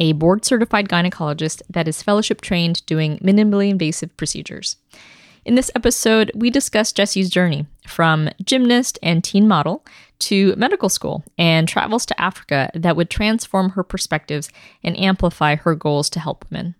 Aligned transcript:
a 0.00 0.12
board 0.12 0.44
certified 0.44 0.88
gynecologist 0.88 1.62
that 1.70 1.86
is 1.86 2.02
fellowship 2.02 2.40
trained 2.40 2.84
doing 2.86 3.18
minimally 3.18 3.70
invasive 3.70 4.16
procedures. 4.16 4.76
In 5.44 5.54
this 5.54 5.70
episode, 5.74 6.32
we 6.34 6.50
discuss 6.50 6.92
Jessie's 6.92 7.30
journey 7.30 7.66
from 7.86 8.28
gymnast 8.44 8.98
and 9.02 9.22
teen 9.22 9.46
model 9.46 9.84
to 10.20 10.54
medical 10.56 10.88
school 10.88 11.24
and 11.38 11.66
travels 11.66 12.04
to 12.06 12.20
Africa 12.20 12.70
that 12.74 12.96
would 12.96 13.08
transform 13.08 13.70
her 13.70 13.82
perspectives 13.82 14.50
and 14.82 14.98
amplify 14.98 15.56
her 15.56 15.74
goals 15.74 16.10
to 16.10 16.20
help 16.20 16.44
women. 16.50 16.74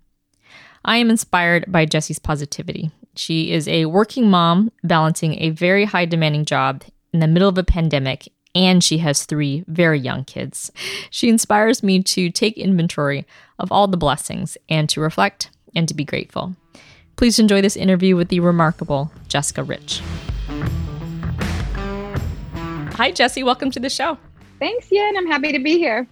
I 0.84 0.97
am 0.97 1.11
inspired 1.11 1.65
by 1.69 1.84
Jessie's 1.84 2.19
positivity. 2.19 2.91
She 3.17 3.53
is 3.53 3.67
a 3.67 3.87
working 3.87 4.31
mom 4.31 4.73
balancing 4.84 5.41
a 5.41 5.51
very 5.51 5.84
high 5.84 6.05
demanding 6.05 6.45
job 6.45 6.83
in 7.12 7.21
the 7.21 7.29
middle 7.29 7.49
of 7.49 7.59
a 7.59 7.65
pandemic 7.65 8.29
and 8.55 8.83
she 8.83 8.98
has 8.98 9.25
three 9.25 9.65
very 9.67 9.98
young 9.98 10.25
kids. 10.25 10.70
She 11.11 11.29
inspires 11.29 11.83
me 11.83 12.03
to 12.03 12.31
take 12.31 12.59
inventory 12.59 13.27
of 13.59 13.70
all 13.70 13.87
the 13.87 13.97
blessings 13.97 14.56
and 14.69 14.89
to 14.89 15.01
reflect 15.01 15.51
and 15.75 15.87
to 15.89 15.95
be 15.95 16.05
grateful. 16.05 16.56
Please 17.17 17.39
enjoy 17.39 17.61
this 17.61 17.77
interview 17.77 18.17
with 18.17 18.28
the 18.28 18.41
remarkable 18.41 19.12
Jessica 19.28 19.62
Ritch. 19.62 20.01
Hi, 22.95 23.11
Jessie. 23.11 23.43
Welcome 23.43 23.71
to 23.71 23.81
the 23.81 23.91
show. 23.91 24.19
Thanks, 24.59 24.91
Yin. 24.91 25.17
I'm 25.17 25.27
happy 25.27 25.53
to 25.53 25.59
be 25.59 25.78
here. 25.78 26.06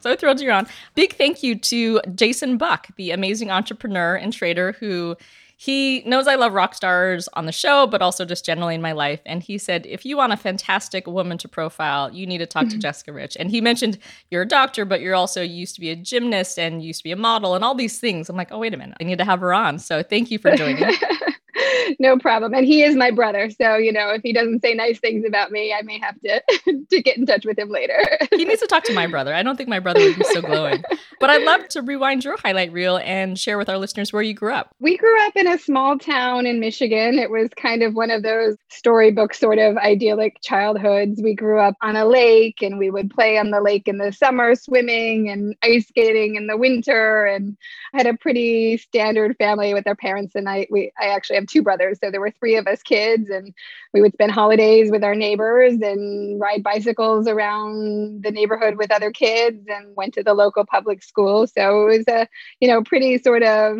So 0.00 0.16
thrilled 0.16 0.40
you're 0.40 0.52
on. 0.52 0.66
Big 0.96 1.12
thank 1.14 1.44
you 1.44 1.56
to 1.56 2.00
Jason 2.14 2.56
Buck, 2.56 2.88
the 2.96 3.12
amazing 3.12 3.50
entrepreneur 3.52 4.16
and 4.16 4.32
trader 4.32 4.72
who 4.72 5.16
he 5.62 6.02
knows 6.04 6.26
I 6.26 6.34
love 6.34 6.54
rock 6.54 6.74
stars 6.74 7.28
on 7.34 7.46
the 7.46 7.52
show, 7.52 7.86
but 7.86 8.02
also 8.02 8.24
just 8.24 8.44
generally 8.44 8.74
in 8.74 8.82
my 8.82 8.90
life. 8.90 9.20
And 9.24 9.44
he 9.44 9.58
said, 9.58 9.86
if 9.86 10.04
you 10.04 10.16
want 10.16 10.32
a 10.32 10.36
fantastic 10.36 11.06
woman 11.06 11.38
to 11.38 11.46
profile, 11.46 12.12
you 12.12 12.26
need 12.26 12.38
to 12.38 12.46
talk 12.46 12.64
to 12.64 12.70
mm-hmm. 12.70 12.80
Jessica 12.80 13.12
Ritch. 13.12 13.36
And 13.38 13.48
he 13.48 13.60
mentioned 13.60 13.98
you're 14.28 14.42
a 14.42 14.48
doctor, 14.48 14.84
but 14.84 15.00
you're 15.00 15.14
also 15.14 15.40
used 15.40 15.76
to 15.76 15.80
be 15.80 15.90
a 15.90 15.94
gymnast 15.94 16.58
and 16.58 16.82
used 16.82 16.98
to 16.98 17.04
be 17.04 17.12
a 17.12 17.16
model 17.16 17.54
and 17.54 17.64
all 17.64 17.76
these 17.76 18.00
things. 18.00 18.28
I'm 18.28 18.34
like, 18.34 18.50
oh, 18.50 18.58
wait 18.58 18.74
a 18.74 18.76
minute. 18.76 18.96
I 19.00 19.04
need 19.04 19.18
to 19.18 19.24
have 19.24 19.38
her 19.38 19.54
on. 19.54 19.78
So 19.78 20.02
thank 20.02 20.32
you 20.32 20.40
for 20.40 20.52
joining. 20.56 20.96
no 21.98 22.18
problem. 22.18 22.54
And 22.54 22.66
he 22.66 22.82
is 22.82 22.96
my 22.96 23.10
brother. 23.10 23.50
So, 23.50 23.76
you 23.76 23.92
know, 23.92 24.10
if 24.10 24.22
he 24.22 24.32
doesn't 24.32 24.62
say 24.62 24.74
nice 24.74 24.98
things 24.98 25.24
about 25.26 25.50
me, 25.50 25.72
I 25.72 25.82
may 25.82 25.98
have 25.98 26.20
to 26.20 26.42
to 26.90 27.02
get 27.02 27.16
in 27.16 27.26
touch 27.26 27.44
with 27.44 27.58
him 27.58 27.70
later. 27.70 28.00
he 28.32 28.44
needs 28.44 28.60
to 28.60 28.66
talk 28.66 28.84
to 28.84 28.94
my 28.94 29.06
brother. 29.06 29.34
I 29.34 29.42
don't 29.42 29.56
think 29.56 29.68
my 29.68 29.80
brother 29.80 30.00
would 30.00 30.16
be 30.16 30.24
so 30.24 30.40
glowing. 30.42 30.82
But 31.20 31.30
I'd 31.30 31.42
love 31.42 31.68
to 31.68 31.82
rewind 31.82 32.24
your 32.24 32.36
highlight 32.36 32.72
reel 32.72 32.98
and 32.98 33.38
share 33.38 33.58
with 33.58 33.68
our 33.68 33.78
listeners 33.78 34.12
where 34.12 34.22
you 34.22 34.34
grew 34.34 34.52
up. 34.52 34.74
We 34.80 34.96
grew 34.96 35.20
up 35.26 35.36
in 35.36 35.46
a 35.46 35.58
small 35.58 35.98
town 35.98 36.46
in 36.46 36.60
Michigan. 36.60 37.18
It 37.18 37.30
was 37.30 37.48
kind 37.56 37.82
of 37.82 37.94
one 37.94 38.10
of 38.10 38.22
those 38.22 38.56
storybook 38.70 39.34
sort 39.34 39.58
of 39.58 39.76
idyllic 39.76 40.38
childhoods. 40.42 41.20
We 41.22 41.34
grew 41.34 41.60
up 41.60 41.76
on 41.82 41.96
a 41.96 42.04
lake 42.04 42.62
and 42.62 42.78
we 42.78 42.90
would 42.90 43.10
play 43.10 43.38
on 43.38 43.50
the 43.50 43.60
lake 43.60 43.88
in 43.88 43.98
the 43.98 44.12
summer, 44.12 44.54
swimming 44.54 45.28
and 45.28 45.54
ice 45.62 45.86
skating 45.86 46.36
in 46.36 46.46
the 46.46 46.56
winter. 46.56 47.24
And 47.24 47.56
I 47.94 47.98
had 47.98 48.06
a 48.06 48.16
pretty 48.16 48.78
standard 48.78 49.36
family 49.36 49.74
with 49.74 49.86
our 49.86 49.96
parents 49.96 50.34
and 50.34 50.48
I 50.48 50.66
we 50.70 50.92
I 51.00 51.08
actually 51.08 51.36
have 51.36 51.46
two 51.46 51.61
brothers. 51.62 51.98
So 52.02 52.10
there 52.10 52.20
were 52.20 52.30
three 52.30 52.56
of 52.56 52.66
us 52.66 52.82
kids, 52.82 53.30
and 53.30 53.54
we 53.92 54.00
would 54.00 54.12
spend 54.12 54.32
holidays 54.32 54.90
with 54.90 55.04
our 55.04 55.14
neighbors 55.14 55.74
and 55.82 56.40
ride 56.40 56.62
bicycles 56.62 57.26
around 57.28 58.22
the 58.22 58.30
neighborhood 58.30 58.76
with 58.76 58.90
other 58.90 59.10
kids 59.10 59.66
and 59.68 59.94
went 59.96 60.14
to 60.14 60.22
the 60.22 60.34
local 60.34 60.64
public 60.64 61.02
school. 61.02 61.46
So 61.46 61.88
it 61.88 61.98
was 61.98 62.08
a, 62.08 62.28
you 62.60 62.68
know, 62.68 62.82
pretty 62.82 63.18
sort 63.18 63.42
of 63.42 63.78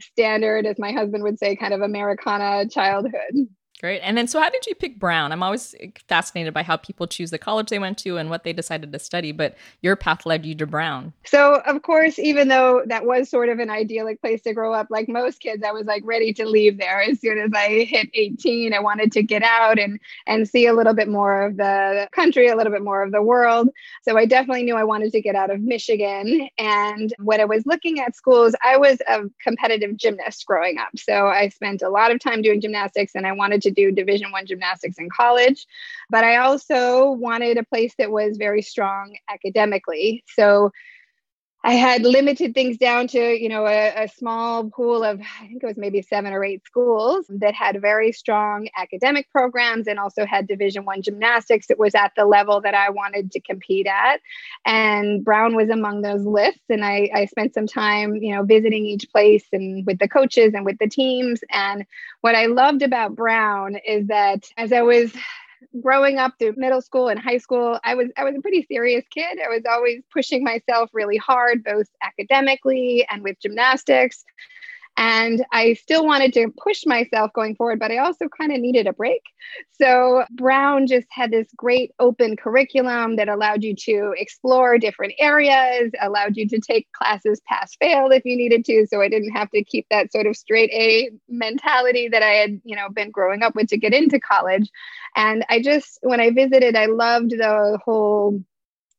standard, 0.00 0.66
as 0.66 0.78
my 0.78 0.92
husband 0.92 1.22
would 1.22 1.38
say, 1.38 1.56
kind 1.56 1.74
of 1.74 1.80
Americana 1.80 2.68
childhood. 2.68 3.48
Great. 3.82 3.98
And 3.98 4.16
then, 4.16 4.28
so 4.28 4.38
how 4.40 4.48
did 4.48 4.64
you 4.64 4.76
pick 4.76 5.00
Brown? 5.00 5.32
I'm 5.32 5.42
always 5.42 5.74
fascinated 6.06 6.54
by 6.54 6.62
how 6.62 6.76
people 6.76 7.08
choose 7.08 7.32
the 7.32 7.38
college 7.38 7.68
they 7.68 7.80
went 7.80 7.98
to 7.98 8.16
and 8.16 8.30
what 8.30 8.44
they 8.44 8.52
decided 8.52 8.92
to 8.92 8.98
study, 9.00 9.32
but 9.32 9.56
your 9.80 9.96
path 9.96 10.24
led 10.24 10.46
you 10.46 10.54
to 10.54 10.68
Brown. 10.68 11.12
So, 11.24 11.60
of 11.66 11.82
course, 11.82 12.16
even 12.20 12.46
though 12.46 12.84
that 12.86 13.04
was 13.04 13.28
sort 13.28 13.48
of 13.48 13.58
an 13.58 13.70
idyllic 13.70 14.20
place 14.20 14.40
to 14.42 14.54
grow 14.54 14.72
up, 14.72 14.86
like 14.88 15.08
most 15.08 15.40
kids, 15.40 15.64
I 15.66 15.72
was 15.72 15.86
like 15.86 16.04
ready 16.06 16.32
to 16.34 16.46
leave 16.46 16.78
there. 16.78 17.02
As 17.02 17.20
soon 17.20 17.38
as 17.38 17.50
I 17.52 17.82
hit 17.82 18.08
18, 18.14 18.72
I 18.72 18.78
wanted 18.78 19.10
to 19.12 19.22
get 19.24 19.42
out 19.42 19.80
and 19.80 19.98
and 20.28 20.48
see 20.48 20.68
a 20.68 20.74
little 20.74 20.94
bit 20.94 21.08
more 21.08 21.42
of 21.42 21.56
the 21.56 22.08
country, 22.12 22.46
a 22.46 22.54
little 22.54 22.72
bit 22.72 22.84
more 22.84 23.02
of 23.02 23.10
the 23.10 23.20
world. 23.20 23.68
So, 24.02 24.16
I 24.16 24.26
definitely 24.26 24.62
knew 24.62 24.76
I 24.76 24.84
wanted 24.84 25.10
to 25.10 25.20
get 25.20 25.34
out 25.34 25.50
of 25.50 25.60
Michigan. 25.60 26.48
And 26.56 27.12
when 27.18 27.40
I 27.40 27.46
was 27.46 27.66
looking 27.66 27.98
at 27.98 28.14
schools, 28.14 28.54
I 28.64 28.76
was 28.76 28.98
a 29.08 29.22
competitive 29.42 29.96
gymnast 29.96 30.46
growing 30.46 30.78
up. 30.78 30.96
So, 30.96 31.26
I 31.26 31.48
spent 31.48 31.82
a 31.82 31.90
lot 31.90 32.12
of 32.12 32.20
time 32.20 32.42
doing 32.42 32.60
gymnastics 32.60 33.16
and 33.16 33.26
I 33.26 33.32
wanted 33.32 33.60
to 33.62 33.71
do 33.72 33.90
division 33.90 34.30
one 34.30 34.46
gymnastics 34.46 34.98
in 34.98 35.08
college 35.10 35.66
but 36.10 36.24
i 36.24 36.36
also 36.36 37.10
wanted 37.12 37.56
a 37.58 37.64
place 37.64 37.94
that 37.98 38.10
was 38.10 38.36
very 38.36 38.62
strong 38.62 39.16
academically. 39.28 40.24
So 40.34 40.70
I 41.64 41.74
had 41.74 42.02
limited 42.02 42.54
things 42.54 42.76
down 42.76 43.06
to, 43.08 43.20
you 43.20 43.48
know, 43.48 43.66
a, 43.66 44.04
a, 44.04 44.08
small 44.08 44.68
pool 44.68 45.04
of, 45.04 45.20
I 45.20 45.46
think 45.46 45.62
it 45.62 45.66
was 45.66 45.76
maybe 45.76 46.02
seven 46.02 46.32
or 46.32 46.42
eight 46.42 46.64
schools 46.66 47.26
that 47.28 47.54
had 47.54 47.80
very 47.80 48.10
strong 48.10 48.68
academic 48.76 49.30
programs 49.30 49.86
and 49.86 50.00
also 50.00 50.26
had 50.26 50.48
Division 50.48 50.84
One 50.84 51.02
gymnastics. 51.02 51.70
It 51.70 51.78
was 51.78 51.94
at 51.94 52.12
the 52.16 52.24
level 52.24 52.60
that 52.62 52.74
I 52.74 52.90
wanted 52.90 53.30
to 53.32 53.40
compete 53.40 53.86
at, 53.86 54.20
and 54.66 55.24
Brown 55.24 55.54
was 55.54 55.70
among 55.70 56.02
those 56.02 56.24
lists. 56.24 56.64
And 56.68 56.84
I, 56.84 57.08
I 57.14 57.26
spent 57.26 57.54
some 57.54 57.68
time, 57.68 58.16
you 58.16 58.34
know, 58.34 58.42
visiting 58.42 58.84
each 58.84 59.08
place 59.12 59.44
and 59.52 59.86
with 59.86 60.00
the 60.00 60.08
coaches 60.08 60.54
and 60.54 60.64
with 60.64 60.78
the 60.78 60.88
teams. 60.88 61.40
And 61.50 61.86
what 62.22 62.34
I 62.34 62.46
loved 62.46 62.82
about 62.82 63.14
Brown 63.14 63.76
is 63.86 64.08
that 64.08 64.48
as 64.56 64.72
I 64.72 64.82
was 64.82 65.12
growing 65.80 66.18
up 66.18 66.34
through 66.38 66.54
middle 66.56 66.82
school 66.82 67.08
and 67.08 67.18
high 67.18 67.38
school, 67.38 67.78
I 67.84 67.94
was 67.94 68.08
I 68.16 68.24
was 68.24 68.34
a 68.36 68.40
pretty 68.40 68.66
serious 68.70 69.04
kid. 69.10 69.38
I 69.44 69.48
was 69.48 69.62
always 69.68 70.02
pushing 70.12 70.44
myself 70.44 70.90
really 70.92 71.16
hard, 71.16 71.64
both 71.64 71.86
academically 72.02 73.06
and 73.10 73.22
with 73.22 73.40
gymnastics. 73.40 74.24
And 74.96 75.44
I 75.52 75.74
still 75.74 76.04
wanted 76.04 76.32
to 76.34 76.52
push 76.62 76.84
myself 76.84 77.32
going 77.32 77.56
forward, 77.56 77.78
but 77.78 77.90
I 77.90 77.98
also 77.98 78.28
kind 78.28 78.52
of 78.52 78.60
needed 78.60 78.86
a 78.86 78.92
break. 78.92 79.22
So 79.70 80.24
Brown 80.32 80.86
just 80.86 81.08
had 81.10 81.30
this 81.30 81.48
great 81.56 81.92
open 81.98 82.36
curriculum 82.36 83.16
that 83.16 83.28
allowed 83.28 83.64
you 83.64 83.74
to 83.74 84.14
explore 84.16 84.78
different 84.78 85.14
areas, 85.18 85.92
allowed 86.00 86.36
you 86.36 86.46
to 86.48 86.60
take 86.60 86.92
classes 86.92 87.40
pass 87.48 87.74
fail 87.76 88.10
if 88.10 88.24
you 88.24 88.36
needed 88.36 88.64
to. 88.66 88.86
So 88.86 89.00
I 89.00 89.08
didn't 89.08 89.32
have 89.32 89.50
to 89.50 89.64
keep 89.64 89.86
that 89.90 90.12
sort 90.12 90.26
of 90.26 90.36
straight 90.36 90.70
A 90.72 91.10
mentality 91.28 92.08
that 92.08 92.22
I 92.22 92.30
had, 92.30 92.60
you 92.64 92.76
know, 92.76 92.88
been 92.90 93.10
growing 93.10 93.42
up 93.42 93.54
with 93.54 93.68
to 93.68 93.78
get 93.78 93.94
into 93.94 94.20
college. 94.20 94.68
And 95.16 95.44
I 95.48 95.62
just, 95.62 95.98
when 96.02 96.20
I 96.20 96.30
visited, 96.30 96.76
I 96.76 96.86
loved 96.86 97.30
the 97.30 97.78
whole 97.84 98.42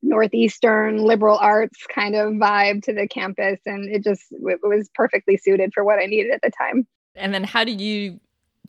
northeastern 0.03 0.97
liberal 0.97 1.37
arts 1.37 1.85
kind 1.87 2.15
of 2.15 2.33
vibe 2.33 2.83
to 2.83 2.93
the 2.93 3.07
campus 3.07 3.59
and 3.65 3.89
it 3.89 4.03
just 4.03 4.23
it 4.31 4.59
was 4.61 4.89
perfectly 4.93 5.37
suited 5.37 5.71
for 5.73 5.83
what 5.83 5.97
i 5.97 6.05
needed 6.05 6.31
at 6.31 6.41
the 6.41 6.51
time. 6.51 6.85
And 7.15 7.33
then 7.33 7.43
how 7.43 7.63
did 7.63 7.79
you 7.79 8.19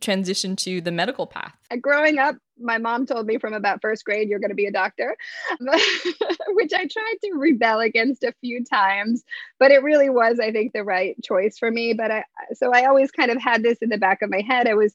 transition 0.00 0.54
to 0.56 0.80
the 0.80 0.92
medical 0.92 1.26
path? 1.26 1.54
Uh, 1.70 1.76
growing 1.76 2.18
up 2.18 2.36
my 2.60 2.78
mom 2.78 3.04
told 3.04 3.26
me 3.26 3.36
from 3.36 3.52
about 3.52 3.80
first 3.82 4.04
grade 4.04 4.28
you're 4.28 4.38
going 4.38 4.50
to 4.50 4.54
be 4.54 4.66
a 4.66 4.72
doctor 4.72 5.16
which 5.60 6.72
i 6.72 6.86
tried 6.86 7.16
to 7.20 7.32
rebel 7.34 7.80
against 7.80 8.22
a 8.22 8.32
few 8.40 8.64
times 8.64 9.24
but 9.58 9.72
it 9.72 9.82
really 9.82 10.08
was 10.08 10.38
i 10.38 10.52
think 10.52 10.72
the 10.72 10.84
right 10.84 11.16
choice 11.22 11.58
for 11.58 11.70
me. 11.70 11.94
But 11.94 12.10
i 12.12 12.24
so 12.52 12.70
i 12.72 12.84
always 12.84 13.10
kind 13.10 13.30
of 13.30 13.42
had 13.42 13.62
this 13.62 13.78
in 13.78 13.88
the 13.88 13.98
back 13.98 14.22
of 14.22 14.30
my 14.30 14.40
head. 14.40 14.68
I 14.68 14.74
was 14.74 14.94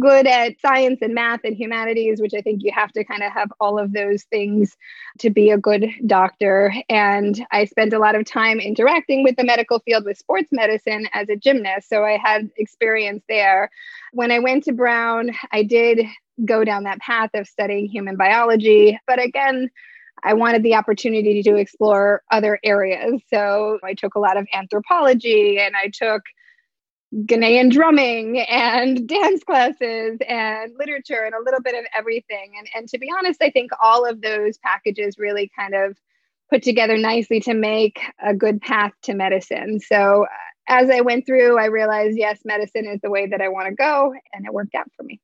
good 0.00 0.26
at 0.26 0.60
science 0.60 0.98
and 1.02 1.14
math 1.14 1.40
and 1.44 1.56
humanities, 1.56 2.20
which 2.20 2.34
I 2.34 2.40
think 2.40 2.62
you 2.62 2.72
have 2.72 2.92
to 2.92 3.04
kind 3.04 3.22
of 3.22 3.32
have 3.32 3.52
all 3.60 3.78
of 3.78 3.92
those 3.92 4.24
things 4.24 4.76
to 5.18 5.30
be 5.30 5.50
a 5.50 5.58
good 5.58 5.88
doctor. 6.06 6.74
And 6.88 7.46
I 7.52 7.66
spent 7.66 7.92
a 7.92 7.98
lot 7.98 8.14
of 8.14 8.24
time 8.24 8.58
interacting 8.58 9.22
with 9.22 9.36
the 9.36 9.44
medical 9.44 9.78
field 9.80 10.04
with 10.04 10.18
sports 10.18 10.48
medicine 10.50 11.08
as 11.12 11.28
a 11.28 11.36
gymnast. 11.36 11.88
So 11.88 12.04
I 12.04 12.16
had 12.16 12.50
experience 12.56 13.22
there. 13.28 13.70
When 14.12 14.32
I 14.32 14.38
went 14.38 14.64
to 14.64 14.72
Brown, 14.72 15.30
I 15.52 15.62
did 15.62 16.06
go 16.44 16.64
down 16.64 16.84
that 16.84 17.00
path 17.00 17.30
of 17.34 17.46
studying 17.46 17.86
human 17.86 18.16
biology. 18.16 18.98
But 19.06 19.22
again, 19.22 19.70
I 20.22 20.34
wanted 20.34 20.62
the 20.62 20.74
opportunity 20.74 21.42
to 21.42 21.56
explore 21.56 22.22
other 22.30 22.58
areas. 22.64 23.22
So 23.28 23.78
I 23.82 23.94
took 23.94 24.14
a 24.14 24.20
lot 24.20 24.36
of 24.36 24.46
anthropology 24.52 25.58
and 25.58 25.74
I 25.76 25.88
took 25.88 26.22
Ghanaian 27.14 27.70
drumming 27.70 28.38
and 28.40 29.06
dance 29.08 29.42
classes 29.44 30.18
and 30.28 30.72
literature 30.78 31.22
and 31.24 31.34
a 31.34 31.42
little 31.42 31.60
bit 31.60 31.74
of 31.74 31.84
everything. 31.96 32.52
And, 32.58 32.68
and 32.74 32.88
to 32.88 32.98
be 32.98 33.08
honest, 33.16 33.42
I 33.42 33.50
think 33.50 33.70
all 33.82 34.06
of 34.06 34.20
those 34.20 34.58
packages 34.58 35.18
really 35.18 35.50
kind 35.56 35.74
of 35.74 35.96
put 36.50 36.62
together 36.62 36.96
nicely 36.96 37.40
to 37.40 37.54
make 37.54 38.00
a 38.24 38.34
good 38.34 38.60
path 38.60 38.92
to 39.02 39.14
medicine. 39.14 39.80
So 39.80 40.24
uh, 40.24 40.26
as 40.68 40.90
I 40.90 41.00
went 41.00 41.26
through, 41.26 41.58
I 41.58 41.66
realized, 41.66 42.16
yes, 42.16 42.40
medicine 42.44 42.86
is 42.86 43.00
the 43.00 43.10
way 43.10 43.26
that 43.26 43.40
I 43.40 43.48
want 43.48 43.68
to 43.68 43.74
go. 43.74 44.14
And 44.32 44.46
it 44.46 44.52
worked 44.52 44.74
out 44.74 44.90
for 44.96 45.02
me. 45.02 45.20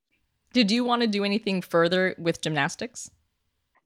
Did 0.53 0.71
you 0.71 0.85
want 0.85 1.03
to 1.03 1.09
do 1.09 1.25
anything 1.25 1.63
further 1.63 2.15
with 2.19 2.41
gymnastics? 2.41 3.11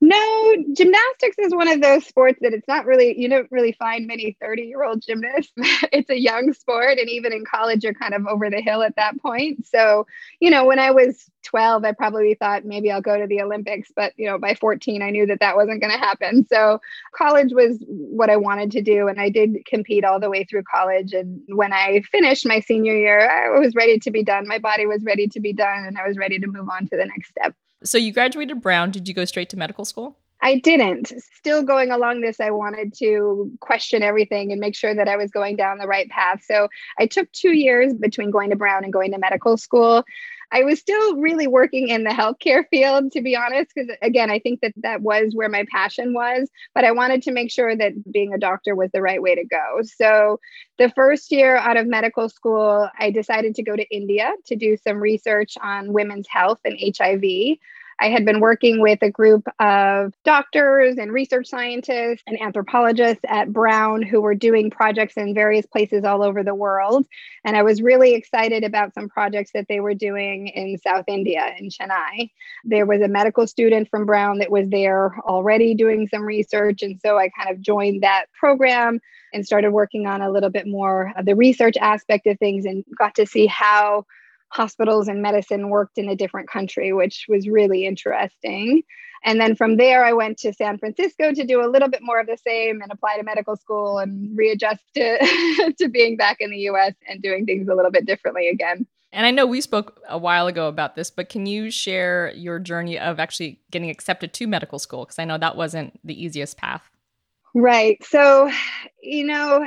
No, 0.02 0.56
gymnastics 0.73 1.37
is 1.38 1.55
one 1.55 1.69
of 1.69 1.82
those 1.82 2.06
sports 2.06 2.38
that 2.41 2.55
it's 2.55 2.67
not 2.67 2.87
really, 2.87 3.20
you 3.20 3.29
don't 3.29 3.52
really 3.52 3.73
find 3.73 4.06
many 4.06 4.35
30 4.41 4.62
year 4.62 4.82
old 4.82 5.02
gymnasts. 5.02 5.52
it's 5.93 6.08
a 6.08 6.19
young 6.19 6.55
sport. 6.55 6.99
And 6.99 7.11
even 7.11 7.35
in 7.35 7.44
college, 7.44 7.85
you're 7.85 7.93
kind 7.93 8.14
of 8.14 8.26
over 8.26 8.49
the 8.49 8.62
hill 8.62 8.82
at 8.82 8.97
that 8.97 9.20
point. 9.20 9.67
So, 9.67 10.06
you 10.41 10.50
know, 10.50 10.64
when 10.64 10.79
I 10.79 10.91
was 10.91 11.31
12, 11.44 11.85
I 11.85 11.93
probably 11.93 12.32
thought 12.32 12.64
maybe 12.64 12.91
I'll 12.91 13.02
go 13.02 13.19
to 13.19 13.26
the 13.26 13.43
Olympics. 13.43 13.91
But, 13.94 14.14
you 14.17 14.26
know, 14.26 14.38
by 14.38 14.55
14, 14.55 15.02
I 15.02 15.11
knew 15.11 15.26
that 15.26 15.41
that 15.41 15.56
wasn't 15.56 15.82
going 15.82 15.93
to 15.93 15.99
happen. 15.99 16.46
So 16.46 16.81
college 17.14 17.53
was 17.53 17.76
what 17.87 18.31
I 18.31 18.38
wanted 18.38 18.70
to 18.73 18.81
do. 18.81 19.06
And 19.06 19.20
I 19.20 19.29
did 19.29 19.67
compete 19.67 20.05
all 20.05 20.19
the 20.19 20.31
way 20.31 20.44
through 20.44 20.62
college. 20.62 21.12
And 21.12 21.43
when 21.49 21.75
I 21.75 22.00
finished 22.11 22.46
my 22.46 22.61
senior 22.61 22.96
year, 22.96 23.31
I 23.31 23.58
was 23.58 23.75
ready 23.75 23.99
to 23.99 24.11
be 24.11 24.25
done. 24.25 24.49
My 24.49 24.58
body 24.58 24.87
was 24.87 25.05
ready 25.05 25.29
to 25.29 25.41
be 25.41 25.53
done. 25.53 25.85
And 25.85 25.99
I 25.99 26.08
was 26.08 26.17
ready 26.17 26.38
to 26.38 26.46
move 26.46 26.70
on 26.70 26.87
to 26.87 26.96
the 26.96 27.05
next 27.05 27.29
step. 27.29 27.55
So 27.85 27.99
you 27.99 28.12
graduated 28.12 28.61
Brown. 28.61 28.91
Did 28.91 29.09
you 29.09 29.15
go 29.15 29.25
straight 29.25 29.49
to 29.50 29.56
medical 29.56 29.85
school? 29.85 30.19
I 30.43 30.59
didn't. 30.59 31.12
Still 31.35 31.62
going 31.62 31.91
along 31.91 32.23
this, 32.23 32.41
I 32.41 32.50
wanted 32.50 32.94
to 32.99 33.50
question 33.61 34.03
everything 34.03 34.53
and 34.53 34.61
make 34.61 34.75
sure 34.75 34.94
that 34.94 35.09
I 35.09 35.17
was 35.17 35.31
going 35.31 35.56
down 35.56 35.79
the 35.79 35.87
right 35.87 36.09
path. 36.09 36.43
So 36.44 36.69
I 36.99 37.06
took 37.06 37.31
two 37.32 37.53
years 37.53 37.93
between 37.93 38.31
going 38.31 38.50
to 38.50 38.56
Brown 38.56 38.85
and 38.85 38.93
going 38.93 39.12
to 39.12 39.19
medical 39.19 39.56
school. 39.56 40.05
I 40.52 40.64
was 40.64 40.81
still 40.81 41.17
really 41.17 41.47
working 41.47 41.88
in 41.88 42.05
the 42.05 42.11
healthcare 42.11 42.64
field, 42.70 43.12
to 43.12 43.20
be 43.20 43.37
honest, 43.37 43.70
because 43.75 43.94
again, 44.02 44.31
I 44.31 44.38
think 44.41 44.61
that 44.61 44.73
that 44.79 45.00
was 45.00 45.32
where 45.35 45.49
my 45.49 45.64
passion 45.70 46.12
was. 46.12 46.49
But 46.75 46.85
I 46.85 46.93
wanted 46.93 47.23
to 47.23 47.32
make 47.32 47.50
sure 47.50 47.76
that 47.76 47.93
being 48.12 48.35
a 48.35 48.38
doctor 48.38 48.75
was 48.75 48.91
the 48.93 49.02
right 49.02 49.23
way 49.23 49.35
to 49.37 49.44
go. 49.44 49.81
So 49.85 50.41
the 50.79 50.91
first 50.91 51.31
year 51.31 51.56
out 51.56 51.76
of 51.76 51.87
medical 51.87 52.29
school, 52.29 52.88
I 52.99 53.11
decided 53.11 53.55
to 53.56 53.62
go 53.62 53.76
to 53.76 53.94
India 53.94 54.32
to 54.47 54.56
do 54.56 54.76
some 54.76 54.99
research 54.99 55.55
on 55.62 55.93
women's 55.93 56.26
health 56.29 56.58
and 56.64 56.79
HIV. 56.96 57.58
I 58.00 58.08
had 58.08 58.25
been 58.25 58.41
working 58.41 58.81
with 58.81 59.00
a 59.02 59.11
group 59.11 59.47
of 59.58 60.14
doctors 60.25 60.97
and 60.97 61.12
research 61.12 61.49
scientists 61.49 62.23
and 62.26 62.41
anthropologists 62.41 63.23
at 63.29 63.52
Brown 63.52 64.00
who 64.00 64.23
were 64.23 64.35
doing 64.35 64.70
projects 64.70 65.19
in 65.19 65.35
various 65.35 65.67
places 65.67 66.05
all 66.05 66.23
over 66.23 66.43
the 66.43 66.55
world. 66.55 67.06
And 67.44 67.56
I 67.56 67.62
was 67.62 67.82
really 67.82 68.14
excited 68.14 68.64
about 68.64 68.94
some 68.94 69.11
projects 69.11 69.50
that 69.52 69.67
they 69.69 69.81
were 69.81 69.93
doing 69.93 70.49
in 70.49 70.79
South 70.79 71.05
India, 71.08 71.55
in 71.58 71.69
Chennai. 71.69 72.31
There 72.64 72.87
was 72.87 73.02
a 73.02 73.08
medical 73.08 73.47
student 73.47 73.91
from 73.91 74.06
Brown 74.06 74.38
that 74.38 74.50
was 74.50 74.69
there 74.70 75.14
already 75.20 75.75
doing 75.75 76.08
some 76.08 76.23
research. 76.23 76.82
And 76.82 76.99
so 77.05 77.19
I 77.19 77.29
kind 77.29 77.50
of 77.50 77.61
joined 77.61 78.03
that 78.03 78.26
program 78.32 78.99
and 79.35 79.44
started 79.44 79.73
working 79.73 80.06
on 80.06 80.23
a 80.23 80.31
little 80.31 80.50
bit 80.50 80.67
more 80.67 81.12
of 81.17 81.26
the 81.26 81.37
research 81.37 81.76
aspect 81.76 82.26
of 82.26 82.38
things 82.38 82.64
and 82.64 82.82
got 82.99 83.14
to 83.17 83.26
see 83.26 83.46
how 83.46 84.06
hospitals 84.50 85.08
and 85.08 85.23
medicine 85.23 85.69
worked 85.69 85.99
in 85.99 86.08
a 86.08 86.17
different 86.17 86.49
country, 86.50 86.93
which 86.93 87.26
was 87.29 87.49
really 87.49 87.87
interesting. 87.87 88.82
And 89.23 89.41
then 89.41 89.55
from 89.55 89.76
there, 89.76 90.05
I 90.05 90.12
went 90.12 90.38
to 90.38 90.52
San 90.52 90.79
Francisco 90.79 91.32
to 91.32 91.44
do 91.44 91.62
a 91.64 91.69
little 91.69 91.88
bit 91.88 92.00
more 92.02 92.20
of 92.20 92.26
the 92.26 92.38
same 92.38 92.81
and 92.81 92.91
apply 92.91 93.17
to 93.17 93.23
medical 93.23 93.56
school 93.56 93.99
and 93.99 94.37
readjust 94.37 94.82
to, 94.94 95.75
to 95.79 95.88
being 95.88 96.17
back 96.17 96.38
in 96.41 96.50
the 96.50 96.58
US 96.70 96.94
and 97.08 97.23
doing 97.23 97.44
things 97.44 97.69
a 97.69 97.75
little 97.75 97.91
bit 97.91 98.06
differently 98.06 98.49
again. 98.49 98.87
And 99.12 99.26
I 99.26 99.32
know 99.32 99.44
we 99.44 99.61
spoke 99.61 100.00
a 100.08 100.17
while 100.17 100.47
ago 100.47 100.69
about 100.69 100.94
this, 100.94 101.11
but 101.11 101.29
can 101.29 101.44
you 101.44 101.70
share 101.70 102.32
your 102.35 102.58
journey 102.58 102.99
of 102.99 103.19
actually 103.19 103.61
getting 103.70 103.91
accepted 103.91 104.32
to 104.35 104.46
medical 104.46 104.79
school? 104.79 105.05
Because 105.05 105.19
I 105.19 105.25
know 105.25 105.37
that 105.37 105.56
wasn't 105.56 105.99
the 106.05 106.23
easiest 106.23 106.56
path. 106.56 106.88
Right. 107.53 108.03
So, 108.05 108.50
you 109.03 109.25
know, 109.26 109.67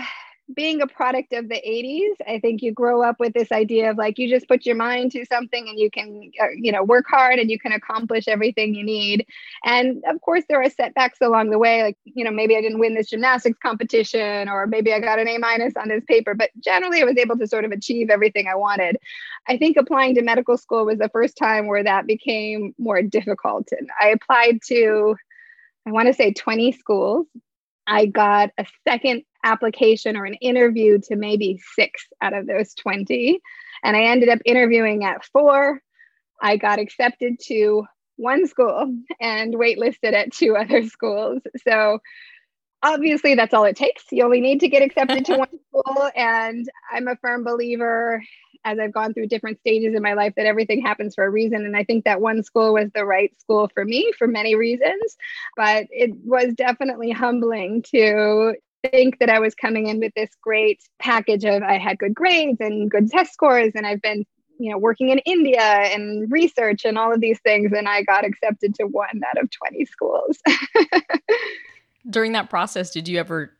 being 0.54 0.81
a 0.81 0.88
product 0.88 1.31
of 1.34 1.48
the 1.48 1.56
80s 1.56 2.16
i 2.28 2.38
think 2.40 2.62
you 2.62 2.74
grow 2.74 3.01
up 3.01 3.18
with 3.19 3.34
this 3.34 3.51
idea 3.51 3.90
of 3.90 3.98
like 3.98 4.19
you 4.19 4.28
just 4.28 4.48
put 4.48 4.66
your 4.66 4.75
mind 4.75 5.12
to 5.12 5.25
something 5.25 5.68
and 5.69 5.80
you 5.80 5.90
can 5.90 6.31
uh, 6.42 6.48
you 6.56 6.72
know 6.72 6.84
work 6.84 7.06
hard 7.07 7.40
and 7.40 7.50
you 7.50 7.57
can 7.57 7.72
accomplish 7.72 8.28
everything 8.28 8.75
you 8.75 8.84
need. 8.84 9.25
And 9.63 10.04
of 10.10 10.19
course 10.22 10.44
there 10.50 10.62
are 10.62 10.69
setbacks 10.69 11.19
along 11.22 11.50
the 11.50 11.57
way 11.57 11.84
like 11.84 11.98
you 12.04 12.25
know 12.25 12.31
maybe 12.31 12.57
i 12.57 12.62
didn't 12.62 12.80
win 12.80 12.94
this 12.94 13.10
gymnastics 13.10 13.57
competition 13.60 14.50
or 14.50 14.68
maybe 14.68 14.94
i 14.94 15.00
got 15.00 15.19
an 15.19 15.28
a 15.28 15.38
minus 15.38 15.74
on 15.78 15.88
this 15.88 16.04
paper 16.06 16.34
but 16.34 16.50
generally 16.60 17.01
i 17.01 17.06
was 17.06 17.18
able 17.18 17.38
to 17.38 17.48
sort 17.48 17.66
of 17.66 17.72
achieve 17.72 18.10
everything 18.10 18.48
i 18.48 18.56
wanted. 18.56 18.98
I 19.48 19.57
think 19.57 19.78
applying 19.78 20.16
to 20.16 20.22
medical 20.22 20.57
school 20.57 20.86
was 20.86 21.00
the 21.00 21.10
first 21.10 21.38
time 21.38 21.68
where 21.68 21.84
that 21.84 22.06
became 22.07 22.74
more 22.78 23.01
difficult 23.01 23.69
and 23.72 23.89
i 24.00 24.10
applied 24.10 24.60
to 24.68 25.16
i 25.88 25.92
want 25.92 26.07
to 26.07 26.13
say 26.13 26.34
20 26.34 26.72
schools. 26.74 27.28
I 27.86 28.06
got 28.06 28.51
a 28.57 28.66
second 28.88 29.24
application 29.44 30.16
or 30.16 30.25
an 30.25 30.36
interview 30.36 31.00
to 31.07 31.16
maybe 31.16 31.60
six 31.75 32.06
out 32.22 32.34
of 32.34 32.48
those 32.48 32.74
20. 32.75 33.40
And 33.84 33.98
I 33.98 34.04
ended 34.04 34.30
up 34.30 34.40
interviewing 34.45 35.04
at 35.04 35.25
four. 35.25 35.81
I 36.42 36.57
got 36.57 36.80
accepted 36.80 37.40
to 37.48 37.86
one 38.16 38.48
school 38.48 38.95
and 39.19 39.54
waitlisted 39.56 40.13
at 40.13 40.31
two 40.31 40.56
other 40.56 40.88
schools. 40.88 41.42
So 41.68 42.00
obviously, 42.81 43.36
that's 43.36 43.54
all 43.54 43.66
it 43.66 43.75
takes. 43.75 44.04
You 44.12 44.24
only 44.24 44.42
need 44.42 44.60
to 44.62 44.69
get 44.69 44.84
accepted 44.84 45.25
to 45.25 45.38
one 45.38 45.60
school. 45.69 46.10
And 46.16 46.68
I'm 46.92 47.07
a 47.07 47.16
firm 47.18 47.44
believer 47.44 48.24
as 48.66 48.80
I've 48.80 48.94
gone 48.94 49.13
through 49.13 49.28
different 49.28 49.60
stages 49.60 49.94
in 49.94 50.01
my 50.01 50.13
life 50.13 50.34
that 50.38 50.46
everything 50.46 50.81
happens 50.81 51.16
for 51.16 51.25
a 51.25 51.30
reason. 51.30 51.66
And 51.66 51.75
I 51.75 51.84
think 51.84 52.06
that 52.06 52.22
one 52.22 52.44
school 52.44 52.74
was 52.74 52.89
the 52.94 53.06
right 53.06 53.38
school 53.39 53.69
for 53.74 53.84
me 53.84 54.13
for 54.18 54.28
many 54.28 54.56
reasons. 54.56 55.18
But 55.57 55.88
it 55.89 56.12
was 56.24 56.54
definitely 56.54 57.12
humbling 57.12 57.84
to 57.94 58.56
think 58.89 59.19
that 59.19 59.30
I 59.30 59.39
was 59.39 59.56
coming 59.56 59.88
in 59.88 60.00
with 60.00 60.13
this 60.15 60.30
great 60.41 60.81
package 61.00 61.45
of 61.45 61.63
I 61.63 61.77
had 61.77 61.97
good 61.97 62.13
grades 62.13 62.59
and 62.59 62.89
good 62.89 63.09
test 63.09 63.33
scores, 63.33 63.72
and 63.75 63.86
I've 63.86 64.01
been 64.01 64.25
you 64.60 64.72
know 64.72 64.77
working 64.77 65.10
in 65.10 65.19
India 65.19 65.62
and 65.62 66.31
research 66.31 66.86
and 66.86 66.98
all 66.98 67.13
of 67.13 67.22
these 67.22 67.39
things, 67.41 67.72
and 67.75 67.88
I 67.88 68.03
got 68.03 68.25
accepted 68.25 68.75
to 68.75 68.86
one 68.86 69.22
out 69.27 69.41
of 69.41 69.50
20 69.50 69.86
schools. 69.86 70.39
During 72.10 72.34
that 72.34 72.50
process, 72.50 72.91
did 72.91 73.08
you 73.08 73.19
ever 73.19 73.53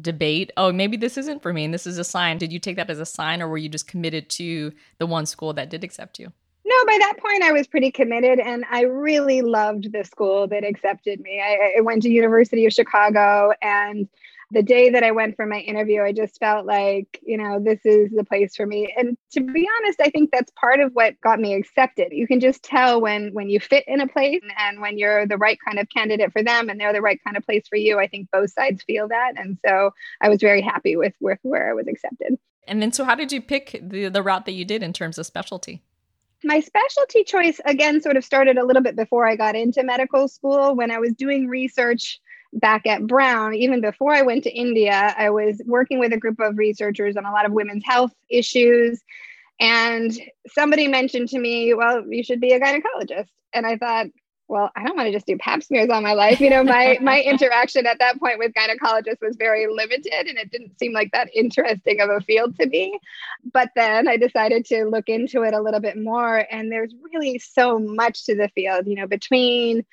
debate, 0.00 0.52
oh, 0.56 0.72
maybe 0.72 0.96
this 0.96 1.16
isn't 1.16 1.42
for 1.42 1.52
me 1.52 1.64
and 1.64 1.72
this 1.72 1.86
is 1.86 1.98
a 1.98 2.04
sign? 2.04 2.38
Did 2.38 2.52
you 2.52 2.58
take 2.58 2.76
that 2.76 2.90
as 2.90 2.98
a 2.98 3.06
sign 3.06 3.40
or 3.40 3.48
were 3.48 3.58
you 3.58 3.68
just 3.68 3.86
committed 3.86 4.28
to 4.30 4.72
the 4.98 5.06
one 5.06 5.26
school 5.26 5.52
that 5.52 5.70
did 5.70 5.84
accept 5.84 6.18
you? 6.18 6.32
No, 6.64 6.86
by 6.86 6.98
that 6.98 7.18
point 7.18 7.42
I 7.42 7.52
was 7.52 7.66
pretty 7.66 7.90
committed 7.90 8.40
and 8.40 8.64
I 8.70 8.82
really 8.82 9.42
loved 9.42 9.92
the 9.92 10.02
school 10.04 10.48
that 10.48 10.64
accepted 10.64 11.20
me. 11.20 11.40
I, 11.40 11.76
I 11.78 11.80
went 11.82 12.02
to 12.02 12.10
University 12.10 12.66
of 12.66 12.72
Chicago 12.72 13.52
and 13.62 14.08
the 14.54 14.62
day 14.62 14.90
that 14.90 15.02
I 15.02 15.10
went 15.10 15.36
for 15.36 15.46
my 15.46 15.58
interview, 15.58 16.02
I 16.02 16.12
just 16.12 16.38
felt 16.38 16.64
like, 16.64 17.20
you 17.22 17.36
know, 17.36 17.60
this 17.60 17.80
is 17.84 18.10
the 18.12 18.24
place 18.24 18.56
for 18.56 18.66
me. 18.66 18.94
And 18.96 19.18
to 19.32 19.40
be 19.40 19.68
honest, 19.78 20.00
I 20.00 20.08
think 20.10 20.30
that's 20.30 20.50
part 20.52 20.80
of 20.80 20.92
what 20.92 21.20
got 21.20 21.40
me 21.40 21.54
accepted. 21.54 22.08
You 22.12 22.26
can 22.26 22.40
just 22.40 22.62
tell 22.62 23.00
when 23.00 23.34
when 23.34 23.50
you 23.50 23.60
fit 23.60 23.84
in 23.86 24.00
a 24.00 24.08
place 24.08 24.40
and 24.58 24.80
when 24.80 24.96
you're 24.96 25.26
the 25.26 25.36
right 25.36 25.58
kind 25.64 25.78
of 25.78 25.88
candidate 25.90 26.32
for 26.32 26.42
them 26.42 26.68
and 26.68 26.80
they're 26.80 26.92
the 26.92 27.02
right 27.02 27.20
kind 27.24 27.36
of 27.36 27.44
place 27.44 27.66
for 27.68 27.76
you. 27.76 27.98
I 27.98 28.06
think 28.06 28.30
both 28.30 28.52
sides 28.52 28.82
feel 28.84 29.08
that. 29.08 29.32
And 29.36 29.58
so 29.66 29.90
I 30.22 30.28
was 30.28 30.40
very 30.40 30.62
happy 30.62 30.96
with, 30.96 31.14
with 31.20 31.38
where 31.42 31.68
I 31.68 31.74
was 31.74 31.86
accepted. 31.88 32.38
And 32.66 32.80
then 32.80 32.92
so 32.92 33.04
how 33.04 33.14
did 33.14 33.32
you 33.32 33.42
pick 33.42 33.78
the, 33.82 34.08
the 34.08 34.22
route 34.22 34.46
that 34.46 34.52
you 34.52 34.64
did 34.64 34.82
in 34.82 34.92
terms 34.92 35.18
of 35.18 35.26
specialty? 35.26 35.82
my 36.44 36.60
specialty 36.60 37.24
choice 37.24 37.58
again 37.64 38.00
sort 38.00 38.16
of 38.16 38.24
started 38.24 38.58
a 38.58 38.64
little 38.64 38.82
bit 38.82 38.96
before 38.96 39.26
I 39.26 39.34
got 39.34 39.56
into 39.56 39.82
medical 39.82 40.28
school 40.28 40.76
when 40.76 40.90
I 40.90 40.98
was 40.98 41.14
doing 41.14 41.48
research 41.48 42.20
back 42.54 42.86
at 42.86 43.06
Brown, 43.06 43.54
even 43.54 43.80
before 43.80 44.14
I 44.14 44.22
went 44.22 44.44
to 44.44 44.50
India, 44.50 45.14
I 45.16 45.30
was 45.30 45.60
working 45.66 45.98
with 45.98 46.12
a 46.12 46.18
group 46.18 46.40
of 46.40 46.56
researchers 46.56 47.16
on 47.16 47.26
a 47.26 47.32
lot 47.32 47.46
of 47.46 47.52
women's 47.52 47.84
health 47.84 48.12
issues. 48.30 49.02
And 49.60 50.12
somebody 50.48 50.88
mentioned 50.88 51.28
to 51.30 51.38
me, 51.38 51.74
well, 51.74 52.04
you 52.08 52.24
should 52.24 52.40
be 52.40 52.52
a 52.52 52.60
gynecologist. 52.60 53.28
And 53.52 53.66
I 53.66 53.76
thought, 53.76 54.06
well, 54.46 54.70
I 54.76 54.84
don't 54.84 54.96
want 54.96 55.06
to 55.06 55.12
just 55.12 55.26
do 55.26 55.38
pap 55.38 55.62
smears 55.62 55.88
all 55.90 56.02
my 56.02 56.12
life. 56.12 56.40
You 56.40 56.50
know, 56.50 56.62
my 56.62 56.98
my 57.02 57.20
interaction 57.22 57.86
at 57.86 57.98
that 57.98 58.18
point 58.20 58.38
with 58.38 58.52
gynecologists 58.52 59.22
was 59.22 59.36
very 59.36 59.66
limited 59.66 60.28
and 60.28 60.36
it 60.38 60.50
didn't 60.50 60.78
seem 60.78 60.92
like 60.92 61.10
that 61.12 61.30
interesting 61.34 62.00
of 62.00 62.10
a 62.10 62.20
field 62.20 62.56
to 62.56 62.66
me. 62.66 62.98
But 63.52 63.70
then 63.74 64.06
I 64.06 64.16
decided 64.16 64.66
to 64.66 64.84
look 64.84 65.08
into 65.08 65.42
it 65.42 65.54
a 65.54 65.62
little 65.62 65.80
bit 65.80 65.96
more 65.96 66.46
and 66.50 66.70
there's 66.70 66.94
really 67.12 67.38
so 67.38 67.78
much 67.78 68.26
to 68.26 68.34
the 68.34 68.48
field, 68.54 68.86
you 68.86 68.96
know, 68.96 69.06
between 69.06 69.84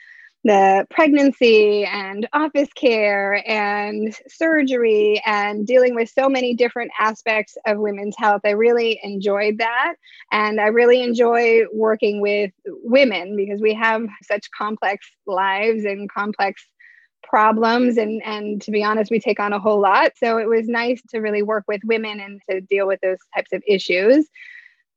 the 0.44 0.88
pregnancy 0.90 1.86
and 1.86 2.28
office 2.34 2.70
care 2.74 3.48
and 3.48 4.16
surgery 4.28 5.22
and 5.26 5.68
dealing 5.68 5.94
with 5.94 6.10
so 6.10 6.28
many 6.28 6.56
different 6.56 6.90
aspects 7.00 7.58
of 7.68 7.78
women's 7.78 8.16
health. 8.18 8.42
I 8.44 8.52
really 8.52 9.00
enjoyed 9.04 9.60
that. 9.60 9.96
And 10.32 10.60
I 10.60 10.68
really 10.68 11.04
enjoy 11.04 11.66
working 11.72 12.22
with 12.22 12.52
women 12.66 13.36
because 13.36 13.62
we 13.62 13.74
have 13.76 14.02
such 14.24 14.50
complex 14.58 15.08
lives 15.28 15.86
and 15.86 16.12
complex 16.12 16.66
problems 17.24 17.98
and 17.98 18.22
and 18.26 18.62
to 18.62 18.72
be 18.72 18.84
honest 18.84 19.12
we 19.12 19.20
take 19.20 19.40
on 19.40 19.54
a 19.54 19.60
whole 19.60 19.80
lot 19.80 20.12
so 20.18 20.38
it 20.38 20.48
was 20.50 20.68
nice 20.68 21.00
to 21.10 21.20
really 21.20 21.44
work 21.44 21.64
with 21.68 21.80
women 21.86 22.20
and 22.20 22.42
to 22.50 22.60
deal 22.62 22.88
with 22.88 23.00
those 23.02 23.20
types 23.34 23.54
of 23.54 23.62
issues 23.68 24.28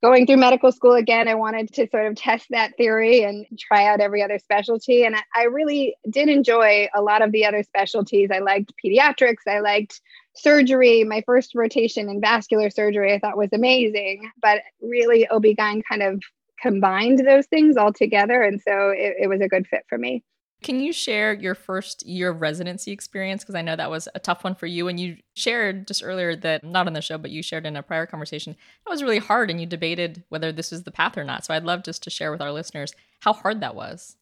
going 0.04 0.26
through 0.26 0.36
medical 0.36 0.70
school 0.70 0.92
again, 0.92 1.28
I 1.28 1.34
wanted 1.34 1.72
to 1.72 1.88
sort 1.88 2.04
of 2.04 2.14
test 2.14 2.44
that 2.50 2.76
theory 2.76 3.22
and 3.22 3.46
try 3.58 3.86
out 3.86 4.00
every 4.00 4.22
other 4.22 4.38
specialty. 4.38 5.02
And 5.06 5.16
I 5.34 5.44
really 5.44 5.96
did 6.10 6.28
enjoy 6.28 6.88
a 6.94 7.00
lot 7.00 7.22
of 7.22 7.32
the 7.32 7.46
other 7.46 7.62
specialties. 7.62 8.28
I 8.30 8.40
liked 8.40 8.74
pediatrics, 8.84 9.48
I 9.48 9.60
liked 9.60 10.02
surgery. 10.34 11.04
My 11.04 11.22
first 11.24 11.54
rotation 11.54 12.10
in 12.10 12.20
vascular 12.20 12.68
surgery 12.68 13.14
I 13.14 13.18
thought 13.18 13.38
was 13.38 13.54
amazing, 13.54 14.30
but 14.42 14.60
really 14.82 15.26
OB-GYN 15.26 15.80
kind 15.88 16.02
of 16.02 16.22
combined 16.60 17.26
those 17.26 17.46
things 17.46 17.78
all 17.78 17.94
together. 17.94 18.42
And 18.42 18.60
so 18.60 18.90
it, 18.90 19.14
it 19.22 19.26
was 19.28 19.40
a 19.40 19.48
good 19.48 19.66
fit 19.66 19.86
for 19.88 19.96
me. 19.96 20.22
Can 20.64 20.80
you 20.80 20.94
share 20.94 21.34
your 21.34 21.54
first 21.54 22.06
year 22.06 22.30
of 22.30 22.40
residency 22.40 22.90
experience? 22.90 23.42
Because 23.42 23.54
I 23.54 23.60
know 23.60 23.76
that 23.76 23.90
was 23.90 24.08
a 24.14 24.18
tough 24.18 24.44
one 24.44 24.54
for 24.54 24.64
you. 24.66 24.88
And 24.88 24.98
you 24.98 25.18
shared 25.34 25.86
just 25.86 26.02
earlier 26.02 26.34
that, 26.36 26.64
not 26.64 26.86
on 26.86 26.94
the 26.94 27.02
show, 27.02 27.18
but 27.18 27.30
you 27.30 27.42
shared 27.42 27.66
in 27.66 27.76
a 27.76 27.82
prior 27.82 28.06
conversation, 28.06 28.56
that 28.84 28.90
was 28.90 29.02
really 29.02 29.18
hard 29.18 29.50
and 29.50 29.60
you 29.60 29.66
debated 29.66 30.24
whether 30.30 30.52
this 30.52 30.72
is 30.72 30.84
the 30.84 30.90
path 30.90 31.18
or 31.18 31.24
not. 31.24 31.44
So 31.44 31.52
I'd 31.52 31.64
love 31.64 31.82
just 31.84 32.02
to 32.04 32.10
share 32.10 32.32
with 32.32 32.40
our 32.40 32.50
listeners 32.50 32.94
how 33.20 33.34
hard 33.34 33.60
that 33.60 33.74
was. 33.74 34.16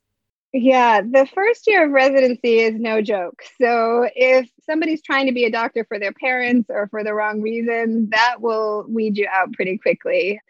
Yeah, 0.52 1.00
the 1.00 1.28
first 1.32 1.64
year 1.68 1.86
of 1.86 1.92
residency 1.92 2.58
is 2.58 2.74
no 2.74 3.00
joke. 3.00 3.44
So 3.60 4.10
if 4.16 4.50
somebody's 4.66 5.00
trying 5.00 5.26
to 5.26 5.32
be 5.32 5.44
a 5.44 5.50
doctor 5.50 5.84
for 5.84 6.00
their 6.00 6.12
parents 6.12 6.68
or 6.68 6.88
for 6.88 7.04
the 7.04 7.14
wrong 7.14 7.40
reason, 7.40 8.10
that 8.10 8.40
will 8.40 8.84
weed 8.88 9.16
you 9.16 9.28
out 9.32 9.52
pretty 9.52 9.78
quickly. 9.78 10.40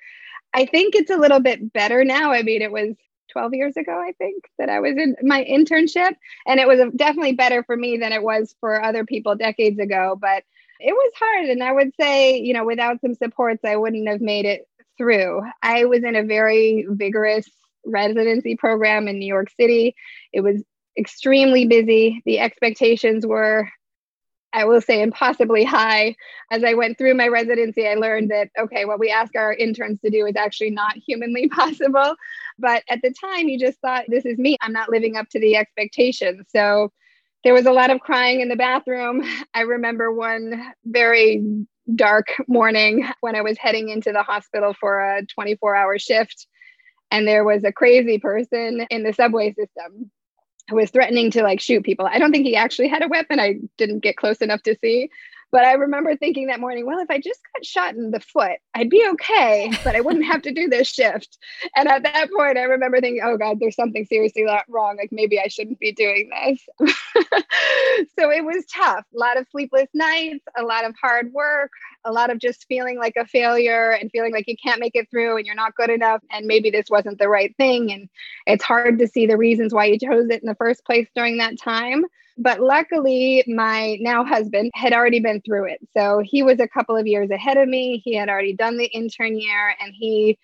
I 0.55 0.65
think 0.65 0.95
it's 0.95 1.11
a 1.11 1.19
little 1.19 1.41
bit 1.41 1.71
better 1.75 2.03
now. 2.03 2.33
I 2.33 2.43
mean, 2.43 2.63
it 2.63 2.73
was 2.73 2.95
12 3.33 3.55
years 3.55 3.77
ago, 3.77 3.93
I 3.93 4.13
think, 4.13 4.45
that 4.59 4.69
I 4.69 4.81
was 4.81 4.97
in 4.97 5.17
my 5.23 5.45
internship. 5.45 6.15
And 6.47 6.61
it 6.61 6.69
was 6.69 6.81
definitely 6.95 7.33
better 7.33 7.63
for 7.65 7.77
me 7.77 7.97
than 7.97 8.13
it 8.13 8.23
was 8.23 8.55
for 8.61 8.83
other 8.83 9.05
people 9.05 9.35
decades 9.35 9.79
ago. 9.79 10.17
But 10.21 10.45
it 10.81 10.93
was 10.93 11.13
hard. 11.19 11.49
And 11.49 11.63
I 11.63 11.73
would 11.73 11.93
say, 12.01 12.39
you 12.39 12.55
know, 12.55 12.65
without 12.65 13.01
some 13.01 13.15
supports, 13.15 13.65
I 13.65 13.77
wouldn't 13.77 14.09
have 14.09 14.21
made 14.21 14.45
it 14.45 14.69
through. 14.99 15.43
I 15.63 15.85
was 15.85 16.05
in 16.05 16.17
a 16.17 16.23
very 16.23 16.87
vigorous 16.89 17.49
residency 17.85 18.57
program 18.57 19.09
in 19.09 19.19
New 19.19 19.27
York 19.27 19.49
City. 19.59 19.95
It 20.33 20.41
was 20.41 20.63
extremely 20.99 21.67
busy. 21.67 22.23
The 22.27 22.39
expectations 22.41 23.27
were 23.27 23.69
I 24.53 24.65
will 24.65 24.81
say 24.81 25.03
impossibly 25.03 25.65
high. 25.65 26.15
As 26.51 26.63
I 26.63 26.75
went 26.75 26.99
through 26.99 27.15
my 27.15 27.29
residency, 27.29 27.89
I 27.89 27.95
learned 27.95 28.31
that, 28.31 28.51
okay, 28.59 28.85
what 28.85 29.01
we 29.01 29.11
ask 29.11 29.35
our 29.35 29.53
interns 29.53 30.01
to 30.01 30.11
do 30.11 30.27
is 30.27 30.37
actually 30.37 30.71
not 30.71 30.97
humanly 30.97 31.49
possible. 31.53 32.17
But 32.63 32.85
at 32.89 33.01
the 33.03 33.13
time, 33.13 33.49
you 33.49 33.59
just 33.59 33.81
thought, 33.81 34.05
this 34.09 34.25
is 34.25 34.39
me. 34.39 34.57
I'm 34.63 34.73
not 34.73 34.89
living 34.89 35.17
up 35.17 35.29
to 35.31 35.41
the 35.41 35.57
expectations. 35.57 36.47
So 36.49 36.93
there 37.45 37.53
was 37.53 37.67
a 37.67 37.73
lot 37.73 37.91
of 37.91 38.01
crying 38.01 38.41
in 38.41 38.49
the 38.49 38.57
bathroom. 38.57 39.23
I 39.55 39.63
remember 39.63 40.13
one 40.13 40.73
very 40.87 41.45
dark 41.95 42.29
morning 42.47 43.07
when 43.21 43.35
I 43.35 43.43
was 43.43 43.59
heading 43.59 43.89
into 43.89 44.13
the 44.13 44.23
hospital 44.23 44.75
for 44.81 45.01
a 45.01 45.27
24 45.27 45.75
hour 45.75 45.99
shift. 45.99 46.47
And 47.11 47.27
there 47.27 47.45
was 47.45 47.65
a 47.65 47.73
crazy 47.73 48.19
person 48.19 48.87
in 48.89 49.03
the 49.03 49.13
subway 49.13 49.53
system 49.53 50.11
who 50.71 50.77
was 50.77 50.91
threatening 50.91 51.33
to 51.33 51.43
like 51.43 51.61
shoot 51.61 51.85
people. 51.85 52.07
I 52.07 52.19
don't 52.19 52.31
think 52.31 52.47
he 52.47 52.57
actually 52.57 52.89
had 52.89 53.03
a 53.03 53.09
weapon. 53.09 53.41
I 53.41 53.57
didn't 53.77 54.05
get 54.05 54.17
close 54.17 54.39
enough 54.39 54.63
to 54.63 54.77
see. 54.81 55.11
But 55.53 55.65
I 55.65 55.75
remember 55.75 56.17
thinking 56.17 56.47
that 56.47 56.61
morning, 56.61 56.87
well, 56.87 56.99
if 56.99 57.11
I 57.11 57.19
just 57.19 57.41
got 57.55 57.65
shot 57.65 57.95
in 57.95 58.11
the 58.11 58.21
foot, 58.21 58.57
I'd 58.75 58.89
be 58.89 59.07
okay, 59.13 59.71
but 59.85 59.95
I 59.95 60.01
wouldn't 60.01 60.25
have 60.25 60.41
to 60.43 60.53
do 60.53 60.67
this 60.67 60.89
shift. 60.89 61.37
And 61.77 61.89
at 61.89 62.03
that 62.05 62.31
point, 62.35 62.57
I 62.57 62.63
remember 62.63 63.03
thinking, 63.03 63.23
oh 63.23 63.37
God, 63.37 63.61
there's 63.61 63.77
something 63.77 64.07
seriously 64.07 64.47
wrong. 64.69 64.97
Like 64.97 65.11
maybe 65.13 65.39
I 65.39 65.49
shouldn't 65.49 65.79
be 65.79 65.93
doing 65.93 66.31
this. 66.31 66.67
so 68.19 68.31
it 68.31 68.45
was 68.45 68.65
tough. 68.75 69.05
A 69.15 69.19
lot 69.19 69.37
of 69.37 69.47
sleepless 69.51 69.89
nights, 69.93 70.45
a 70.59 70.63
lot 70.63 70.87
of 70.87 70.95
hard 71.01 71.35
work, 71.35 71.71
a 72.07 72.13
lot 72.13 72.31
of 72.31 72.39
just 72.39 72.65
feeling 72.67 72.99
like 72.99 73.15
a 73.17 73.27
failure 73.27 73.91
and 73.91 74.11
feeling 74.11 74.33
like 74.33 74.49
you 74.49 74.57
can't 74.57 74.81
make 74.81 74.97
it 74.97 75.11
through 75.11 75.37
and 75.37 75.45
you're 75.45 75.55
not 75.55 75.75
good 75.75 75.91
enough. 75.91 76.23
And 76.31 76.47
maybe 76.47 76.71
this 76.71 76.87
wasn't 76.89 77.19
the 77.19 77.29
right 77.29 77.55
thing. 77.59 77.93
And 77.93 78.09
it's 78.47 78.65
hard 78.65 78.99
to 79.01 79.07
see 79.07 79.27
the 79.27 79.37
reasons 79.37 79.75
why 79.75 79.85
you 79.85 79.99
chose 79.99 80.31
it 80.31 80.43
in 80.43 80.49
the 80.49 80.55
first 80.55 80.85
place 80.87 81.09
during 81.15 81.37
that 81.39 81.59
time. 81.59 82.07
But 82.43 82.61
luckily, 82.61 83.45
my 83.47 83.99
now 84.01 84.25
husband 84.25 84.73
had 84.75 84.93
already 84.93 85.21
been 85.21 85.41
through 85.43 85.67
it. 85.67 85.79
So 85.97 86.21
he 86.25 86.43
was 86.43 86.59
a 86.59 86.67
couple 86.67 86.97
of 86.97 87.07
years 87.07 87.31
ahead 87.31 87.57
of 87.57 87.69
me. 87.69 88.03
He 88.05 88.17
had 88.17 88.29
already 88.29 88.53
done 88.53 88.79
the 88.79 88.87
intern 88.87 89.39
year 89.39 89.77
and 89.81 89.95
he 89.97 90.39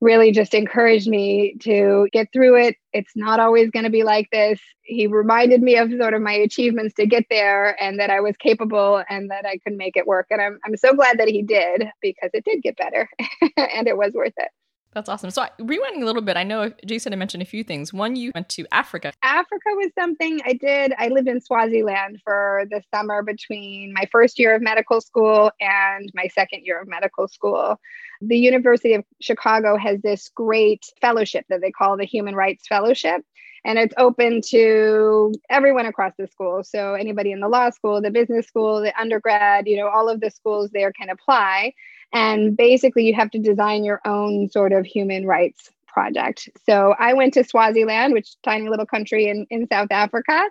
really 0.00 0.30
just 0.30 0.54
encouraged 0.54 1.08
me 1.08 1.56
to 1.60 2.08
get 2.12 2.28
through 2.32 2.56
it. 2.56 2.76
It's 2.92 3.16
not 3.16 3.40
always 3.40 3.70
going 3.70 3.84
to 3.84 3.90
be 3.90 4.04
like 4.04 4.28
this. 4.30 4.60
He 4.82 5.08
reminded 5.08 5.60
me 5.60 5.76
of 5.76 5.90
sort 5.92 6.14
of 6.14 6.22
my 6.22 6.32
achievements 6.32 6.94
to 6.94 7.06
get 7.06 7.24
there 7.28 7.80
and 7.82 7.98
that 7.98 8.10
I 8.10 8.20
was 8.20 8.36
capable 8.36 9.02
and 9.10 9.30
that 9.30 9.44
I 9.44 9.58
could 9.58 9.76
make 9.76 9.96
it 9.96 10.06
work. 10.06 10.26
And 10.30 10.40
I'm, 10.40 10.58
I'm 10.64 10.76
so 10.76 10.94
glad 10.94 11.18
that 11.18 11.28
he 11.28 11.42
did 11.42 11.84
because 12.00 12.30
it 12.32 12.44
did 12.44 12.62
get 12.62 12.76
better 12.76 13.08
and 13.56 13.88
it 13.88 13.96
was 13.96 14.12
worth 14.12 14.34
it. 14.36 14.48
That's 14.92 15.08
awesome. 15.08 15.30
So, 15.30 15.46
rewinding 15.60 16.02
a 16.02 16.04
little 16.04 16.22
bit, 16.22 16.36
I 16.36 16.42
know 16.42 16.72
Jason 16.84 17.12
had 17.12 17.18
mentioned 17.18 17.42
a 17.42 17.46
few 17.46 17.62
things. 17.62 17.92
One, 17.92 18.16
you 18.16 18.32
went 18.34 18.48
to 18.50 18.66
Africa. 18.72 19.12
Africa 19.22 19.68
was 19.76 19.90
something 19.96 20.40
I 20.44 20.54
did. 20.54 20.92
I 20.98 21.08
lived 21.08 21.28
in 21.28 21.40
Swaziland 21.40 22.20
for 22.24 22.64
the 22.70 22.82
summer 22.92 23.22
between 23.22 23.92
my 23.92 24.08
first 24.10 24.38
year 24.38 24.54
of 24.56 24.62
medical 24.62 25.00
school 25.00 25.52
and 25.60 26.10
my 26.14 26.26
second 26.28 26.64
year 26.64 26.80
of 26.80 26.88
medical 26.88 27.28
school. 27.28 27.78
The 28.20 28.36
University 28.36 28.94
of 28.94 29.04
Chicago 29.20 29.76
has 29.76 30.00
this 30.02 30.28
great 30.34 30.84
fellowship 31.00 31.46
that 31.50 31.60
they 31.60 31.70
call 31.70 31.96
the 31.96 32.04
Human 32.04 32.34
Rights 32.34 32.66
Fellowship 32.66 33.22
and 33.64 33.78
it's 33.78 33.94
open 33.98 34.40
to 34.40 35.32
everyone 35.48 35.86
across 35.86 36.12
the 36.18 36.26
school 36.26 36.62
so 36.62 36.94
anybody 36.94 37.32
in 37.32 37.40
the 37.40 37.48
law 37.48 37.70
school 37.70 38.00
the 38.00 38.10
business 38.10 38.46
school 38.46 38.80
the 38.80 38.98
undergrad 39.00 39.66
you 39.66 39.76
know 39.76 39.88
all 39.88 40.08
of 40.08 40.20
the 40.20 40.30
schools 40.30 40.70
there 40.72 40.92
can 40.92 41.10
apply 41.10 41.72
and 42.12 42.56
basically, 42.56 43.06
you 43.06 43.14
have 43.14 43.30
to 43.30 43.38
design 43.38 43.84
your 43.84 44.00
own 44.04 44.48
sort 44.48 44.72
of 44.72 44.84
human 44.84 45.26
rights 45.26 45.70
project. 45.86 46.48
So 46.66 46.94
I 46.98 47.14
went 47.14 47.34
to 47.34 47.44
Swaziland, 47.44 48.12
which 48.12 48.36
tiny 48.42 48.68
little 48.68 48.86
country 48.86 49.28
in, 49.28 49.46
in 49.50 49.68
South 49.68 49.88
Africa, 49.90 50.42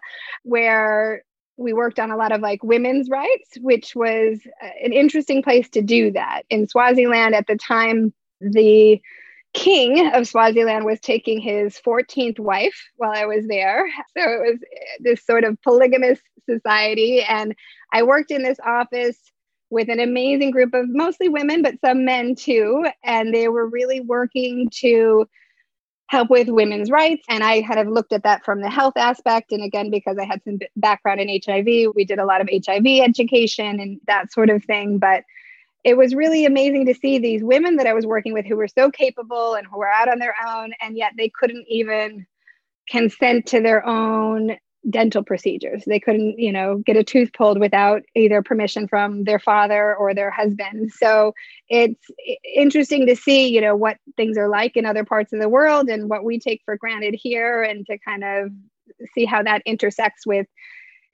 where 0.43 1.23
we 1.57 1.73
worked 1.73 1.99
on 1.99 2.11
a 2.11 2.17
lot 2.17 2.31
of 2.31 2.41
like 2.41 2.63
women's 2.63 3.09
rights, 3.09 3.57
which 3.59 3.93
was 3.95 4.39
uh, 4.63 4.69
an 4.83 4.93
interesting 4.93 5.43
place 5.43 5.69
to 5.69 5.81
do 5.81 6.11
that. 6.11 6.43
In 6.49 6.67
Swaziland 6.67 7.35
at 7.35 7.47
the 7.47 7.57
time, 7.57 8.13
the 8.39 9.01
king 9.53 10.13
of 10.13 10.27
Swaziland 10.27 10.85
was 10.85 10.99
taking 10.99 11.39
his 11.39 11.79
14th 11.79 12.39
wife 12.39 12.89
while 12.97 13.11
I 13.11 13.25
was 13.25 13.47
there. 13.47 13.89
So 14.17 14.23
it 14.23 14.51
was 14.51 14.59
eh, 14.61 14.97
this 14.99 15.25
sort 15.25 15.43
of 15.43 15.61
polygamous 15.61 16.19
society. 16.49 17.21
And 17.21 17.55
I 17.93 18.03
worked 18.03 18.31
in 18.31 18.43
this 18.43 18.59
office 18.65 19.17
with 19.69 19.89
an 19.89 19.99
amazing 19.99 20.51
group 20.51 20.73
of 20.73 20.85
mostly 20.89 21.29
women, 21.29 21.61
but 21.61 21.79
some 21.83 22.05
men 22.05 22.35
too. 22.35 22.85
And 23.03 23.33
they 23.33 23.47
were 23.47 23.67
really 23.67 24.01
working 24.01 24.69
to 24.79 25.27
help 26.07 26.29
with 26.29 26.49
women's 26.49 26.89
rights. 26.89 27.23
And 27.29 27.43
I 27.43 27.61
kind 27.61 27.79
of 27.79 27.87
looked 27.87 28.13
at 28.13 28.23
that 28.23 28.43
from 28.43 28.61
the 28.61 28.69
health 28.69 28.97
aspect. 28.97 29.51
And 29.51 29.63
again, 29.63 29.91
because 29.91 30.17
I 30.19 30.25
had 30.25 30.43
some 30.43 30.57
background 30.75 31.21
in 31.21 31.39
HIV, 31.45 31.93
we 31.95 32.03
did 32.03 32.17
a 32.17 32.25
lot 32.25 32.41
of 32.41 32.49
HIV 32.51 32.85
education 33.03 33.79
and 33.79 33.99
that 34.07 34.31
sort 34.33 34.49
of 34.49 34.63
thing. 34.63 34.97
But 34.97 35.23
it 35.83 35.97
was 35.97 36.13
really 36.13 36.45
amazing 36.45 36.85
to 36.87 36.93
see 36.93 37.19
these 37.19 37.43
women 37.43 37.77
that 37.77 37.87
I 37.87 37.93
was 37.93 38.05
working 38.05 38.33
with 38.33 38.45
who 38.45 38.57
were 38.57 38.67
so 38.67 38.91
capable 38.91 39.55
and 39.55 39.65
who 39.65 39.77
were 39.77 39.89
out 39.89 40.09
on 40.09 40.19
their 40.19 40.35
own, 40.47 40.71
and 40.81 40.97
yet 40.97 41.13
they 41.17 41.29
couldn't 41.29 41.65
even 41.67 42.25
consent 42.89 43.45
to 43.47 43.61
their 43.61 43.85
own 43.85 44.57
dental 44.89 45.23
procedures. 45.23 45.83
They 45.85 45.99
couldn't, 45.99 46.39
you 46.39 46.51
know, 46.51 46.77
get 46.85 46.95
a 46.95 47.03
tooth 47.03 47.31
pulled 47.33 47.59
without 47.59 48.01
either 48.15 48.41
permission 48.41 48.87
from 48.87 49.25
their 49.25 49.39
father 49.39 49.95
or 49.95 50.13
their 50.13 50.31
husband. 50.31 50.91
So 50.91 51.33
it's 51.67 52.01
interesting 52.55 53.05
to 53.07 53.15
see, 53.15 53.47
you 53.47 53.61
know, 53.61 53.75
what 53.75 53.97
things 54.15 54.37
are 54.37 54.47
like 54.47 54.77
in 54.77 54.85
other 54.85 55.03
parts 55.03 55.33
of 55.33 55.39
the 55.39 55.49
world 55.49 55.89
and 55.89 56.09
what 56.09 56.23
we 56.23 56.39
take 56.39 56.61
for 56.63 56.77
granted 56.77 57.13
here 57.13 57.61
and 57.61 57.85
to 57.87 57.97
kind 57.99 58.23
of 58.23 58.51
see 59.13 59.25
how 59.25 59.43
that 59.43 59.61
intersects 59.65 60.25
with 60.25 60.47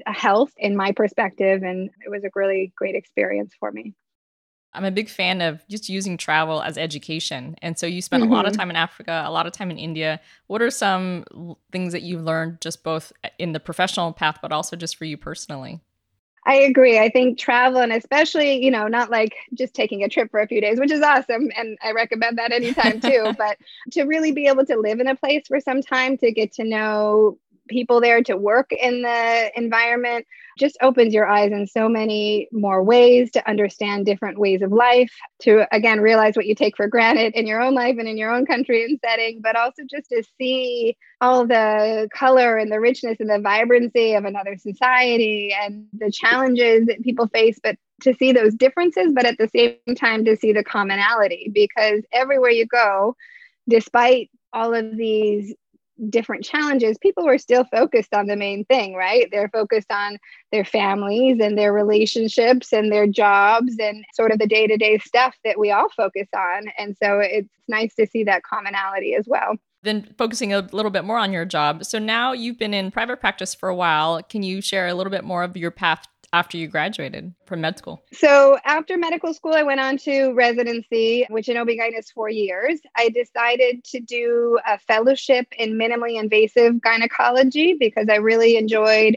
health 0.06 0.52
in 0.58 0.76
my 0.76 0.92
perspective 0.92 1.64
and 1.64 1.90
it 2.06 2.10
was 2.10 2.24
a 2.24 2.30
really 2.36 2.72
great 2.78 2.96
experience 2.96 3.54
for 3.60 3.72
me. 3.72 3.94
I'm 4.76 4.86
a 4.86 4.92
big 4.92 5.10
fan 5.10 5.42
of 5.42 5.66
just 5.68 5.90
using 5.90 6.18
travel 6.18 6.62
as 6.62 6.78
education. 6.78 7.56
And 7.62 7.78
so 7.78 7.88
you 7.88 8.02
spent 8.02 8.24
mm-hmm. 8.24 8.32
a 8.32 8.36
lot 8.36 8.46
of 8.46 8.52
mm-hmm. 8.52 8.60
time 8.60 8.70
in 8.70 8.76
Africa, 8.76 9.24
a 9.26 9.32
lot 9.32 9.48
of 9.48 9.54
time 9.54 9.72
in 9.72 9.78
India. 9.78 10.20
What 10.48 10.62
are 10.62 10.70
some 10.70 11.26
things 11.72 11.94
that 11.94 12.04
you've 12.04 12.24
learned 12.24 12.62
just 12.62 12.84
both 12.84 13.14
in 13.40 13.54
the 13.54 13.60
professional 13.60 14.12
path, 14.14 14.40
but 14.42 14.52
also 14.52 14.76
just 14.76 14.98
for 14.98 15.06
you 15.06 15.18
personally? 15.18 15.82
I 16.48 16.56
agree. 16.56 17.00
I 17.00 17.10
think 17.10 17.40
travel 17.40 17.80
and 17.80 17.92
especially, 17.92 18.64
you 18.64 18.70
know, 18.70 18.88
not 18.88 19.10
like 19.10 19.36
just 19.56 19.74
taking 19.74 20.04
a 20.04 20.10
trip 20.10 20.30
for 20.30 20.42
a 20.42 20.48
few 20.48 20.62
days, 20.62 20.80
which 20.80 20.92
is 20.92 21.02
awesome. 21.02 21.50
And 21.58 21.78
I 21.84 21.92
recommend 21.92 22.38
that 22.38 22.52
anytime 22.52 23.00
too. 23.02 23.34
but 23.38 23.58
to 23.92 24.04
really 24.04 24.32
be 24.32 24.48
able 24.48 24.66
to 24.68 24.78
live 24.78 25.00
in 25.00 25.08
a 25.08 25.16
place 25.16 25.48
for 25.48 25.60
some 25.60 25.82
time, 25.82 26.18
to 26.20 26.32
get 26.32 26.52
to 26.54 26.64
know 26.64 27.40
people 27.68 28.00
there 28.00 28.22
to 28.24 28.38
work 28.38 28.72
in 28.72 29.02
the 29.02 29.52
environment 29.56 30.28
just 30.58 30.78
opens 30.82 31.14
your 31.14 31.28
eyes 31.28 31.52
in 31.52 31.68
so 31.68 31.90
many 31.90 32.48
more 32.52 32.84
ways 32.84 33.32
to 33.32 33.50
understand 33.50 34.06
different 34.06 34.38
ways 34.40 34.62
of 34.62 34.72
life, 34.72 35.12
to 35.40 35.66
again 35.74 36.00
realize 36.00 36.36
what 36.36 36.46
you 36.46 36.56
take 36.56 36.78
for 36.78 36.88
granted 36.88 37.34
in 37.36 37.46
your 37.46 37.62
own 37.62 37.74
life 37.74 37.98
and 38.00 38.08
in 38.08 38.18
your 38.18 38.32
own 38.32 38.46
country 38.46 38.84
and 38.84 39.00
setting, 39.04 39.42
but 39.42 39.56
also 39.56 39.84
just 39.90 40.10
to 40.10 40.24
see 40.38 40.96
all 41.22 41.46
the 41.46 42.08
color 42.14 42.58
and 42.58 42.72
the 42.72 42.80
richness 42.80 43.18
and 43.20 43.30
the 43.30 43.40
vibrancy 43.40 44.14
of 44.14 44.26
another 44.26 44.56
society 44.58 45.54
and 45.62 45.86
the 45.94 46.12
challenges 46.12 46.86
that 46.88 47.02
people 47.02 47.28
face, 47.28 47.60
but 47.62 47.78
to 48.02 48.14
see 48.14 48.32
those 48.32 48.54
differences, 48.56 49.12
but 49.14 49.26
at 49.26 49.38
the 49.38 49.50
same 49.56 49.96
time 49.96 50.26
to 50.26 50.36
see 50.36 50.52
the 50.52 50.64
commonality 50.64 51.50
because 51.54 52.02
everywhere 52.12 52.52
you 52.52 52.66
go, 52.66 53.16
despite 53.68 54.30
all 54.54 54.74
of 54.74 54.96
these 54.96 55.54
different 56.10 56.44
challenges, 56.44 56.98
people 56.98 57.26
were 57.26 57.38
still 57.38 57.64
focused 57.66 58.14
on 58.14 58.28
the 58.28 58.36
main 58.36 58.66
thing, 58.66 58.96
right? 58.96 59.28
They're 59.32 59.50
focused 59.50 59.92
on 59.92 60.18
their 60.52 60.66
families 60.66 61.40
and 61.40 61.58
their 61.58 61.74
relationships 61.74 62.74
and 62.74 62.92
their 62.92 63.08
jobs 63.08 63.76
and 63.80 64.04
sort 64.14 64.32
of 64.32 64.40
the 64.40 64.48
day 64.48 64.68
to 64.68 64.78
day 64.78 64.98
stuff 65.00 65.36
that 65.44 65.60
we 65.60 65.72
all 65.72 65.90
focus 65.96 66.28
on. 66.36 66.66
And 66.78 66.96
so 67.02 67.20
it's 67.20 67.50
nice 67.68 67.96
to 67.96 68.08
see 68.08 68.24
that 68.26 68.44
commonality 68.44 69.16
as 69.16 69.26
well. 69.28 69.56
Then 69.84 70.14
focusing 70.18 70.52
a 70.52 70.62
little 70.72 70.92
bit 70.92 71.04
more 71.04 71.20
on 71.20 71.32
your 71.32 71.46
job. 71.46 71.86
So 71.86 72.00
now 72.00 72.34
you've 72.34 72.58
been 72.58 72.74
in 72.74 72.90
private 72.90 73.20
practice 73.20 73.54
for 73.54 73.70
a 73.70 73.76
while. 73.76 74.22
Can 74.24 74.42
you 74.42 74.60
share 74.62 74.88
a 74.88 74.96
little 74.96 75.12
bit 75.12 75.24
more 75.24 75.44
of 75.44 75.56
your 75.56 75.70
path 75.70 76.08
after 76.36 76.58
you 76.58 76.68
graduated 76.68 77.34
from 77.46 77.62
med 77.62 77.78
school? 77.78 78.04
So, 78.12 78.58
after 78.66 78.98
medical 78.98 79.34
school, 79.34 79.54
I 79.54 79.64
went 79.64 79.80
on 79.80 79.98
to 80.00 80.34
residency, 80.34 81.26
which 81.30 81.48
in 81.48 81.56
OB-GYN 81.56 81.98
is 81.98 82.12
four 82.12 82.30
years. 82.30 82.82
I 82.98 83.10
decided 83.10 83.84
to 83.86 84.02
do 84.02 84.60
a 84.68 84.78
fellowship 84.78 85.48
in 85.58 85.76
minimally 85.76 86.20
invasive 86.20 86.82
gynecology 86.82 87.76
because 87.80 88.08
I 88.10 88.18
really 88.18 88.58
enjoyed 88.58 89.16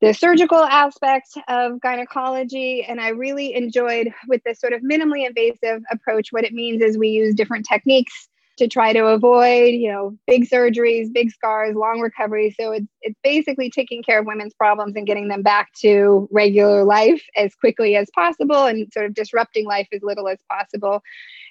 the 0.00 0.12
surgical 0.12 0.62
aspect 0.62 1.30
of 1.48 1.80
gynecology. 1.80 2.84
And 2.84 3.00
I 3.00 3.08
really 3.08 3.54
enjoyed 3.54 4.12
with 4.28 4.42
this 4.44 4.60
sort 4.60 4.72
of 4.72 4.82
minimally 4.82 5.26
invasive 5.26 5.82
approach, 5.90 6.28
what 6.30 6.44
it 6.44 6.52
means 6.52 6.80
is 6.80 6.96
we 6.96 7.08
use 7.08 7.34
different 7.34 7.66
techniques 7.66 8.28
to 8.56 8.66
try 8.68 8.92
to 8.92 9.06
avoid, 9.06 9.74
you 9.74 9.90
know, 9.90 10.16
big 10.26 10.48
surgeries, 10.48 11.12
big 11.12 11.30
scars, 11.30 11.76
long 11.76 12.00
recovery. 12.00 12.54
So 12.58 12.72
it's 12.72 12.86
it's 13.02 13.18
basically 13.22 13.70
taking 13.70 14.02
care 14.02 14.18
of 14.18 14.26
women's 14.26 14.54
problems 14.54 14.96
and 14.96 15.06
getting 15.06 15.28
them 15.28 15.42
back 15.42 15.72
to 15.82 16.28
regular 16.30 16.84
life 16.84 17.22
as 17.36 17.54
quickly 17.54 17.96
as 17.96 18.08
possible 18.14 18.64
and 18.64 18.90
sort 18.92 19.06
of 19.06 19.14
disrupting 19.14 19.66
life 19.66 19.88
as 19.92 20.02
little 20.02 20.28
as 20.28 20.38
possible. 20.50 21.02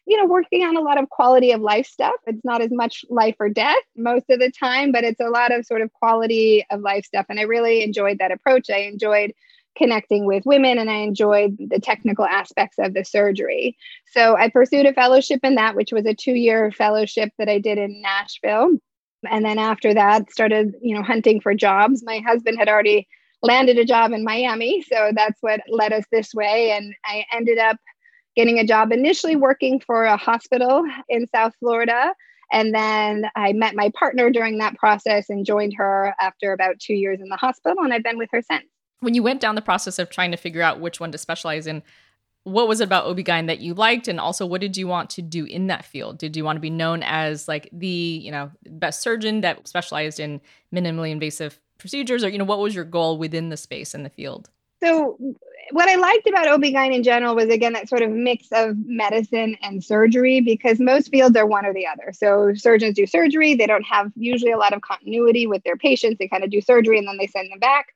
You 0.06 0.18
know, 0.18 0.26
working 0.26 0.64
on 0.64 0.78
a 0.78 0.82
lot 0.82 1.00
of 1.00 1.10
quality 1.10 1.52
of 1.52 1.62
life 1.62 1.88
stuff. 1.88 2.16
It's 2.28 2.44
not 2.44 2.62
as 2.62 2.72
much 2.72 3.06
life 3.10 3.36
or 3.40 3.50
death 3.50 3.84
most 3.96 4.26
of 4.30 4.40
the 4.40 4.52
time, 4.52 4.92
but 4.92 5.04
it's 5.04 5.20
a 5.20 5.30
lot 5.30 5.52
of 5.52 5.66
sort 5.66 5.82
of 5.82 5.92
quality 5.94 6.66
of 6.70 6.82
life 6.82 7.06
stuff. 7.06 7.26
And 7.30 7.40
I 7.40 7.44
really 7.44 7.84
enjoyed 7.84 8.20
that 8.20 8.32
approach. 8.32 8.70
I 8.70 8.80
enjoyed 8.80 9.34
connecting 9.78 10.26
with 10.26 10.46
women 10.46 10.78
and 10.78 10.90
I 10.90 10.98
enjoyed 10.98 11.58
the 11.60 11.80
technical 11.80 12.26
aspects 12.26 12.78
of 12.80 12.94
the 12.94 13.04
surgery. 13.04 13.78
So 14.12 14.36
I 14.36 14.50
pursued 14.50 14.86
a 14.86 14.94
fellowship 14.94 15.42
in 15.44 15.56
that, 15.56 15.76
which 15.76 15.92
was 15.92 16.06
a 16.06 16.14
two 16.14 16.34
year 16.34 16.72
fellowship 16.72 17.32
that 17.38 17.50
I 17.50 17.60
did 17.60 17.78
in 17.78 18.02
Nashville. 18.02 18.78
And 19.30 19.44
then 19.44 19.60
after 19.60 19.94
that, 19.94 20.32
started, 20.32 20.76
you 20.82 20.96
know, 20.96 21.04
hunting 21.04 21.42
for 21.42 21.54
jobs. 21.54 22.04
My 22.06 22.20
husband 22.20 22.58
had 22.60 22.70
already 22.70 23.08
landed 23.42 23.78
a 23.78 23.86
job 23.86 24.12
in 24.12 24.24
Miami. 24.24 24.82
So 24.82 25.12
that's 25.16 25.42
what 25.42 25.62
led 25.70 25.94
us 25.94 26.06
this 26.12 26.34
way. 26.34 26.72
And 26.72 26.94
I 27.06 27.26
ended 27.34 27.58
up 27.58 27.78
getting 28.36 28.60
a 28.60 28.66
job 28.66 28.92
initially 28.92 29.36
working 29.36 29.80
for 29.80 30.04
a 30.04 30.18
hospital 30.18 30.84
in 31.10 31.28
South 31.28 31.54
Florida. 31.60 32.14
And 32.52 32.74
then 32.74 33.30
I 33.36 33.54
met 33.54 33.76
my 33.76 33.92
partner 33.98 34.30
during 34.30 34.60
that 34.60 34.78
process 34.78 35.30
and 35.30 35.46
joined 35.46 35.74
her 35.78 36.14
after 36.20 36.54
about 36.54 36.80
two 36.80 36.94
years 36.94 37.20
in 37.22 37.30
the 37.30 37.38
hospital. 37.38 37.84
And 37.84 37.94
I've 37.94 38.04
been 38.04 38.18
with 38.18 38.30
her 38.32 38.42
since 38.42 38.66
when 39.00 39.14
you 39.14 39.24
went 39.24 39.42
down 39.42 39.56
the 39.56 39.62
process 39.62 40.00
of 40.00 40.10
trying 40.10 40.32
to 40.32 40.38
figure 40.38 40.62
out 40.62 40.80
which 40.80 41.00
one 41.00 41.12
to 41.12 41.18
specialize 41.18 41.68
in, 41.68 41.84
what 42.44 42.68
was 42.68 42.80
it 42.80 42.86
about 42.86 43.06
OB-GYN 43.06 43.48
that 43.48 43.60
you 43.60 43.74
liked? 43.74 44.08
And 44.08 44.20
also 44.20 44.46
what 44.46 44.62
did 44.62 44.78
you 44.78 44.88
want 44.88 45.10
to 45.12 45.22
do 45.22 45.46
in 45.46 45.68
that 45.68 45.84
field? 45.84 46.20
Did 46.20 46.38
you 46.38 46.46
want 46.46 46.58
to 46.58 46.62
be 46.62 46.70
known 46.70 47.02
as 47.04 47.48
like 47.48 47.70
the, 47.72 47.88
you 47.88 48.32
know, 48.32 48.52
best 48.68 49.02
surgeon 49.02 49.42
that 49.42 49.68
specialized 49.68 50.20
in 50.20 50.40
minimally 50.74 51.10
invasive 51.10 51.60
procedures? 51.80 52.24
Or, 52.24 52.30
you 52.30 52.38
know, 52.38 52.46
what 52.46 52.60
was 52.60 52.76
your 52.76 52.86
goal 52.86 53.18
within 53.18 53.50
the 53.50 53.58
space 53.58 53.96
in 53.96 54.04
the 54.04 54.10
field? 54.10 54.50
So 54.84 55.18
what 55.72 55.90
I 55.90 55.96
liked 55.96 56.28
about 56.28 56.48
OB-GYN 56.48 56.94
in 56.94 57.02
general 57.02 57.36
was 57.36 57.46
again 57.46 57.74
that 57.74 57.90
sort 57.90 58.04
of 58.04 58.12
mix 58.12 58.48
of 58.52 58.76
medicine 58.86 59.58
and 59.64 59.84
surgery 59.84 60.40
because 60.40 60.80
most 60.80 61.10
fields 61.10 61.36
are 61.36 61.48
one 61.48 61.66
or 61.66 61.74
the 61.74 61.88
other. 61.88 62.12
So 62.14 62.54
surgeons 62.54 62.96
do 62.96 63.08
surgery, 63.08 63.56
they 63.56 63.66
don't 63.66 63.86
have 63.86 64.12
usually 64.16 64.52
a 64.52 64.58
lot 64.58 64.74
of 64.74 64.82
continuity 64.82 65.48
with 65.48 65.64
their 65.64 65.78
patients. 65.78 66.18
They 66.20 66.28
kind 66.28 66.44
of 66.44 66.52
do 66.52 66.62
surgery 66.62 67.00
and 67.00 67.08
then 67.08 67.18
they 67.18 67.26
send 67.26 67.52
them 67.52 67.58
back 67.58 67.88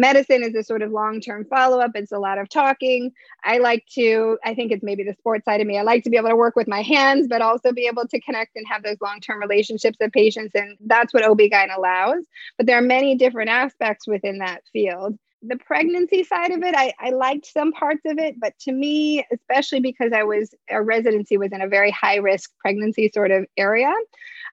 medicine 0.00 0.42
is 0.42 0.54
a 0.54 0.62
sort 0.62 0.82
of 0.82 0.90
long-term 0.90 1.44
follow-up. 1.44 1.92
It's 1.94 2.12
a 2.12 2.18
lot 2.18 2.38
of 2.38 2.48
talking. 2.48 3.12
I 3.44 3.58
like 3.58 3.84
to 3.94 4.38
i 4.44 4.54
think 4.54 4.72
it's 4.72 4.82
maybe 4.82 5.02
the 5.02 5.14
sports 5.14 5.44
side 5.44 5.60
of 5.60 5.66
me 5.66 5.78
i 5.78 5.82
like 5.82 6.04
to 6.04 6.10
be 6.10 6.16
able 6.16 6.28
to 6.28 6.36
work 6.36 6.56
with 6.56 6.68
my 6.68 6.82
hands 6.82 7.26
but 7.28 7.42
also 7.42 7.72
be 7.72 7.86
able 7.86 8.06
to 8.06 8.20
connect 8.20 8.56
and 8.56 8.66
have 8.66 8.82
those 8.82 8.96
long-term 9.00 9.40
relationships 9.40 9.96
with 10.00 10.12
patients 10.12 10.52
and 10.54 10.76
that's 10.86 11.12
what 11.12 11.24
ob-gyn 11.24 11.70
allows. 11.76 12.24
But 12.56 12.66
there 12.66 12.78
are 12.78 12.82
many 12.82 13.16
different 13.16 13.50
aspects 13.50 14.06
within 14.06 14.38
that 14.38 14.62
field 14.72 15.18
the 15.42 15.56
pregnancy 15.56 16.22
side 16.22 16.50
of 16.50 16.62
it 16.62 16.74
I, 16.76 16.92
I 17.00 17.10
liked 17.10 17.46
some 17.46 17.72
parts 17.72 18.02
of 18.04 18.18
it 18.18 18.38
but 18.38 18.58
to 18.60 18.72
me 18.72 19.24
especially 19.32 19.80
because 19.80 20.12
i 20.12 20.22
was 20.22 20.54
a 20.68 20.82
residency 20.82 21.38
was 21.38 21.52
in 21.52 21.62
a 21.62 21.68
very 21.68 21.90
high 21.90 22.16
risk 22.16 22.50
pregnancy 22.62 23.10
sort 23.14 23.30
of 23.30 23.46
area 23.56 23.92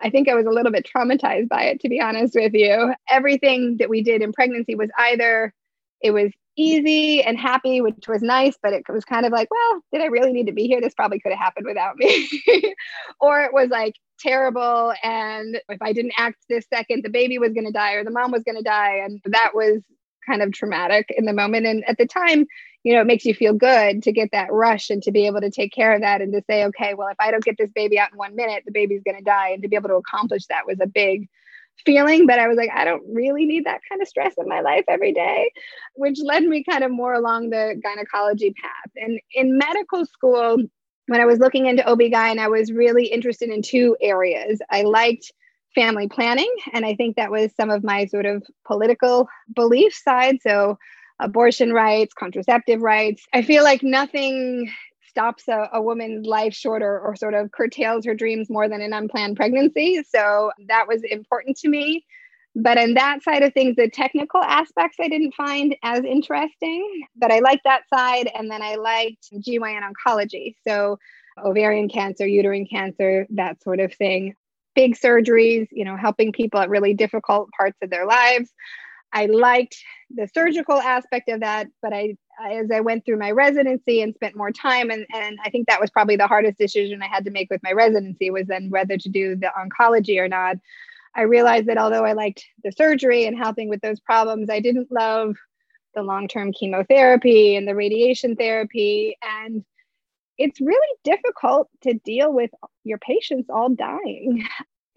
I 0.02 0.10
think 0.10 0.30
I 0.30 0.36
was 0.36 0.46
a 0.46 0.52
little 0.52 0.72
bit 0.72 0.88
traumatized 0.88 1.50
by 1.50 1.64
it, 1.64 1.80
to 1.82 1.90
be 1.90 2.00
honest 2.00 2.36
with 2.36 2.54
you. 2.54 2.94
Everything 3.10 3.78
that 3.78 3.90
we 3.90 4.04
did 4.04 4.22
in 4.22 4.32
pregnancy 4.32 4.76
was 4.76 4.90
either 4.98 5.54
it 6.02 6.12
was 6.12 6.32
easy 6.56 7.24
and 7.24 7.38
happy, 7.38 7.82
which 7.82 8.08
was 8.08 8.22
nice, 8.22 8.58
but 8.62 8.74
it 8.74 8.84
was 8.90 9.06
kind 9.06 9.26
of 9.26 9.32
like, 9.32 9.48
well, 9.52 9.82
did 9.92 10.02
I 10.02 10.06
really 10.06 10.34
need 10.34 10.48
to 10.48 10.52
be 10.52 10.68
here? 10.68 10.82
This 10.82 10.94
probably 10.94 11.20
could 11.20 11.32
have 11.32 11.40
happened 11.40 11.68
without 11.68 11.98
me. 11.98 12.28
or 13.20 13.42
it 13.42 13.54
was 13.54 13.70
like 13.70 13.96
terrible. 14.20 14.94
And 15.04 15.60
if 15.70 15.82
I 15.82 15.94
didn't 15.94 16.14
act 16.18 16.38
this 16.50 16.66
second, 16.72 17.04
the 17.04 17.10
baby 17.10 17.38
was 17.38 17.54
going 17.54 17.66
to 17.66 17.72
die 17.72 17.94
or 17.94 18.04
the 18.04 18.12
mom 18.12 18.32
was 18.32 18.44
going 18.44 18.58
to 18.58 18.64
die. 18.64 19.02
And 19.04 19.22
that 19.26 19.52
was 19.54 19.82
kind 20.28 20.42
of 20.42 20.52
traumatic 20.52 21.08
in 21.16 21.26
the 21.26 21.34
moment. 21.34 21.66
And 21.66 21.84
at 21.88 21.98
the 21.98 22.06
time, 22.06 22.46
you 22.84 22.94
know, 22.94 23.02
it 23.02 23.08
makes 23.08 23.26
you 23.26 23.34
feel 23.34 23.54
good 23.54 24.04
to 24.04 24.12
get 24.12 24.30
that 24.32 24.52
rush 24.52 24.90
and 24.90 25.02
to 25.04 25.12
be 25.12 25.26
able 25.26 25.42
to 25.42 25.50
take 25.50 25.74
care 25.74 25.94
of 25.94 26.02
that 26.02 26.22
and 26.22 26.32
to 26.34 26.42
say, 26.50 26.66
okay, 26.66 26.94
well, 26.94 27.08
if 27.08 27.18
I 27.20 27.32
don't 27.32 27.44
get 27.44 27.58
this 27.58 27.72
baby 27.72 27.98
out 28.00 28.12
in 28.12 28.18
one 28.18 28.36
minute, 28.36 28.64
the 28.66 28.72
baby's 28.72 29.04
going 29.04 29.18
to 29.18 29.24
die. 29.24 29.50
And 29.50 29.62
to 29.64 29.68
be 29.68 29.76
able 29.76 29.90
to 29.90 29.96
accomplish 29.96 30.46
that 30.46 30.68
was 30.68 30.78
a 30.82 30.88
big 30.88 31.28
feeling. 31.86 32.28
But 32.28 32.40
I 32.40 32.48
was 32.48 32.58
like, 32.58 32.70
I 32.74 32.86
don't 32.86 33.04
really 33.12 33.46
need 33.46 33.66
that 33.66 33.82
kind 33.90 34.02
of 34.02 34.08
stress 34.08 34.34
in 34.38 34.48
my 34.48 34.62
life 34.62 34.86
every 34.88 35.14
day, 35.14 35.52
which 35.96 36.18
led 36.24 36.44
me 36.44 36.64
kind 36.64 36.84
of 36.84 36.92
more 36.92 37.14
along 37.14 37.50
the 37.50 37.80
gynecology 37.84 38.54
path. 38.54 38.92
And 38.96 39.20
in 39.34 39.58
medical 39.58 40.06
school, 40.06 40.58
when 41.08 41.22
I 41.22 41.26
was 41.26 41.40
looking 41.40 41.68
into 41.68 41.88
OB-GYN, 41.88 42.38
I 42.38 42.48
was 42.48 42.72
really 42.72 43.06
interested 43.06 43.50
in 43.50 43.62
two 43.62 43.96
areas. 44.02 44.60
I 44.70 44.82
liked 44.84 45.32
family 45.78 46.08
planning, 46.08 46.52
and 46.74 46.86
I 46.86 46.96
think 46.96 47.16
that 47.16 47.30
was 47.30 47.52
some 47.56 47.70
of 47.70 47.84
my 47.84 48.08
sort 48.08 48.26
of 48.26 48.44
political 48.66 49.28
belief 49.56 49.94
side. 49.94 50.38
So 50.42 50.78
abortion 51.20 51.72
rights, 51.72 52.14
contraceptive 52.14 52.82
rights. 52.82 53.26
I 53.34 53.44
feel 53.44 53.64
like 53.64 53.84
nothing 53.84 54.72
stops 55.08 55.48
a, 55.48 55.70
a 55.74 55.82
woman's 55.82 56.26
life 56.26 56.54
shorter 56.54 57.00
or 57.00 57.16
sort 57.16 57.36
of 57.36 57.52
curtails 57.52 58.06
her 58.06 58.16
dreams 58.16 58.50
more 58.50 58.68
than 58.68 58.82
an 58.82 58.94
unplanned 58.94 59.36
pregnancy. 59.36 60.04
So 60.10 60.52
that 60.68 60.88
was 60.88 61.04
important 61.04 61.58
to 61.58 61.70
me. 61.70 62.06
But 62.56 62.80
on 62.80 62.96
that 62.96 63.22
side 63.22 63.44
of 63.44 63.54
things, 63.54 63.76
the 63.76 63.88
technical 63.88 64.42
aspects 64.42 64.98
I 65.00 65.08
didn't 65.10 65.36
find 65.36 65.76
as 65.84 66.04
interesting, 66.04 67.04
but 67.16 67.32
I 67.32 67.40
liked 67.40 67.66
that 67.66 67.84
side. 67.94 68.32
And 68.34 68.50
then 68.50 68.64
I 68.64 68.76
liked 68.76 69.30
GYN 69.32 69.82
oncology. 69.84 70.56
So 70.68 70.98
ovarian 71.44 71.88
cancer, 71.88 72.26
uterine 72.26 72.66
cancer, 72.66 73.28
that 73.30 73.62
sort 73.62 73.80
of 73.80 73.94
thing. 73.94 74.36
Big 74.78 74.96
surgeries, 74.96 75.68
you 75.72 75.84
know, 75.84 75.98
helping 75.98 76.32
people 76.32 76.60
at 76.60 76.70
really 76.70 76.94
difficult 76.94 77.50
parts 77.58 77.80
of 77.82 77.90
their 77.90 78.06
lives. 78.06 78.54
I 79.12 79.26
liked 79.26 79.76
the 80.14 80.28
surgical 80.32 80.78
aspect 80.80 81.30
of 81.30 81.40
that, 81.40 81.66
but 81.82 81.94
I, 81.94 82.16
as 82.48 82.70
I 82.70 82.82
went 82.82 83.04
through 83.04 83.18
my 83.18 83.32
residency 83.32 84.04
and 84.04 84.14
spent 84.14 84.36
more 84.36 84.52
time, 84.52 84.92
and, 84.92 85.04
and 85.16 85.40
I 85.44 85.50
think 85.50 85.68
that 85.68 85.82
was 85.82 85.90
probably 85.90 86.16
the 86.16 86.28
hardest 86.28 86.60
decision 86.60 87.02
I 87.02 87.08
had 87.08 87.26
to 87.26 87.32
make 87.32 87.50
with 87.50 87.64
my 87.64 87.72
residency 87.72 88.30
was 88.30 88.46
then 88.46 88.70
whether 88.70 89.00
to 89.00 89.10
do 89.10 89.36
the 89.36 89.50
oncology 89.58 90.20
or 90.20 90.28
not. 90.28 90.58
I 91.16 91.22
realized 91.24 91.66
that 91.70 91.80
although 91.80 92.06
I 92.06 92.14
liked 92.14 92.46
the 92.64 92.72
surgery 92.72 93.26
and 93.26 93.36
helping 93.36 93.70
with 93.70 93.82
those 93.82 94.00
problems, 94.00 94.52
I 94.52 94.60
didn't 94.60 94.92
love 94.92 95.36
the 95.96 96.04
long 96.04 96.28
term 96.28 96.54
chemotherapy 96.54 97.56
and 97.56 97.68
the 97.68 97.74
radiation 97.74 98.36
therapy. 98.36 99.18
And 99.24 99.66
it's 100.38 100.62
really 100.62 100.98
difficult 101.04 101.70
to 101.82 101.94
deal 101.94 102.32
with 102.32 102.52
your 102.84 102.98
patients 102.98 103.50
all 103.50 103.70
dying. 103.70 104.48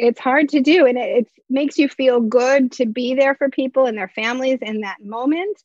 It's 0.03 0.18
hard 0.18 0.48
to 0.48 0.62
do, 0.62 0.87
and 0.87 0.96
it, 0.96 1.18
it 1.18 1.29
makes 1.50 1.76
you 1.76 1.87
feel 1.87 2.20
good 2.20 2.72
to 2.72 2.87
be 2.87 3.14
there 3.14 3.35
for 3.35 3.50
people 3.50 3.85
and 3.85 3.98
their 3.98 4.09
families 4.09 4.59
in 4.62 4.81
that 4.81 4.96
moment. 5.05 5.62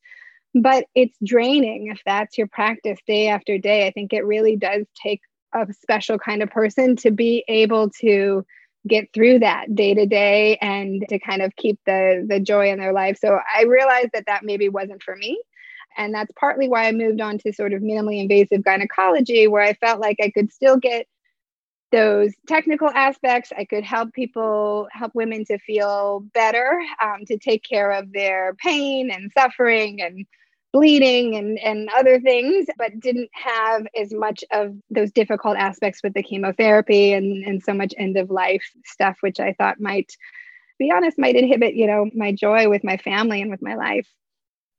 But 0.53 0.87
it's 0.93 1.17
draining 1.23 1.87
if 1.87 2.01
that's 2.05 2.37
your 2.37 2.47
practice 2.47 2.99
day 3.07 3.29
after 3.29 3.57
day. 3.57 3.87
I 3.87 3.91
think 3.91 4.11
it 4.11 4.25
really 4.25 4.57
does 4.57 4.85
take 5.01 5.21
a 5.53 5.65
special 5.71 6.19
kind 6.19 6.43
of 6.43 6.49
person 6.49 6.97
to 6.97 7.11
be 7.11 7.45
able 7.47 7.91
to 8.01 8.45
get 8.87 9.11
through 9.13 9.39
that 9.39 9.73
day 9.73 9.93
to 9.93 10.05
day 10.05 10.57
and 10.61 11.03
to 11.09 11.17
kind 11.19 11.41
of 11.41 11.55
keep 11.55 11.79
the 11.85 12.25
the 12.27 12.39
joy 12.39 12.69
in 12.69 12.79
their 12.79 12.93
life. 12.93 13.17
So 13.19 13.39
I 13.55 13.63
realized 13.63 14.09
that 14.13 14.25
that 14.27 14.43
maybe 14.43 14.69
wasn't 14.69 15.01
for 15.01 15.15
me. 15.15 15.41
And 15.97 16.13
that's 16.13 16.31
partly 16.37 16.67
why 16.67 16.87
I 16.87 16.91
moved 16.91 17.21
on 17.21 17.37
to 17.39 17.53
sort 17.53 17.73
of 17.73 17.81
minimally 17.81 18.21
invasive 18.21 18.63
gynecology, 18.63 19.47
where 19.47 19.63
I 19.63 19.73
felt 19.73 19.99
like 19.99 20.17
I 20.21 20.29
could 20.29 20.51
still 20.51 20.77
get 20.77 21.07
those 21.91 22.33
technical 22.47 22.89
aspects. 22.89 23.51
I 23.57 23.65
could 23.65 23.83
help 23.83 24.13
people, 24.13 24.87
help 24.91 25.13
women 25.15 25.45
to 25.45 25.57
feel 25.59 26.21
better, 26.33 26.81
um, 27.01 27.25
to 27.27 27.37
take 27.37 27.63
care 27.63 27.91
of 27.91 28.11
their 28.11 28.55
pain 28.55 29.09
and 29.11 29.31
suffering 29.37 30.01
and 30.01 30.25
bleeding 30.73 31.35
and, 31.37 31.57
and 31.59 31.89
other 31.95 32.19
things, 32.19 32.67
but 32.77 32.99
didn't 32.99 33.29
have 33.31 33.87
as 33.97 34.13
much 34.13 34.43
of 34.51 34.75
those 34.89 35.09
difficult 35.09 35.55
aspects 35.55 36.01
with 36.03 36.13
the 36.13 36.21
chemotherapy 36.21 37.13
and, 37.13 37.45
and 37.45 37.63
so 37.63 37.73
much 37.73 37.93
end 37.97 38.17
of 38.17 38.29
life 38.29 38.69
stuff, 38.83 39.15
which 39.21 39.39
I 39.39 39.53
thought 39.53 39.79
might, 39.79 40.17
be 40.77 40.91
honest, 40.91 41.17
might 41.17 41.37
inhibit, 41.37 41.75
you 41.75 41.87
know, 41.87 42.09
my 42.13 42.33
joy 42.33 42.67
with 42.67 42.83
my 42.83 42.97
family 42.97 43.41
and 43.41 43.49
with 43.49 43.61
my 43.61 43.75
life. 43.75 44.09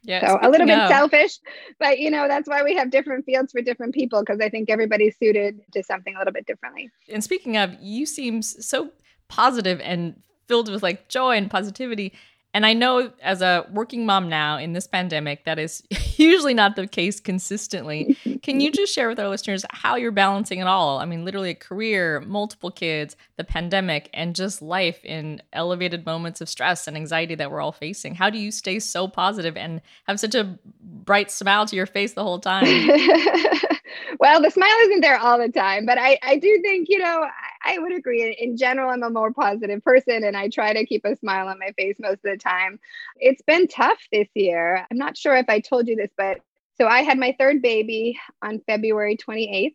Yeah, 0.06 0.26
so 0.26 0.38
a 0.40 0.48
little 0.48 0.66
bit 0.66 0.88
selfish, 0.88 1.38
but 1.80 1.98
you 1.98 2.10
know, 2.10 2.28
that's 2.28 2.48
why 2.48 2.62
we 2.62 2.76
have 2.76 2.90
different 2.90 3.24
fields 3.26 3.52
for 3.52 3.60
different 3.60 3.92
people 3.92 4.20
because 4.20 4.40
I 4.40 4.48
think 4.48 4.70
everybody's 4.70 5.18
suited 5.18 5.60
to 5.72 5.82
something 5.82 6.14
a 6.14 6.18
little 6.18 6.32
bit 6.32 6.46
differently. 6.46 6.90
And 7.08 7.24
speaking 7.24 7.56
of, 7.56 7.74
you 7.80 8.06
seem 8.06 8.40
so 8.42 8.90
positive 9.28 9.80
and 9.80 10.14
filled 10.46 10.70
with 10.70 10.82
like 10.82 11.08
joy 11.08 11.36
and 11.36 11.50
positivity. 11.50 12.12
And 12.54 12.64
I 12.64 12.72
know 12.72 13.10
as 13.20 13.42
a 13.42 13.66
working 13.72 14.06
mom 14.06 14.28
now 14.28 14.56
in 14.58 14.72
this 14.72 14.86
pandemic, 14.86 15.44
that 15.44 15.58
is 15.58 15.82
usually 16.16 16.54
not 16.54 16.76
the 16.76 16.86
case 16.86 17.20
consistently. 17.20 18.16
Can 18.42 18.60
you 18.60 18.70
just 18.70 18.94
share 18.94 19.08
with 19.08 19.20
our 19.20 19.28
listeners 19.28 19.64
how 19.70 19.96
you're 19.96 20.10
balancing 20.10 20.58
it 20.58 20.66
all? 20.66 20.98
I 20.98 21.04
mean, 21.04 21.24
literally 21.24 21.50
a 21.50 21.54
career, 21.54 22.20
multiple 22.20 22.70
kids, 22.70 23.16
the 23.36 23.44
pandemic, 23.44 24.10
and 24.12 24.34
just 24.34 24.62
life 24.62 25.04
in 25.04 25.42
elevated 25.52 26.06
moments 26.06 26.40
of 26.40 26.48
stress 26.48 26.86
and 26.86 26.96
anxiety 26.96 27.34
that 27.34 27.50
we're 27.50 27.60
all 27.60 27.72
facing. 27.72 28.14
How 28.14 28.30
do 28.30 28.38
you 28.38 28.50
stay 28.50 28.78
so 28.78 29.08
positive 29.08 29.56
and 29.56 29.80
have 30.04 30.20
such 30.20 30.34
a 30.34 30.58
bright 30.80 31.30
smile 31.30 31.66
to 31.66 31.76
your 31.76 31.86
face 31.86 32.14
the 32.14 32.22
whole 32.22 32.38
time? 32.38 32.64
well, 34.20 34.42
the 34.42 34.50
smile 34.50 34.76
isn't 34.82 35.00
there 35.00 35.18
all 35.18 35.38
the 35.38 35.50
time, 35.50 35.86
but 35.86 35.98
I, 35.98 36.18
I 36.22 36.36
do 36.36 36.60
think, 36.62 36.88
you 36.88 36.98
know, 36.98 37.26
I 37.64 37.78
would 37.78 37.92
agree. 37.92 38.36
In 38.38 38.56
general, 38.56 38.90
I'm 38.90 39.02
a 39.02 39.10
more 39.10 39.32
positive 39.32 39.82
person 39.82 40.24
and 40.24 40.36
I 40.36 40.48
try 40.48 40.72
to 40.72 40.86
keep 40.86 41.04
a 41.04 41.16
smile 41.16 41.48
on 41.48 41.58
my 41.58 41.72
face 41.76 41.96
most 41.98 42.24
of 42.24 42.30
the 42.30 42.36
time. 42.36 42.78
It's 43.16 43.42
been 43.42 43.66
tough 43.66 43.98
this 44.12 44.28
year. 44.34 44.86
I'm 44.90 44.98
not 44.98 45.16
sure 45.16 45.36
if 45.36 45.46
I 45.48 45.60
told 45.60 45.88
you 45.88 45.96
this, 45.96 46.10
but 46.16 46.40
so 46.78 46.86
I 46.86 47.02
had 47.02 47.18
my 47.18 47.34
third 47.38 47.62
baby 47.62 48.18
on 48.42 48.60
February 48.66 49.16
28th. 49.16 49.74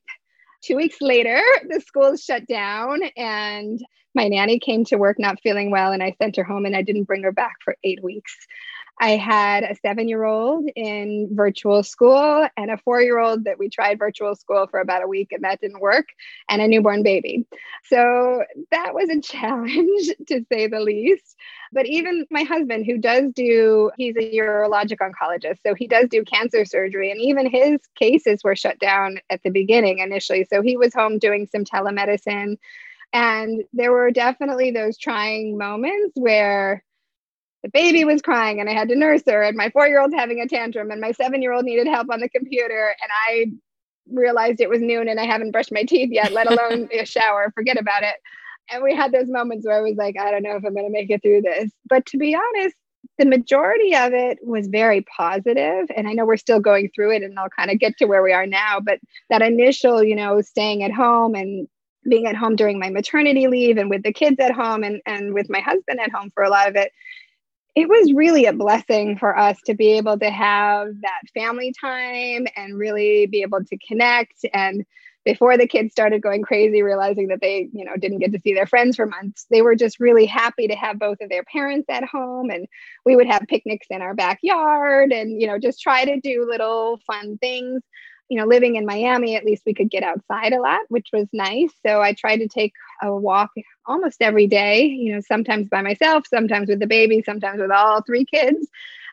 Two 0.63 0.75
weeks 0.75 0.97
later, 1.01 1.41
the 1.67 1.81
schools 1.81 2.23
shut 2.23 2.45
down 2.47 3.01
and 3.17 3.79
my 4.13 4.27
nanny 4.27 4.59
came 4.59 4.85
to 4.85 4.97
work 4.97 5.17
not 5.17 5.41
feeling 5.41 5.71
well 5.71 5.91
and 5.91 6.03
I 6.03 6.15
sent 6.21 6.35
her 6.35 6.43
home 6.43 6.65
and 6.65 6.75
I 6.75 6.81
didn't 6.81 7.05
bring 7.05 7.23
her 7.23 7.31
back 7.31 7.55
for 7.63 7.75
eight 7.83 8.03
weeks. 8.03 8.35
I 9.01 9.17
had 9.17 9.63
a 9.63 9.75
seven 9.81 10.07
year 10.07 10.23
old 10.25 10.69
in 10.75 11.29
virtual 11.31 11.81
school 11.81 12.47
and 12.55 12.69
a 12.69 12.77
four 12.77 13.01
year 13.01 13.17
old 13.17 13.45
that 13.45 13.57
we 13.57 13.67
tried 13.67 13.97
virtual 13.97 14.35
school 14.35 14.67
for 14.67 14.79
about 14.79 15.03
a 15.03 15.07
week 15.07 15.31
and 15.31 15.43
that 15.43 15.59
didn't 15.59 15.81
work, 15.81 16.05
and 16.47 16.61
a 16.61 16.67
newborn 16.67 17.01
baby. 17.01 17.47
So 17.85 18.43
that 18.69 18.93
was 18.93 19.09
a 19.09 19.19
challenge 19.27 20.11
to 20.27 20.45
say 20.51 20.67
the 20.67 20.79
least. 20.79 21.35
But 21.73 21.87
even 21.87 22.27
my 22.29 22.43
husband, 22.43 22.85
who 22.85 22.99
does 22.99 23.31
do, 23.33 23.89
he's 23.97 24.15
a 24.17 24.35
urologic 24.35 24.97
oncologist, 24.99 25.59
so 25.65 25.73
he 25.73 25.87
does 25.87 26.07
do 26.07 26.23
cancer 26.23 26.63
surgery, 26.63 27.09
and 27.09 27.19
even 27.19 27.49
his 27.49 27.79
cases 27.95 28.43
were 28.43 28.55
shut 28.55 28.77
down 28.77 29.17
at 29.31 29.41
the 29.41 29.49
beginning 29.49 29.97
initially. 29.97 30.45
So 30.47 30.61
he 30.61 30.77
was 30.77 30.93
home 30.93 31.17
doing 31.17 31.47
some 31.47 31.65
telemedicine. 31.65 32.57
And 33.13 33.63
there 33.73 33.91
were 33.91 34.11
definitely 34.11 34.71
those 34.71 34.97
trying 34.97 35.57
moments 35.57 36.13
where 36.15 36.83
the 37.63 37.69
baby 37.69 38.05
was 38.05 38.21
crying 38.21 38.59
and 38.59 38.69
I 38.69 38.73
had 38.73 38.89
to 38.89 38.95
nurse 38.95 39.23
her, 39.27 39.43
and 39.43 39.57
my 39.57 39.69
four 39.69 39.87
year 39.87 40.01
old 40.01 40.13
having 40.13 40.41
a 40.41 40.47
tantrum, 40.47 40.91
and 40.91 41.01
my 41.01 41.11
seven 41.11 41.41
year 41.41 41.53
old 41.53 41.65
needed 41.65 41.87
help 41.87 42.09
on 42.09 42.19
the 42.19 42.29
computer. 42.29 42.95
And 43.01 43.11
I 43.27 43.51
realized 44.11 44.59
it 44.59 44.69
was 44.69 44.81
noon 44.81 45.07
and 45.07 45.19
I 45.19 45.25
haven't 45.25 45.51
brushed 45.51 45.71
my 45.71 45.83
teeth 45.83 46.09
yet, 46.11 46.31
let 46.31 46.51
alone 46.51 46.89
a 46.99 47.05
shower. 47.05 47.51
Forget 47.53 47.79
about 47.79 48.03
it. 48.03 48.15
And 48.71 48.83
we 48.83 48.95
had 48.95 49.11
those 49.11 49.27
moments 49.27 49.65
where 49.65 49.77
I 49.77 49.81
was 49.81 49.97
like, 49.97 50.17
I 50.17 50.31
don't 50.31 50.43
know 50.43 50.55
if 50.55 50.65
I'm 50.65 50.73
going 50.73 50.85
to 50.85 50.91
make 50.91 51.09
it 51.09 51.21
through 51.21 51.41
this. 51.41 51.71
But 51.87 52.05
to 52.07 52.17
be 52.17 52.35
honest, 52.35 52.75
the 53.17 53.25
majority 53.25 53.95
of 53.95 54.13
it 54.13 54.39
was 54.41 54.67
very 54.67 55.01
positive 55.01 55.87
and 55.95 56.07
i 56.07 56.13
know 56.13 56.25
we're 56.25 56.37
still 56.37 56.59
going 56.59 56.89
through 56.93 57.11
it 57.11 57.23
and 57.23 57.37
i'll 57.37 57.49
kind 57.49 57.69
of 57.69 57.79
get 57.79 57.97
to 57.97 58.05
where 58.05 58.23
we 58.23 58.31
are 58.31 58.47
now 58.47 58.79
but 58.79 58.99
that 59.29 59.41
initial 59.41 60.03
you 60.03 60.15
know 60.15 60.41
staying 60.41 60.83
at 60.83 60.91
home 60.91 61.35
and 61.35 61.67
being 62.09 62.25
at 62.25 62.35
home 62.35 62.55
during 62.55 62.79
my 62.79 62.89
maternity 62.89 63.47
leave 63.47 63.77
and 63.77 63.89
with 63.89 64.01
the 64.03 64.13
kids 64.13 64.39
at 64.39 64.51
home 64.51 64.83
and, 64.83 65.01
and 65.05 65.33
with 65.33 65.49
my 65.49 65.59
husband 65.59 65.99
at 65.99 66.11
home 66.11 66.31
for 66.33 66.43
a 66.43 66.49
lot 66.49 66.67
of 66.67 66.75
it 66.75 66.91
it 67.75 67.87
was 67.87 68.13
really 68.13 68.45
a 68.45 68.53
blessing 68.53 69.17
for 69.17 69.37
us 69.37 69.57
to 69.65 69.73
be 69.73 69.93
able 69.93 70.19
to 70.19 70.29
have 70.29 70.87
that 71.01 71.21
family 71.33 71.73
time 71.79 72.45
and 72.57 72.77
really 72.77 73.27
be 73.27 73.41
able 73.41 73.63
to 73.63 73.77
connect. 73.77 74.45
And 74.53 74.85
before 75.23 75.57
the 75.57 75.67
kids 75.67 75.91
started 75.91 76.21
going 76.21 76.41
crazy 76.41 76.81
realizing 76.81 77.27
that 77.27 77.41
they 77.41 77.69
you 77.73 77.85
know 77.85 77.95
didn't 77.95 78.19
get 78.19 78.31
to 78.33 78.39
see 78.39 78.53
their 78.53 78.65
friends 78.65 78.95
for 78.95 79.05
months 79.05 79.45
they 79.51 79.61
were 79.61 79.75
just 79.75 79.99
really 79.99 80.25
happy 80.25 80.67
to 80.67 80.75
have 80.75 80.97
both 80.97 81.19
of 81.21 81.29
their 81.29 81.43
parents 81.43 81.87
at 81.89 82.03
home. 82.03 82.49
And 82.49 82.67
we 83.05 83.15
would 83.15 83.27
have 83.27 83.43
picnics 83.47 83.87
in 83.89 84.01
our 84.01 84.13
backyard 84.15 85.11
and 85.11 85.39
you 85.39 85.47
know 85.47 85.59
just 85.59 85.81
try 85.81 86.05
to 86.05 86.19
do 86.19 86.47
little 86.49 86.99
fun 87.07 87.37
things. 87.37 87.81
You 88.29 88.37
know, 88.37 88.45
living 88.45 88.77
in 88.77 88.85
Miami, 88.85 89.35
at 89.35 89.43
least 89.43 89.63
we 89.65 89.73
could 89.73 89.89
get 89.91 90.03
outside 90.03 90.53
a 90.53 90.61
lot, 90.61 90.79
which 90.87 91.09
was 91.11 91.27
nice. 91.33 91.71
So 91.85 92.01
I 92.01 92.13
tried 92.13 92.37
to 92.37 92.47
take 92.47 92.71
a 93.01 93.15
walk 93.15 93.51
almost 93.85 94.21
every 94.21 94.47
day, 94.47 94.83
you 94.85 95.13
know, 95.13 95.21
sometimes 95.21 95.67
by 95.67 95.81
myself, 95.81 96.25
sometimes 96.27 96.69
with 96.69 96.79
the 96.79 96.87
baby, 96.87 97.21
sometimes 97.21 97.59
with 97.59 97.71
all 97.71 98.01
three 98.01 98.25
kids. 98.25 98.67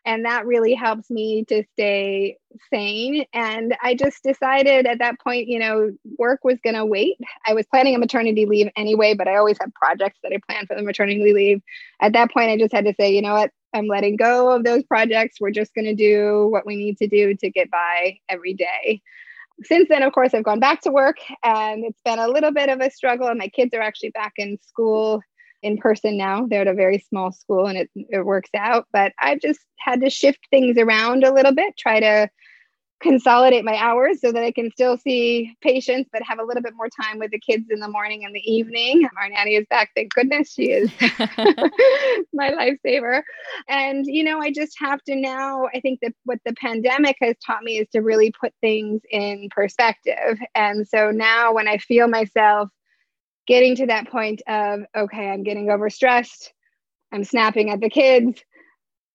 And 0.06 0.24
that 0.24 0.46
really 0.46 0.74
helps 0.74 1.10
me 1.10 1.44
to 1.46 1.64
stay 1.72 2.38
sane. 2.72 3.26
And 3.34 3.76
I 3.82 3.94
just 3.94 4.22
decided 4.22 4.86
at 4.86 5.00
that 5.00 5.20
point, 5.20 5.48
you 5.48 5.58
know, 5.58 5.92
work 6.18 6.40
was 6.44 6.58
going 6.62 6.76
to 6.76 6.86
wait. 6.86 7.18
I 7.46 7.52
was 7.52 7.66
planning 7.66 7.94
a 7.94 7.98
maternity 7.98 8.46
leave 8.46 8.70
anyway, 8.76 9.14
but 9.14 9.28
I 9.28 9.36
always 9.36 9.58
have 9.60 9.74
projects 9.74 10.18
that 10.22 10.32
I 10.32 10.38
plan 10.50 10.66
for 10.66 10.76
the 10.76 10.82
maternity 10.82 11.32
leave. 11.32 11.60
At 12.00 12.12
that 12.14 12.32
point, 12.32 12.50
I 12.50 12.56
just 12.56 12.72
had 12.72 12.86
to 12.86 12.94
say, 12.98 13.12
you 13.12 13.20
know 13.20 13.34
what, 13.34 13.50
I'm 13.74 13.86
letting 13.86 14.16
go 14.16 14.50
of 14.50 14.64
those 14.64 14.82
projects. 14.84 15.40
We're 15.40 15.50
just 15.50 15.74
going 15.74 15.84
to 15.84 15.94
do 15.94 16.48
what 16.50 16.64
we 16.64 16.76
need 16.76 16.96
to 16.98 17.06
do 17.06 17.34
to 17.34 17.50
get 17.50 17.70
by 17.70 18.18
every 18.28 18.54
day. 18.54 19.02
Since 19.62 19.88
then, 19.88 20.02
of 20.02 20.12
course, 20.12 20.34
I've 20.34 20.44
gone 20.44 20.60
back 20.60 20.82
to 20.82 20.90
work 20.90 21.16
and 21.42 21.84
it's 21.84 22.00
been 22.04 22.18
a 22.18 22.28
little 22.28 22.52
bit 22.52 22.68
of 22.68 22.80
a 22.80 22.90
struggle. 22.90 23.28
And 23.28 23.38
my 23.38 23.48
kids 23.48 23.74
are 23.74 23.80
actually 23.80 24.10
back 24.10 24.34
in 24.36 24.58
school 24.66 25.20
in 25.62 25.78
person 25.78 26.16
now. 26.16 26.46
They're 26.46 26.62
at 26.62 26.68
a 26.68 26.74
very 26.74 26.98
small 27.08 27.32
school 27.32 27.66
and 27.66 27.76
it, 27.76 27.90
it 27.94 28.24
works 28.24 28.50
out. 28.56 28.86
But 28.92 29.12
I've 29.20 29.40
just 29.40 29.60
had 29.78 30.00
to 30.02 30.10
shift 30.10 30.40
things 30.50 30.76
around 30.78 31.24
a 31.24 31.32
little 31.34 31.52
bit, 31.52 31.76
try 31.76 31.98
to 32.00 32.28
consolidate 33.00 33.64
my 33.64 33.76
hours 33.76 34.20
so 34.20 34.32
that 34.32 34.42
I 34.42 34.50
can 34.50 34.70
still 34.72 34.96
see 34.96 35.54
patients, 35.60 36.08
but 36.12 36.22
have 36.22 36.40
a 36.40 36.44
little 36.44 36.62
bit 36.62 36.74
more 36.74 36.88
time 36.88 37.18
with 37.18 37.30
the 37.30 37.38
kids 37.38 37.66
in 37.70 37.78
the 37.78 37.88
morning 37.88 38.24
and 38.24 38.34
the 38.34 38.50
evening. 38.50 39.08
Our 39.20 39.28
nanny 39.28 39.54
is 39.54 39.66
back. 39.70 39.90
Thank 39.94 40.12
goodness 40.12 40.52
she 40.52 40.70
is 40.72 40.90
my 42.32 42.50
lifesaver. 42.50 43.22
And, 43.68 44.04
you 44.06 44.24
know, 44.24 44.40
I 44.40 44.50
just 44.50 44.76
have 44.80 45.02
to 45.04 45.14
now, 45.14 45.68
I 45.72 45.80
think 45.80 46.00
that 46.02 46.12
what 46.24 46.40
the 46.44 46.54
pandemic 46.54 47.16
has 47.20 47.36
taught 47.44 47.62
me 47.62 47.78
is 47.78 47.88
to 47.90 48.00
really 48.00 48.32
put 48.32 48.52
things 48.60 49.02
in 49.10 49.48
perspective. 49.50 50.38
And 50.54 50.86
so 50.86 51.10
now 51.10 51.52
when 51.52 51.68
I 51.68 51.78
feel 51.78 52.08
myself 52.08 52.68
getting 53.46 53.76
to 53.76 53.86
that 53.86 54.08
point 54.08 54.42
of, 54.48 54.80
okay, 54.96 55.28
I'm 55.30 55.44
getting 55.44 55.66
overstressed, 55.66 56.50
I'm 57.12 57.24
snapping 57.24 57.70
at 57.70 57.80
the 57.80 57.88
kids, 57.88 58.42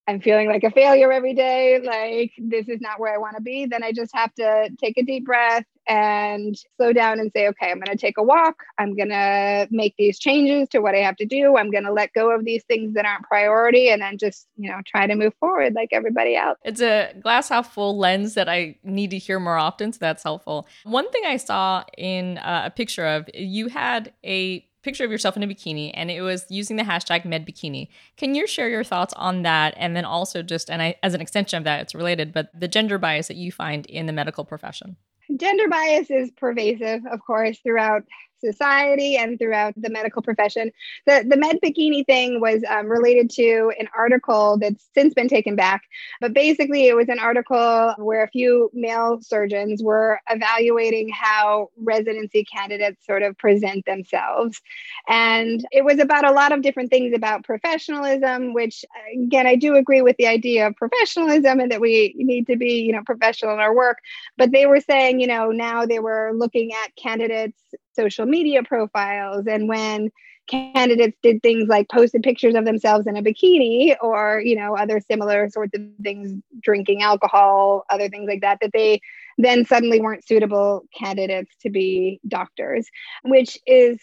I'm 0.08 0.20
feeling 0.20 0.50
like 0.50 0.63
a 0.63 0.72
failure 0.72 1.12
every 1.12 1.34
day, 1.34 1.80
like 1.82 2.34
this 2.38 2.68
is 2.68 2.82
not 2.82 3.00
where 3.00 3.13
I 3.13 3.18
want 3.18 3.38
to 3.38 3.42
be, 3.42 3.66
then 3.66 3.84
I 3.84 3.94
just 3.94 4.13
have 4.13 4.34
to 4.36 4.70
take 4.82 4.98
a 4.98 5.04
deep 5.04 5.26
breath 5.26 5.66
and 5.88 6.58
slow 6.78 6.94
down 6.94 7.20
and 7.20 7.32
say, 7.34 7.48
okay, 7.50 7.72
I'm 7.72 7.80
going 7.80 7.96
to 7.96 7.98
take 7.98 8.18
a 8.18 8.24
walk. 8.24 8.63
I'm 8.78 8.96
going 8.96 9.10
to 9.10 9.68
make 9.72 9.96
these 9.98 10.20
changes 10.20 10.70
to 10.70 10.80
what 10.80 10.96
I 10.96 11.00
have 11.00 11.16
to 11.18 11.26
do. 11.26 11.58
I'm 11.58 11.72
going 11.72 11.84
to 11.84 11.92
let 11.92 12.13
go 12.13 12.32
of 12.32 12.46
these 12.46 12.63
things 12.66 12.94
that 12.94 13.06
aren't 13.06 13.24
priority 13.24 13.89
and 13.89 14.02
then 14.02 14.18
just, 14.18 14.48
you 14.58 14.70
know, 14.70 14.80
try 14.86 15.08
to 15.08 15.16
move 15.16 15.34
forward 15.39 15.74
like 15.74 15.89
everybody 15.92 16.36
else. 16.36 16.58
It's 16.63 16.82
a 16.82 17.13
glass 17.22 17.50
half 17.50 17.74
full 17.74 17.98
lens 17.98 18.34
that 18.34 18.50
I 18.50 18.78
need 18.84 19.12
to 19.12 19.18
hear 19.18 19.39
more 19.39 19.58
often. 19.58 19.94
So 19.94 20.00
that's 20.02 20.24
helpful. 20.24 20.68
One 20.84 21.10
thing 21.12 21.24
I 21.26 21.38
saw 21.38 21.84
in 21.98 22.38
uh, 22.39 22.63
a 22.66 22.72
picture 22.72 23.06
of 23.06 23.30
you 23.34 23.68
had 23.68 24.13
a 24.26 24.66
picture 24.84 25.06
of 25.06 25.12
yourself 25.12 25.36
in 25.38 25.43
a 25.43 25.48
bikini 25.48 25.91
and 25.93 26.12
it 26.12 26.22
was 26.22 26.46
using 26.50 26.76
the 26.76 26.84
hashtag 26.84 27.24
medbikini. 27.24 27.88
Can 28.17 28.36
you 28.36 28.46
share 28.46 28.69
your 28.69 28.84
thoughts 28.84 29.13
on 29.13 29.43
that? 29.43 29.74
And 29.78 29.96
then 29.96 30.06
also 30.06 30.43
just, 30.43 30.69
and 30.69 30.82
I, 30.82 30.96
as 31.02 31.13
an 31.13 31.22
extension 31.22 31.58
of 31.58 31.63
that, 31.63 31.82
it's 31.82 31.96
related, 31.96 32.34
but 32.34 32.50
the 32.58 32.67
gender 32.67 32.98
bias 32.98 33.28
that 33.28 33.38
you 33.38 33.52
find 33.52 33.86
in 33.88 34.06
the 34.06 34.13
medical 34.13 34.46
profession? 34.46 34.98
gender 35.38 35.67
bias 35.67 36.10
is 36.10 36.32
pervasive, 36.32 37.06
of 37.12 37.19
course, 37.26 37.58
throughout 37.60 38.04
society 38.44 39.18
and 39.18 39.40
throughout 39.40 39.74
the 39.78 39.90
medical 39.90 40.22
profession. 40.22 40.72
The, 41.06 41.26
the 41.28 41.38
med 41.38 41.60
bikini 41.64 42.06
thing 42.06 42.42
was 42.42 42.64
um, 42.70 42.88
related 42.88 43.30
to 43.32 43.72
an 43.80 43.88
article 43.98 44.58
that's 44.60 44.88
since 44.94 45.14
been 45.14 45.28
taken 45.28 45.56
back. 45.56 45.84
But 46.22 46.34
basically, 46.34 46.88
it 46.88 46.96
was 46.96 47.10
an 47.10 47.20
article 47.20 47.94
where 47.98 48.24
a 48.24 48.30
few 48.30 48.70
male 48.74 49.20
surgeons 49.22 49.82
were 49.82 50.20
evaluating 50.30 51.10
how 51.10 51.70
residency 51.78 52.46
candidates 52.46 53.06
sort 53.06 53.24
of 53.24 53.38
present 53.38 53.86
themselves. 53.86 54.62
And 55.08 55.66
it 55.72 55.84
was 55.84 56.00
about 56.00 56.26
a 56.26 56.32
lot 56.32 56.52
of 56.52 56.62
different 56.62 56.90
things 56.90 57.14
about 57.14 57.44
professionalism, 57.44 58.54
which, 58.54 58.86
again, 59.14 59.48
I 59.48 59.56
do 59.56 59.76
agree 59.76 60.02
with 60.02 60.18
the 60.18 60.28
idea 60.28 60.68
of 60.68 60.76
professionalism 60.76 61.60
and 61.60 61.72
that 61.72 61.82
we 61.82 62.14
need 62.18 62.48
to 62.48 62.56
be, 62.56 62.82
you 62.82 62.94
know, 62.94 63.04
professional 63.06 63.54
in 63.54 63.60
our 63.60 63.76
work. 63.76 64.00
But 64.38 64.52
they 64.52 64.66
were 64.66 64.80
saying, 64.80 65.20
you 65.20 65.28
know, 65.28 65.52
now 65.52 65.86
they 65.86 66.00
were 66.00 66.32
looking 66.34 66.72
at 66.74 66.96
candidates 66.96 67.60
social 67.96 68.26
media 68.26 68.64
profiles 68.64 69.46
and 69.48 69.68
when 69.68 70.12
candidates 70.48 71.18
did 71.24 71.42
things 71.42 71.70
like 71.70 71.88
posted 71.90 72.22
pictures 72.22 72.54
of 72.54 72.66
themselves 72.66 73.08
in 73.08 73.16
a 73.16 73.24
bikini 73.24 73.96
or 74.02 74.42
you 74.44 74.56
know 74.56 74.76
other 74.76 75.00
similar 75.00 75.50
sorts 75.50 75.74
of 75.74 75.82
things 76.02 76.42
drinking 76.62 77.02
alcohol 77.02 77.86
other 77.90 78.10
things 78.10 78.28
like 78.28 78.42
that 78.42 78.58
that 78.62 78.72
they 78.74 79.00
then 79.38 79.66
suddenly 79.66 80.02
weren't 80.02 80.26
suitable 80.26 80.84
candidates 80.98 81.56
to 81.62 81.70
be 81.70 82.20
doctors 82.28 82.90
which 83.24 83.58
is 83.66 84.00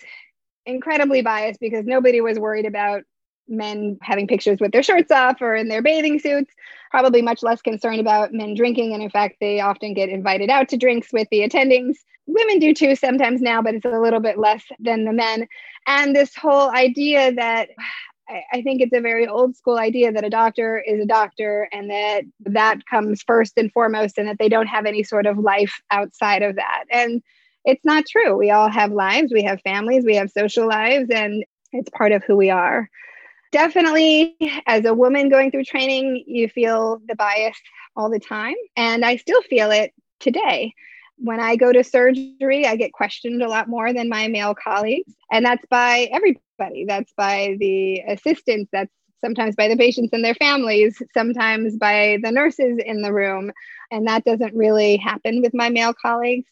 incredibly 0.64 1.20
biased 1.20 1.60
because 1.60 1.84
nobody 1.84 2.20
was 2.20 2.38
worried 2.38 2.66
about 2.66 3.02
men 3.50 3.98
having 4.00 4.26
pictures 4.26 4.60
with 4.60 4.72
their 4.72 4.82
shirts 4.82 5.10
off 5.10 5.42
or 5.42 5.54
in 5.54 5.68
their 5.68 5.82
bathing 5.82 6.18
suits, 6.18 6.54
probably 6.90 7.20
much 7.20 7.42
less 7.42 7.60
concerned 7.60 8.00
about 8.00 8.32
men 8.32 8.54
drinking. 8.54 8.94
And 8.94 9.02
in 9.02 9.10
fact, 9.10 9.36
they 9.40 9.60
often 9.60 9.92
get 9.92 10.08
invited 10.08 10.48
out 10.48 10.68
to 10.70 10.76
drinks 10.76 11.12
with 11.12 11.28
the 11.30 11.40
attendings. 11.40 11.96
Women 12.32 12.58
do 12.58 12.74
too 12.74 12.94
sometimes 12.94 13.40
now, 13.40 13.62
but 13.62 13.74
it's 13.74 13.84
a 13.84 14.00
little 14.00 14.20
bit 14.20 14.38
less 14.38 14.62
than 14.78 15.04
the 15.04 15.12
men. 15.12 15.48
And 15.86 16.14
this 16.14 16.34
whole 16.34 16.70
idea 16.70 17.32
that 17.32 17.70
I 18.52 18.62
think 18.62 18.80
it's 18.80 18.96
a 18.96 19.00
very 19.00 19.26
old 19.26 19.56
school 19.56 19.78
idea 19.78 20.12
that 20.12 20.24
a 20.24 20.30
doctor 20.30 20.78
is 20.78 21.00
a 21.00 21.06
doctor 21.06 21.68
and 21.72 21.90
that 21.90 22.22
that 22.40 22.86
comes 22.86 23.22
first 23.22 23.54
and 23.56 23.72
foremost 23.72 24.18
and 24.18 24.28
that 24.28 24.38
they 24.38 24.48
don't 24.48 24.68
have 24.68 24.86
any 24.86 25.02
sort 25.02 25.26
of 25.26 25.38
life 25.38 25.80
outside 25.90 26.42
of 26.42 26.54
that. 26.56 26.84
And 26.92 27.22
it's 27.64 27.84
not 27.84 28.06
true. 28.06 28.36
We 28.36 28.50
all 28.50 28.70
have 28.70 28.92
lives, 28.92 29.32
we 29.32 29.42
have 29.42 29.60
families, 29.62 30.04
we 30.04 30.14
have 30.14 30.30
social 30.30 30.68
lives, 30.68 31.10
and 31.10 31.44
it's 31.72 31.90
part 31.90 32.12
of 32.12 32.22
who 32.24 32.36
we 32.36 32.50
are 32.50 32.88
definitely 33.52 34.36
as 34.66 34.84
a 34.84 34.94
woman 34.94 35.28
going 35.28 35.50
through 35.50 35.64
training 35.64 36.22
you 36.26 36.48
feel 36.48 37.00
the 37.08 37.16
bias 37.16 37.56
all 37.96 38.08
the 38.10 38.20
time 38.20 38.54
and 38.76 39.04
i 39.04 39.16
still 39.16 39.42
feel 39.42 39.70
it 39.70 39.92
today 40.20 40.72
when 41.22 41.40
i 41.40 41.56
go 41.56 41.72
to 41.72 41.84
surgery 41.84 42.66
i 42.66 42.76
get 42.76 42.92
questioned 42.92 43.42
a 43.42 43.48
lot 43.48 43.68
more 43.68 43.92
than 43.92 44.08
my 44.08 44.28
male 44.28 44.54
colleagues. 44.54 45.12
And 45.30 45.44
that's 45.44 45.64
by 45.70 46.08
everybody. 46.12 46.84
That's 46.86 47.12
by 47.16 47.56
the 47.58 48.00
assistants. 48.08 48.70
That's 48.72 48.92
sometimes 49.20 49.54
by 49.54 49.68
the 49.68 49.76
patients 49.76 50.12
and 50.12 50.24
their 50.24 50.34
families. 50.34 51.00
Sometimes 51.14 51.76
by 51.76 52.18
the 52.22 52.32
nurses 52.32 52.78
in 52.84 53.02
the 53.02 53.12
room. 53.12 53.52
And 53.90 54.06
that 54.06 54.24
doesn't 54.24 54.54
really 54.54 54.96
happen 54.96 55.42
with 55.42 55.54
my 55.54 55.68
male 55.68 55.94
colleagues. 55.94 56.48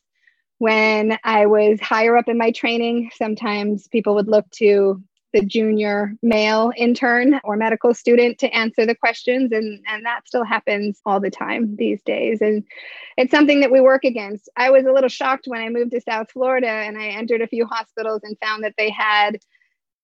When 0.58 1.18
I 1.22 1.46
was 1.46 1.80
higher 1.80 2.16
up 2.16 2.28
in 2.28 2.36
my 2.36 2.50
training, 2.50 3.10
sometimes 3.14 3.86
people 3.88 4.16
would 4.16 4.28
look 4.28 4.50
to 4.56 5.02
the 5.32 5.44
junior 5.44 6.14
male 6.22 6.72
intern 6.76 7.40
or 7.44 7.56
medical 7.56 7.92
student 7.92 8.38
to 8.38 8.48
answer 8.54 8.86
the 8.86 8.94
questions 8.94 9.52
and 9.52 9.84
and 9.86 10.04
that 10.06 10.26
still 10.26 10.44
happens 10.44 11.00
all 11.04 11.20
the 11.20 11.30
time 11.30 11.76
these 11.76 12.02
days. 12.02 12.40
And 12.40 12.64
it's 13.16 13.30
something 13.30 13.60
that 13.60 13.70
we 13.70 13.80
work 13.80 14.04
against. 14.04 14.48
I 14.56 14.70
was 14.70 14.86
a 14.86 14.92
little 14.92 15.08
shocked 15.08 15.46
when 15.46 15.60
i 15.60 15.68
moved 15.68 15.90
to 15.92 16.00
south 16.00 16.30
florida 16.30 16.68
and 16.68 16.98
i 16.98 17.08
entered 17.08 17.42
a 17.42 17.46
few 17.46 17.66
hospitals 17.66 18.20
and 18.24 18.36
found 18.40 18.64
that 18.64 18.74
they 18.78 18.90
had 18.90 19.38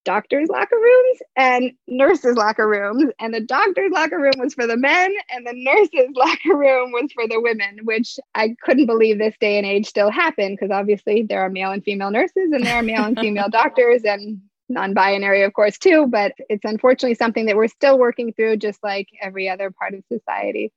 doctors 0.05 0.49
locker 0.51 0.77
rooms 0.77 1.19
and 1.37 1.73
nurses 1.89 2.37
locker 2.37 2.69
rooms 2.69 3.11
and 3.19 3.33
the 3.33 3.41
doctor's 3.41 3.91
locker 3.91 4.19
room 4.19 4.35
was 4.39 4.53
for 4.53 4.67
the 4.67 4.77
men 4.77 5.15
and 5.31 5.47
the 5.47 5.55
nurses 5.55 6.11
locker 6.15 6.57
room 6.57 6.93
was 6.93 7.11
for 7.13 7.27
the 7.27 7.41
women 7.41 7.79
which 7.85 8.19
i 8.35 8.55
couldn't 8.63 8.87
believe 8.87 9.19
this 9.19 9.37
day 9.41 9.57
and 9.57 9.67
age 9.67 9.87
still 9.87 10.11
happened 10.11 10.59
because 10.59 10.71
obviously 10.71 11.23
there 11.23 11.41
are 11.41 11.49
male 11.49 11.71
and 11.71 11.85
female 11.85 12.11
nurses 12.11 12.51
and 12.53 12.65
there 12.65 12.77
are 12.77 12.83
male 12.83 13.05
and 13.05 13.19
female 13.21 13.49
doctors 13.49 14.03
and 14.05 14.41
non-binary 14.69 15.43
of 15.43 15.53
course 15.53 15.79
too 15.79 16.07
but 16.07 16.33
it's 16.49 16.65
unfortunately 16.65 17.15
something 17.15 17.47
that 17.47 17.57
we're 17.57 17.69
still 17.69 17.99
working 17.99 18.33
through 18.33 18.57
just 18.57 18.83
like 18.83 19.09
every 19.21 19.49
other 19.49 19.71
part 19.71 19.95
of 19.95 20.03
society. 20.11 20.73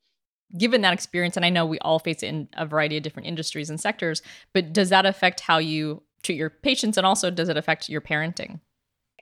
Given 0.57 0.81
that 0.81 0.93
experience 0.93 1.35
and 1.35 1.45
i 1.45 1.49
know 1.49 1.65
we 1.65 1.79
all 1.79 1.99
face 1.99 2.23
it 2.23 2.27
in 2.27 2.49
a 2.53 2.65
variety 2.65 2.97
of 2.97 3.03
different 3.03 3.27
industries 3.27 3.69
and 3.69 3.79
sectors 3.79 4.21
but 4.53 4.73
does 4.73 4.89
that 4.89 5.05
affect 5.05 5.41
how 5.41 5.57
you 5.57 6.03
treat 6.23 6.37
your 6.37 6.49
patients 6.49 6.97
and 6.97 7.05
also 7.05 7.29
does 7.29 7.49
it 7.49 7.57
affect 7.57 7.89
your 7.89 8.01
parenting? 8.01 8.59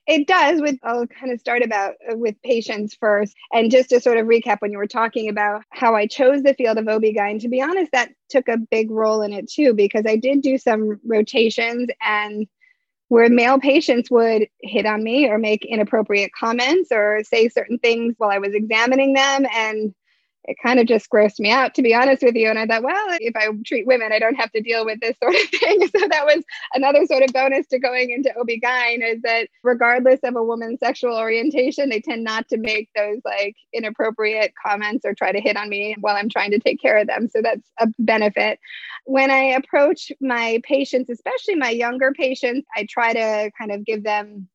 It 0.08 0.28
does 0.28 0.62
with 0.62 0.78
i'll 0.84 1.08
kind 1.08 1.32
of 1.32 1.40
start 1.40 1.64
about 1.64 1.96
uh, 2.12 2.16
with 2.16 2.36
patients 2.44 2.96
first. 3.00 3.36
And 3.52 3.72
just 3.72 3.90
to 3.90 4.00
sort 4.00 4.18
of 4.18 4.28
recap 4.28 4.58
when 4.60 4.72
you 4.72 4.78
were 4.78 4.88
talking 4.88 5.30
about 5.30 5.64
how 5.72 5.96
i 5.96 6.06
chose 6.06 6.44
the 6.44 6.54
field 6.54 6.78
of 6.78 6.88
ob-gyn 6.88 7.40
to 7.40 7.50
be 7.50 7.62
honest 7.62 7.92
that 7.92 8.12
took 8.30 8.48
a 8.48 8.58
big 8.58 8.92
role 8.92 9.22
in 9.22 9.34
it 9.34 9.50
too 9.50 9.74
because 9.74 10.04
i 10.08 10.16
did 10.16 10.42
do 10.42 10.58
some 10.58 11.00
rotations 11.06 11.90
and 12.02 12.48
where 13.08 13.30
male 13.30 13.60
patients 13.60 14.10
would 14.10 14.48
hit 14.62 14.86
on 14.86 15.04
me 15.04 15.28
or 15.28 15.38
make 15.38 15.64
inappropriate 15.66 16.32
comments 16.38 16.92
or 16.92 17.22
say 17.24 17.50
certain 17.50 17.78
things 17.80 18.16
while 18.18 18.32
I 18.32 18.40
was 18.40 18.54
examining 18.54 19.14
them. 19.14 19.46
And 19.54 19.94
it 20.48 20.58
kind 20.62 20.80
of 20.80 20.88
just 20.88 21.10
grossed 21.10 21.40
me 21.40 21.52
out, 21.52 21.74
to 21.76 21.82
be 21.82 21.94
honest 21.94 22.24
with 22.24 22.36
you. 22.36 22.50
And 22.50 22.60
I 22.60 22.66
thought, 22.66 22.84
well, 22.84 23.06
if 23.20 23.36
I 23.36 23.48
treat 23.66 23.88
women, 23.88 24.12
I 24.12 24.20
don't 24.20 24.36
have 24.36 24.52
to 24.52 24.62
deal 24.62 24.86
with 24.86 25.00
this 25.00 25.16
sort 25.24 25.36
of 25.36 25.42
thing. 25.50 25.88
So 25.88 26.08
that 26.08 26.26
was 26.26 26.44
another 26.74 27.06
sort 27.06 27.24
of 27.24 27.34
bonus 27.34 27.68
to 27.68 27.80
going 27.80 28.12
into 28.12 28.36
OB-GYN 28.38 29.16
is 29.16 29.22
that 29.24 29.48
regardless 29.64 30.20
of 30.24 30.36
a 30.36 30.44
woman's 30.44 30.80
sexual 30.80 31.18
orientation, 31.18 31.90
they 31.90 32.00
tend 32.00 32.24
not 32.24 32.48
to 32.50 32.58
make 32.58 32.90
those 32.96 33.20
like 33.26 33.56
inappropriate 33.74 34.54
comments 34.64 35.06
or 35.06 35.14
try 35.14 35.32
to 35.32 35.42
hit 35.42 35.58
on 35.58 35.70
me 35.70 35.96
while 36.00 36.16
I'm 36.16 36.30
trying 36.30 36.52
to 36.52 36.60
take 36.60 36.82
care 36.82 36.98
of 36.98 37.08
them. 37.08 37.28
So 37.28 37.42
that's 37.42 37.68
a 37.80 37.88
benefit. 38.00 38.60
When 39.06 39.32
I 39.32 39.56
approach 39.56 40.12
my 40.20 40.62
patients, 40.64 41.10
especially 41.10 41.56
my 41.56 41.70
younger 41.70 42.12
patients, 42.12 42.68
I 42.76 42.88
try 42.90 43.14
to 43.14 43.52
kind 43.58 43.72
of 43.72 43.86
give 43.86 44.04
them 44.04 44.48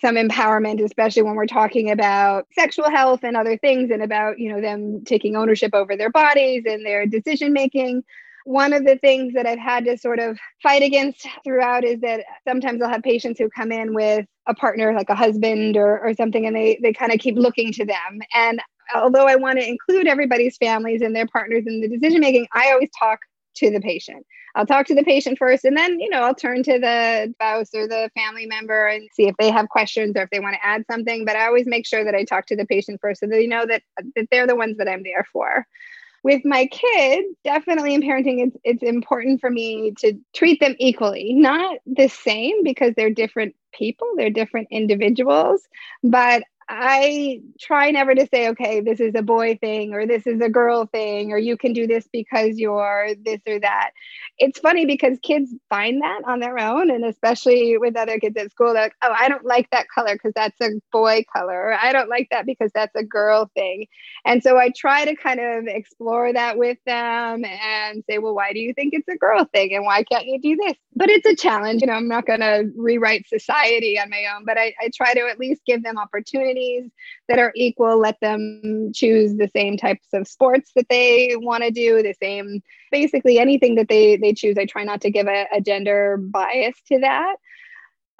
some 0.00 0.16
empowerment 0.16 0.82
especially 0.82 1.22
when 1.22 1.34
we're 1.34 1.46
talking 1.46 1.90
about 1.90 2.46
sexual 2.52 2.90
health 2.90 3.20
and 3.22 3.36
other 3.36 3.56
things 3.58 3.90
and 3.90 4.02
about 4.02 4.38
you 4.38 4.52
know 4.52 4.60
them 4.60 5.02
taking 5.04 5.36
ownership 5.36 5.74
over 5.74 5.96
their 5.96 6.10
bodies 6.10 6.64
and 6.66 6.84
their 6.84 7.06
decision 7.06 7.52
making 7.52 8.02
one 8.44 8.72
of 8.72 8.84
the 8.84 8.96
things 8.98 9.34
that 9.34 9.46
I've 9.46 9.58
had 9.58 9.84
to 9.84 9.96
sort 9.96 10.18
of 10.18 10.38
fight 10.62 10.82
against 10.82 11.26
throughout 11.44 11.84
is 11.84 12.00
that 12.00 12.24
sometimes 12.46 12.82
I'll 12.82 12.90
have 12.90 13.02
patients 13.02 13.38
who 13.38 13.48
come 13.50 13.70
in 13.70 13.94
with 13.94 14.26
a 14.46 14.54
partner, 14.54 14.92
like 14.94 15.08
a 15.10 15.14
husband 15.14 15.76
or, 15.76 16.00
or 16.00 16.14
something, 16.14 16.46
and 16.46 16.56
they, 16.56 16.78
they 16.82 16.92
kind 16.92 17.12
of 17.12 17.20
keep 17.20 17.36
looking 17.36 17.72
to 17.72 17.84
them. 17.84 18.20
And 18.34 18.60
although 18.94 19.26
I 19.26 19.36
want 19.36 19.58
to 19.58 19.68
include 19.68 20.06
everybody's 20.06 20.56
families 20.56 21.02
and 21.02 21.14
their 21.14 21.26
partners 21.26 21.64
in 21.66 21.80
the 21.80 21.88
decision 21.88 22.20
making, 22.20 22.46
I 22.52 22.72
always 22.72 22.90
talk 22.98 23.20
to 23.56 23.70
the 23.70 23.80
patient. 23.80 24.26
I'll 24.54 24.66
talk 24.66 24.86
to 24.86 24.94
the 24.94 25.02
patient 25.02 25.38
first 25.38 25.64
and 25.64 25.76
then, 25.76 25.98
you 25.98 26.10
know, 26.10 26.22
I'll 26.22 26.34
turn 26.34 26.62
to 26.64 26.78
the 26.78 27.32
spouse 27.34 27.70
or 27.74 27.88
the 27.88 28.10
family 28.14 28.46
member 28.46 28.86
and 28.86 29.08
see 29.14 29.26
if 29.26 29.34
they 29.38 29.50
have 29.50 29.68
questions 29.68 30.14
or 30.16 30.22
if 30.22 30.30
they 30.30 30.40
want 30.40 30.54
to 30.54 30.66
add 30.66 30.84
something. 30.90 31.24
But 31.24 31.36
I 31.36 31.46
always 31.46 31.66
make 31.66 31.86
sure 31.86 32.04
that 32.04 32.14
I 32.14 32.24
talk 32.24 32.46
to 32.46 32.56
the 32.56 32.66
patient 32.66 33.00
first 33.00 33.20
so 33.20 33.26
they 33.26 33.46
know 33.46 33.64
that, 33.66 33.82
that 34.14 34.26
they're 34.30 34.46
the 34.46 34.56
ones 34.56 34.76
that 34.76 34.88
I'm 34.88 35.02
there 35.02 35.26
for. 35.32 35.66
With 36.22 36.44
my 36.44 36.66
kids, 36.66 37.26
definitely 37.42 37.94
in 37.94 38.02
parenting, 38.02 38.46
it's, 38.46 38.56
it's 38.62 38.82
important 38.82 39.40
for 39.40 39.50
me 39.50 39.92
to 39.98 40.14
treat 40.34 40.60
them 40.60 40.76
equally, 40.78 41.32
not 41.32 41.78
the 41.86 42.08
same 42.08 42.62
because 42.62 42.92
they're 42.96 43.10
different 43.10 43.56
people, 43.72 44.06
they're 44.16 44.30
different 44.30 44.68
individuals, 44.70 45.66
but 46.04 46.44
I 46.68 47.40
try 47.60 47.90
never 47.90 48.14
to 48.14 48.26
say, 48.32 48.48
okay, 48.50 48.80
this 48.80 49.00
is 49.00 49.14
a 49.14 49.22
boy 49.22 49.58
thing 49.60 49.94
or 49.94 50.06
this 50.06 50.26
is 50.26 50.40
a 50.40 50.48
girl 50.48 50.86
thing 50.86 51.32
or 51.32 51.38
you 51.38 51.56
can 51.56 51.72
do 51.72 51.86
this 51.86 52.08
because 52.12 52.58
you're 52.58 53.10
this 53.24 53.40
or 53.46 53.60
that. 53.60 53.90
It's 54.38 54.58
funny 54.58 54.86
because 54.86 55.18
kids 55.22 55.54
find 55.68 56.02
that 56.02 56.22
on 56.26 56.40
their 56.40 56.58
own. 56.58 56.90
And 56.90 57.04
especially 57.04 57.76
with 57.78 57.96
other 57.96 58.18
kids 58.18 58.36
at 58.36 58.50
school, 58.50 58.72
they're 58.72 58.84
like, 58.84 58.94
oh, 59.02 59.14
I 59.18 59.28
don't 59.28 59.44
like 59.44 59.68
that 59.70 59.86
color 59.94 60.14
because 60.14 60.32
that's 60.34 60.60
a 60.60 60.70
boy 60.92 61.24
color. 61.32 61.68
Or, 61.68 61.72
I 61.74 61.92
don't 61.92 62.08
like 62.08 62.28
that 62.30 62.46
because 62.46 62.70
that's 62.74 62.94
a 62.96 63.04
girl 63.04 63.50
thing. 63.54 63.86
And 64.24 64.42
so 64.42 64.56
I 64.56 64.70
try 64.76 65.04
to 65.04 65.14
kind 65.16 65.40
of 65.40 65.66
explore 65.66 66.32
that 66.32 66.56
with 66.56 66.78
them 66.86 67.44
and 67.44 68.02
say, 68.08 68.18
well, 68.18 68.34
why 68.34 68.52
do 68.52 68.60
you 68.60 68.72
think 68.72 68.94
it's 68.94 69.08
a 69.08 69.16
girl 69.16 69.44
thing? 69.52 69.74
And 69.74 69.84
why 69.84 70.04
can't 70.04 70.26
you 70.26 70.40
do 70.40 70.56
this? 70.56 70.74
But 70.94 71.10
it's 71.10 71.26
a 71.26 71.36
challenge. 71.36 71.82
You 71.82 71.88
know, 71.88 71.94
I'm 71.94 72.08
not 72.08 72.26
going 72.26 72.40
to 72.40 72.70
rewrite 72.76 73.28
society 73.28 73.98
on 73.98 74.10
my 74.10 74.26
own, 74.34 74.44
but 74.44 74.58
I, 74.58 74.74
I 74.80 74.90
try 74.94 75.14
to 75.14 75.28
at 75.28 75.38
least 75.38 75.62
give 75.66 75.82
them 75.82 75.98
opportunity 75.98 76.61
opportunities 76.62 76.90
that 77.28 77.38
are 77.38 77.52
equal. 77.54 77.98
Let 77.98 78.18
them 78.20 78.92
choose 78.94 79.36
the 79.36 79.50
same 79.54 79.76
types 79.76 80.06
of 80.12 80.28
sports 80.28 80.70
that 80.76 80.88
they 80.88 81.34
want 81.36 81.62
to 81.64 81.70
do, 81.70 82.02
the 82.02 82.14
same, 82.20 82.62
basically 82.90 83.38
anything 83.38 83.76
that 83.76 83.88
they, 83.88 84.16
they 84.16 84.34
choose. 84.34 84.56
I 84.58 84.66
try 84.66 84.84
not 84.84 85.00
to 85.02 85.10
give 85.10 85.26
a, 85.26 85.46
a 85.54 85.60
gender 85.60 86.18
bias 86.18 86.76
to 86.88 86.98
that 87.00 87.36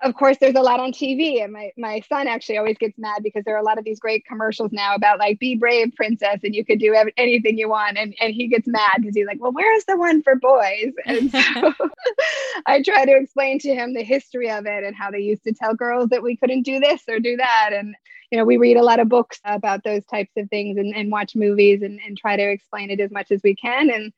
of 0.03 0.15
course 0.15 0.37
there's 0.41 0.55
a 0.55 0.61
lot 0.61 0.81
on 0.81 0.93
tv 0.93 1.43
and 1.43 1.53
my, 1.53 1.71
my 1.79 2.01
son 2.09 2.27
actually 2.27 2.59
always 2.59 2.77
gets 2.79 2.99
mad 2.99 3.23
because 3.23 3.45
there 3.45 3.55
are 3.55 3.61
a 3.61 3.65
lot 3.65 3.79
of 3.79 3.85
these 3.85 4.01
great 4.01 4.25
commercials 4.27 4.73
now 4.73 4.95
about 4.95 5.19
like 5.19 5.39
be 5.39 5.55
brave 5.55 5.93
princess 5.97 6.41
and 6.43 6.55
you 6.55 6.65
could 6.65 6.79
do 6.79 6.95
anything 7.17 7.57
you 7.57 7.69
want 7.69 7.97
and, 7.97 8.15
and 8.21 8.35
he 8.35 8.49
gets 8.49 8.67
mad 8.67 8.93
because 8.99 9.15
he's 9.15 9.27
like 9.27 9.41
well 9.41 9.53
where's 9.53 9.85
the 9.85 9.97
one 9.97 10.23
for 10.23 10.35
boys? 10.37 10.93
And 11.07 11.31
so 11.31 11.39
i 12.67 12.83
try 12.83 13.05
to 13.05 13.17
explain 13.17 13.59
to 13.61 13.75
him 13.75 13.95
the 13.95 14.03
history 14.03 14.51
of 14.51 14.67
it 14.67 14.85
and 14.85 14.97
how 14.97 15.11
they 15.11 15.21
used 15.21 15.45
to 15.45 15.53
tell 15.53 15.75
girls 15.75 16.09
that 16.11 16.23
we 16.23 16.37
couldn't 16.37 16.63
do 16.63 16.81
this 16.81 17.03
or 17.09 17.19
do 17.21 17.37
that 17.37 17.71
and 17.73 17.95
you 18.31 18.39
know 18.39 18.45
we 18.45 18.57
read 18.57 18.77
a 18.77 18.83
lot 18.83 19.01
of 19.01 19.09
books 19.09 19.41
about 19.45 19.85
those 19.85 20.05
types 20.07 20.33
of 20.37 20.49
things 20.49 20.79
and, 20.79 20.95
and 20.95 21.13
watch 21.13 21.37
movies 21.37 21.83
and, 21.83 22.01
and 22.07 22.17
try 22.17 22.37
to 22.37 22.51
explain 22.51 22.91
it 22.91 23.01
as 23.01 23.11
much 23.11 23.31
as 23.31 23.41
we 23.43 23.55
can 23.55 23.91
and 23.91 24.13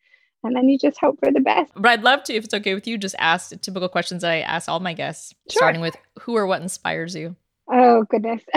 and 0.45 0.55
then 0.55 0.69
you 0.69 0.79
just 0.79 0.99
hope 0.99 1.19
for 1.19 1.33
the 1.33 1.41
best. 1.41 1.73
But 1.75 1.89
I'd 1.89 2.03
love 2.03 2.23
to, 2.25 2.35
if 2.35 2.45
it's 2.45 2.55
okay 2.55 2.75
with 2.75 2.87
you, 2.87 2.99
just 2.99 3.15
ask 3.19 3.59
typical 3.61 3.89
questions 3.89 4.23
that 4.23 4.31
I 4.31 4.41
ask 4.41 4.69
all 4.69 4.81
my 4.81 4.93
guests, 4.93 5.35
sure. 5.51 5.61
starting 5.61 5.81
with 5.81 5.97
who 6.21 6.37
or 6.37 6.47
what 6.47 6.63
inspires 6.63 7.15
you? 7.15 7.37
Oh, 7.73 8.05
goodness. 8.05 8.43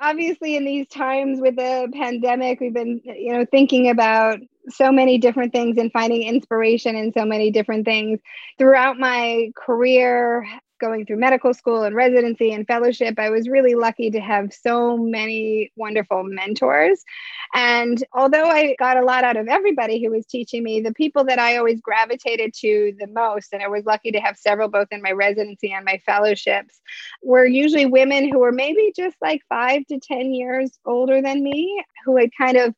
Obviously, 0.00 0.56
in 0.56 0.64
these 0.64 0.88
times 0.88 1.40
with 1.40 1.56
the 1.56 1.88
pandemic, 1.92 2.60
we've 2.60 2.72
been, 2.72 3.00
you 3.04 3.32
know, 3.32 3.44
thinking 3.44 3.90
about 3.90 4.38
so 4.68 4.92
many 4.92 5.18
different 5.18 5.52
things 5.52 5.76
and 5.76 5.92
finding 5.92 6.22
inspiration 6.22 6.94
in 6.96 7.12
so 7.12 7.24
many 7.24 7.50
different 7.50 7.84
things. 7.84 8.20
Throughout 8.58 8.98
my 8.98 9.50
career, 9.56 10.46
going 10.78 11.06
through 11.06 11.18
medical 11.18 11.52
school 11.52 11.82
and 11.82 11.94
residency 11.94 12.52
and 12.52 12.66
fellowship, 12.66 13.18
I 13.18 13.30
was 13.30 13.48
really 13.48 13.74
lucky 13.74 14.10
to 14.10 14.20
have 14.20 14.52
so 14.52 14.96
many 14.96 15.72
wonderful 15.76 16.22
mentors. 16.22 17.04
And 17.54 18.02
although 18.12 18.44
I 18.44 18.76
got 18.78 18.96
a 18.96 19.04
lot 19.04 19.24
out 19.24 19.36
of 19.36 19.48
everybody 19.48 20.02
who 20.02 20.10
was 20.10 20.26
teaching 20.26 20.62
me, 20.62 20.80
the 20.80 20.94
people 20.94 21.24
that 21.24 21.38
I 21.38 21.56
always 21.56 21.80
gravitated 21.80 22.54
to 22.60 22.94
the 22.98 23.06
most, 23.06 23.52
and 23.52 23.62
I 23.62 23.68
was 23.68 23.84
lucky 23.84 24.10
to 24.12 24.20
have 24.20 24.36
several 24.36 24.68
both 24.68 24.88
in 24.90 25.02
my 25.02 25.12
residency 25.12 25.72
and 25.72 25.84
my 25.84 26.00
fellowships, 26.04 26.80
were 27.22 27.46
usually 27.46 27.86
women 27.86 28.30
who 28.30 28.38
were 28.38 28.52
maybe 28.52 28.92
just 28.94 29.16
like 29.20 29.42
five 29.48 29.86
to 29.86 29.98
10 29.98 30.32
years 30.32 30.78
older 30.84 31.20
than 31.22 31.42
me, 31.42 31.82
who 32.04 32.16
had 32.16 32.30
kind 32.36 32.56
of 32.56 32.74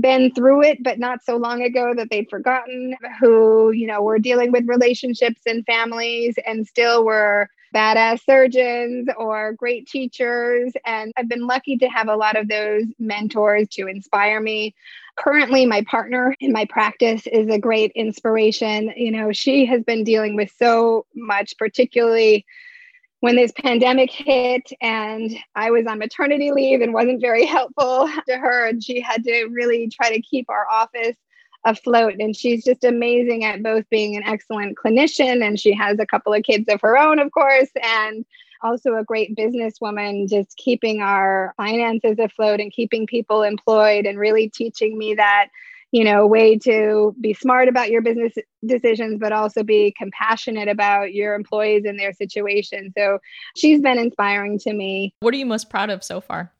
been 0.00 0.32
through 0.32 0.62
it, 0.62 0.82
but 0.82 0.98
not 0.98 1.24
so 1.24 1.36
long 1.36 1.62
ago 1.62 1.94
that 1.94 2.10
they'd 2.10 2.30
forgotten, 2.30 2.96
who, 3.20 3.72
you 3.72 3.86
know, 3.86 4.02
were 4.02 4.18
dealing 4.18 4.52
with 4.52 4.66
relationships 4.66 5.42
and 5.46 5.64
families 5.66 6.34
and 6.46 6.66
still 6.66 7.04
were 7.04 7.48
badass 7.74 8.24
surgeons 8.24 9.08
or 9.16 9.52
great 9.52 9.86
teachers. 9.88 10.72
And 10.84 11.12
I've 11.16 11.28
been 11.28 11.46
lucky 11.46 11.76
to 11.78 11.88
have 11.88 12.08
a 12.08 12.16
lot 12.16 12.36
of 12.36 12.48
those 12.48 12.84
mentors 12.98 13.68
to 13.70 13.86
inspire 13.86 14.40
me. 14.40 14.74
Currently, 15.16 15.66
my 15.66 15.82
partner 15.82 16.34
in 16.40 16.52
my 16.52 16.64
practice 16.66 17.26
is 17.26 17.48
a 17.48 17.58
great 17.58 17.92
inspiration. 17.92 18.92
You 18.96 19.10
know, 19.10 19.32
she 19.32 19.66
has 19.66 19.82
been 19.82 20.04
dealing 20.04 20.36
with 20.36 20.50
so 20.58 21.06
much, 21.14 21.56
particularly 21.58 22.46
when 23.22 23.36
this 23.36 23.52
pandemic 23.52 24.10
hit 24.10 24.72
and 24.80 25.30
I 25.54 25.70
was 25.70 25.86
on 25.86 26.00
maternity 26.00 26.50
leave 26.50 26.80
and 26.80 26.92
wasn't 26.92 27.20
very 27.20 27.46
helpful 27.56 28.08
to 28.28 28.36
her. 28.36 28.66
And 28.66 28.82
she 28.82 29.00
had 29.00 29.22
to 29.22 29.44
really 29.44 29.88
try 29.88 30.10
to 30.10 30.20
keep 30.20 30.50
our 30.50 30.68
office 30.68 31.16
afloat. 31.64 32.14
And 32.18 32.34
she's 32.34 32.64
just 32.64 32.82
amazing 32.82 33.44
at 33.44 33.62
both 33.62 33.88
being 33.90 34.16
an 34.16 34.24
excellent 34.24 34.76
clinician 34.76 35.46
and 35.46 35.58
she 35.58 35.72
has 35.72 36.00
a 36.00 36.06
couple 36.06 36.34
of 36.34 36.42
kids 36.42 36.64
of 36.68 36.80
her 36.80 36.98
own, 36.98 37.20
of 37.20 37.30
course, 37.30 37.70
and 37.80 38.24
also 38.60 38.96
a 38.96 39.04
great 39.04 39.36
businesswoman, 39.36 40.28
just 40.28 40.56
keeping 40.56 41.00
our 41.00 41.54
finances 41.56 42.18
afloat 42.18 42.58
and 42.58 42.72
keeping 42.72 43.06
people 43.06 43.44
employed 43.44 44.04
and 44.04 44.18
really 44.18 44.48
teaching 44.48 44.98
me 44.98 45.14
that 45.14 45.46
you 45.92 46.04
know 46.04 46.26
way 46.26 46.58
to 46.58 47.14
be 47.20 47.34
smart 47.34 47.68
about 47.68 47.90
your 47.90 48.02
business 48.02 48.32
decisions 48.66 49.18
but 49.20 49.30
also 49.30 49.62
be 49.62 49.94
compassionate 49.96 50.68
about 50.68 51.12
your 51.12 51.34
employees 51.34 51.84
and 51.84 51.98
their 51.98 52.12
situation. 52.12 52.92
So 52.96 53.18
she's 53.56 53.80
been 53.80 53.98
inspiring 53.98 54.58
to 54.60 54.72
me. 54.72 55.14
What 55.20 55.34
are 55.34 55.36
you 55.36 55.46
most 55.46 55.70
proud 55.70 55.90
of 55.90 56.02
so 56.02 56.20
far? 56.20 56.52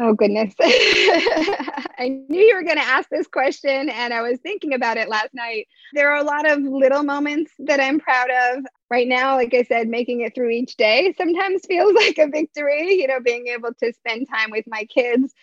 Oh 0.00 0.12
goodness. 0.12 0.54
I 0.60 2.22
knew 2.28 2.40
you 2.40 2.54
were 2.54 2.62
going 2.62 2.76
to 2.76 2.84
ask 2.84 3.08
this 3.08 3.26
question 3.26 3.88
and 3.88 4.14
i 4.14 4.22
was 4.22 4.38
thinking 4.38 4.74
about 4.74 4.96
it 4.96 5.08
last 5.08 5.34
night. 5.34 5.66
There 5.92 6.12
are 6.12 6.20
a 6.20 6.24
lot 6.24 6.48
of 6.48 6.60
little 6.60 7.02
moments 7.02 7.50
that 7.58 7.80
i'm 7.80 7.98
proud 7.98 8.28
of. 8.30 8.64
Right 8.90 9.08
now 9.08 9.34
like 9.34 9.52
i 9.54 9.64
said 9.64 9.88
making 9.88 10.20
it 10.22 10.34
through 10.34 10.50
each 10.50 10.76
day 10.76 11.14
sometimes 11.18 11.62
feels 11.68 11.94
like 11.94 12.18
a 12.18 12.28
victory 12.28 12.94
you 12.94 13.06
know 13.06 13.20
being 13.20 13.48
able 13.48 13.74
to 13.82 13.92
spend 13.92 14.28
time 14.28 14.50
with 14.50 14.64
my 14.66 14.84
kids 14.84 15.34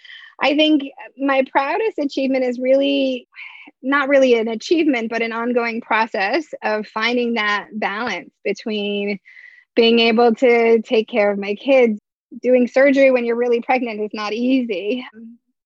I 0.42 0.56
think 0.56 0.84
my 1.18 1.44
proudest 1.52 1.98
achievement 2.00 2.44
is 2.44 2.60
really 2.60 3.28
not 3.82 4.10
really 4.10 4.38
an 4.38 4.48
achievement, 4.48 5.10
but 5.10 5.22
an 5.22 5.32
ongoing 5.32 5.82
process 5.82 6.46
of 6.64 6.88
finding 6.88 7.34
that 7.34 7.68
balance 7.74 8.32
between 8.44 9.20
being 9.76 10.00
able 10.00 10.34
to 10.36 10.82
take 10.82 11.08
care 11.08 11.32
of 11.32 11.40
my 11.40 11.56
kids. 11.56 12.00
Doing 12.42 12.68
surgery 12.68 13.12
when 13.12 13.24
you're 13.26 13.36
really 13.36 13.62
pregnant 13.62 14.02
is 14.02 14.10
not 14.14 14.34
easy. 14.34 15.06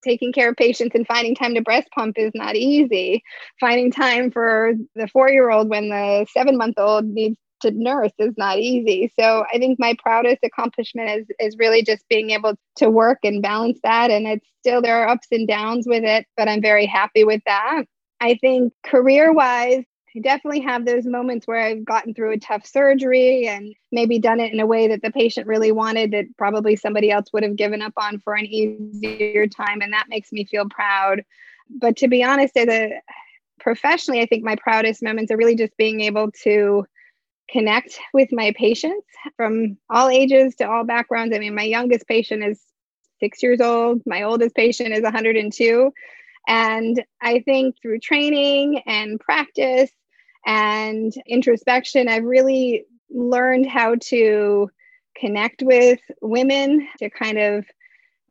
Taking 0.03 0.31
care 0.31 0.49
of 0.49 0.55
patients 0.55 0.93
and 0.95 1.07
finding 1.07 1.35
time 1.35 1.55
to 1.55 1.61
breast 1.61 1.87
pump 1.95 2.17
is 2.17 2.31
not 2.35 2.55
easy. 2.55 3.23
Finding 3.59 3.91
time 3.91 4.31
for 4.31 4.73
the 4.95 5.07
four 5.07 5.29
year 5.29 5.49
old 5.49 5.69
when 5.69 5.89
the 5.89 6.25
seven 6.31 6.57
month 6.57 6.75
old 6.77 7.05
needs 7.05 7.37
to 7.61 7.71
nurse 7.71 8.11
is 8.19 8.33
not 8.37 8.59
easy. 8.59 9.11
So 9.19 9.45
I 9.53 9.57
think 9.57 9.79
my 9.79 9.95
proudest 10.01 10.39
accomplishment 10.43 11.09
is 11.09 11.27
is 11.39 11.57
really 11.57 11.83
just 11.83 12.07
being 12.09 12.31
able 12.31 12.55
to 12.77 12.89
work 12.89 13.19
and 13.23 13.41
balance 13.41 13.79
that. 13.83 14.11
And 14.11 14.27
it's 14.27 14.47
still 14.59 14.81
there 14.81 15.01
are 15.01 15.09
ups 15.09 15.27
and 15.31 15.47
downs 15.47 15.85
with 15.87 16.03
it, 16.03 16.25
but 16.37 16.47
I'm 16.47 16.61
very 16.61 16.85
happy 16.85 17.23
with 17.23 17.41
that. 17.45 17.83
I 18.21 18.35
think 18.35 18.73
career 18.83 19.31
wise, 19.31 19.83
I 20.15 20.19
definitely 20.19 20.61
have 20.61 20.85
those 20.85 21.05
moments 21.05 21.47
where 21.47 21.59
I've 21.59 21.85
gotten 21.85 22.13
through 22.13 22.33
a 22.33 22.39
tough 22.39 22.65
surgery 22.65 23.47
and 23.47 23.73
maybe 23.91 24.19
done 24.19 24.39
it 24.39 24.51
in 24.51 24.59
a 24.59 24.65
way 24.65 24.87
that 24.87 25.01
the 25.01 25.11
patient 25.11 25.47
really 25.47 25.71
wanted 25.71 26.11
that 26.11 26.25
probably 26.37 26.75
somebody 26.75 27.11
else 27.11 27.27
would 27.31 27.43
have 27.43 27.55
given 27.55 27.81
up 27.81 27.93
on 27.95 28.19
for 28.19 28.33
an 28.33 28.45
easier 28.45 29.47
time. 29.47 29.81
And 29.81 29.93
that 29.93 30.07
makes 30.09 30.31
me 30.31 30.45
feel 30.45 30.67
proud. 30.67 31.23
But 31.69 31.95
to 31.97 32.07
be 32.07 32.23
honest, 32.23 32.57
as 32.57 32.67
a 32.67 33.01
professionally, 33.59 34.21
I 34.21 34.25
think 34.25 34.43
my 34.43 34.55
proudest 34.55 35.03
moments 35.03 35.31
are 35.31 35.37
really 35.37 35.55
just 35.55 35.77
being 35.77 36.01
able 36.01 36.31
to 36.43 36.85
connect 37.51 37.99
with 38.13 38.29
my 38.31 38.53
patients 38.55 39.07
from 39.35 39.77
all 39.89 40.09
ages 40.09 40.55
to 40.55 40.69
all 40.69 40.83
backgrounds. 40.83 41.35
I 41.35 41.39
mean, 41.39 41.55
my 41.55 41.63
youngest 41.63 42.07
patient 42.07 42.43
is 42.43 42.61
six 43.19 43.43
years 43.43 43.59
old, 43.61 44.01
my 44.05 44.23
oldest 44.23 44.55
patient 44.55 44.93
is 44.93 45.01
102. 45.01 45.91
And 46.47 47.03
I 47.21 47.41
think 47.41 47.75
through 47.81 47.99
training 47.99 48.81
and 48.85 49.19
practice 49.19 49.91
and 50.45 51.13
introspection, 51.27 52.07
I've 52.07 52.23
really 52.23 52.85
learned 53.09 53.65
how 53.65 53.95
to 53.95 54.69
connect 55.15 55.61
with 55.61 55.99
women 56.21 56.87
to 56.99 57.09
kind 57.09 57.37
of 57.37 57.65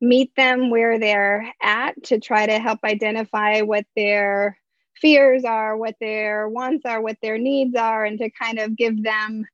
meet 0.00 0.35
them 0.37 0.70
where 0.70 0.98
they're 0.98 1.52
at 1.61 2.02
to 2.04 2.18
try 2.18 2.46
to 2.46 2.59
help 2.59 2.81
identify 2.85 3.61
what 3.62 3.85
their 3.96 4.59
fears 5.00 5.44
are, 5.44 5.76
what 5.76 5.96
their 6.00 6.48
wants 6.48 6.84
are, 6.84 7.00
what 7.00 7.16
their 7.22 7.38
needs 7.38 7.76
are, 7.76 8.04
and 8.04 8.18
to 8.18 8.30
kind 8.30 8.58
of 8.58 8.76
give 8.76 9.02
them 9.02 9.44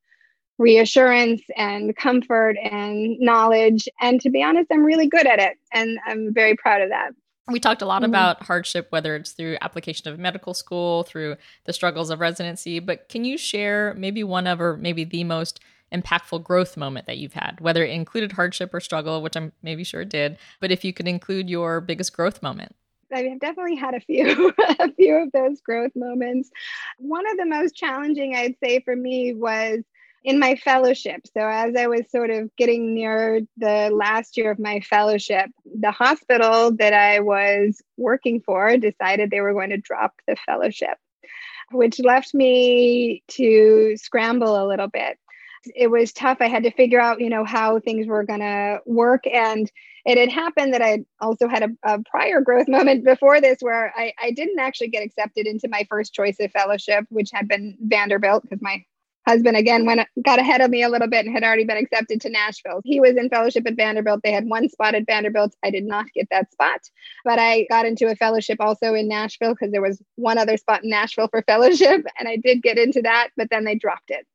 reassurance 0.58 1.42
and 1.56 1.96
comfort 1.96 2.56
and 2.62 3.18
knowledge. 3.18 3.88
And 4.00 4.20
to 4.20 4.30
be 4.30 4.42
honest, 4.42 4.70
I'm 4.72 4.84
really 4.84 5.08
good 5.08 5.26
at 5.26 5.40
it. 5.40 5.56
And 5.72 5.98
I'm 6.06 6.32
very 6.32 6.54
proud 6.56 6.80
of 6.82 6.90
that. 6.90 7.10
We 7.50 7.60
talked 7.60 7.82
a 7.82 7.86
lot 7.86 8.02
mm-hmm. 8.02 8.10
about 8.10 8.42
hardship, 8.44 8.86
whether 8.90 9.16
it's 9.16 9.32
through 9.32 9.58
application 9.60 10.10
of 10.10 10.18
medical 10.18 10.54
school, 10.54 11.02
through 11.02 11.36
the 11.64 11.72
struggles 11.72 12.10
of 12.10 12.20
residency. 12.20 12.78
But 12.78 13.08
can 13.08 13.24
you 13.24 13.36
share 13.36 13.94
maybe 13.98 14.24
one 14.24 14.46
of, 14.46 14.60
or 14.60 14.76
maybe 14.76 15.04
the 15.04 15.24
most 15.24 15.60
impactful 15.92 16.42
growth 16.42 16.76
moment 16.76 17.06
that 17.06 17.18
you've 17.18 17.34
had, 17.34 17.60
whether 17.60 17.84
it 17.84 17.90
included 17.90 18.32
hardship 18.32 18.72
or 18.72 18.80
struggle, 18.80 19.22
which 19.22 19.36
I'm 19.36 19.52
maybe 19.62 19.84
sure 19.84 20.00
it 20.00 20.08
did, 20.08 20.38
but 20.60 20.72
if 20.72 20.84
you 20.84 20.92
could 20.92 21.06
include 21.06 21.50
your 21.50 21.80
biggest 21.80 22.14
growth 22.14 22.42
moment? 22.42 22.74
I've 23.14 23.40
definitely 23.40 23.76
had 23.76 23.94
a 23.94 24.00
few, 24.00 24.52
a 24.80 24.92
few 24.92 25.16
of 25.16 25.32
those 25.32 25.60
growth 25.60 25.92
moments. 25.94 26.50
One 26.98 27.28
of 27.30 27.36
the 27.36 27.46
most 27.46 27.74
challenging, 27.76 28.34
I'd 28.34 28.56
say, 28.62 28.80
for 28.80 28.94
me 28.94 29.32
was 29.32 29.80
in 30.24 30.38
my 30.38 30.56
fellowship. 30.56 31.26
So, 31.26 31.40
as 31.40 31.76
I 31.76 31.86
was 31.86 32.10
sort 32.10 32.30
of 32.30 32.50
getting 32.56 32.94
near 32.94 33.42
the 33.58 33.90
last 33.92 34.36
year 34.36 34.50
of 34.50 34.58
my 34.58 34.80
fellowship, 34.80 35.50
the 35.64 35.90
hospital 35.90 36.72
that 36.76 36.94
I 36.94 37.20
was 37.20 37.80
working 37.96 38.40
for 38.40 38.76
decided 38.76 39.30
they 39.30 39.42
were 39.42 39.52
going 39.52 39.70
to 39.70 39.76
drop 39.76 40.14
the 40.26 40.36
fellowship, 40.46 40.96
which 41.70 42.00
left 42.00 42.34
me 42.34 43.22
to 43.28 43.96
scramble 43.98 44.62
a 44.62 44.66
little 44.66 44.88
bit. 44.88 45.18
It 45.74 45.90
was 45.90 46.12
tough. 46.12 46.38
I 46.40 46.48
had 46.48 46.62
to 46.64 46.70
figure 46.70 47.00
out, 47.00 47.20
you 47.20 47.30
know, 47.30 47.44
how 47.44 47.80
things 47.80 48.06
were 48.06 48.24
going 48.24 48.40
to 48.40 48.80
work. 48.86 49.26
And 49.26 49.70
it 50.04 50.18
had 50.18 50.30
happened 50.30 50.74
that 50.74 50.82
I 50.82 51.04
also 51.20 51.48
had 51.48 51.62
a, 51.62 51.68
a, 51.82 52.02
prior 52.04 52.40
growth 52.40 52.68
moment 52.68 53.04
before 53.04 53.40
this 53.40 53.58
where 53.60 53.92
I, 53.96 54.12
I 54.22 54.30
didn't 54.32 54.58
actually 54.58 54.88
get 54.88 55.04
accepted 55.04 55.46
into 55.46 55.68
my 55.68 55.86
first 55.88 56.12
choice 56.12 56.36
of 56.40 56.50
fellowship, 56.50 57.06
which 57.08 57.30
had 57.32 57.48
been 57.48 57.76
Vanderbilt 57.80 58.42
because 58.42 58.60
my 58.60 58.84
husband 59.26 59.56
again 59.56 59.86
went 59.86 60.06
got 60.22 60.38
ahead 60.38 60.60
of 60.60 60.70
me 60.70 60.82
a 60.82 60.88
little 60.88 61.08
bit 61.08 61.24
and 61.24 61.34
had 61.34 61.44
already 61.44 61.64
been 61.64 61.76
accepted 61.76 62.20
to 62.20 62.30
Nashville. 62.30 62.80
He 62.84 63.00
was 63.00 63.16
in 63.16 63.28
fellowship 63.28 63.66
at 63.66 63.76
Vanderbilt. 63.76 64.20
They 64.22 64.32
had 64.32 64.46
one 64.46 64.68
spot 64.68 64.94
at 64.94 65.06
Vanderbilt. 65.06 65.54
I 65.64 65.70
did 65.70 65.84
not 65.84 66.12
get 66.14 66.28
that 66.30 66.52
spot, 66.52 66.80
but 67.24 67.38
I 67.38 67.66
got 67.70 67.86
into 67.86 68.10
a 68.10 68.16
fellowship 68.16 68.58
also 68.60 68.94
in 68.94 69.08
Nashville 69.08 69.54
because 69.54 69.72
there 69.72 69.82
was 69.82 70.02
one 70.16 70.38
other 70.38 70.56
spot 70.56 70.84
in 70.84 70.90
Nashville 70.90 71.28
for 71.28 71.42
fellowship 71.42 72.04
and 72.18 72.28
I 72.28 72.36
did 72.36 72.62
get 72.62 72.78
into 72.78 73.02
that, 73.02 73.30
but 73.36 73.48
then 73.50 73.64
they 73.64 73.74
dropped 73.74 74.10
it. 74.10 74.26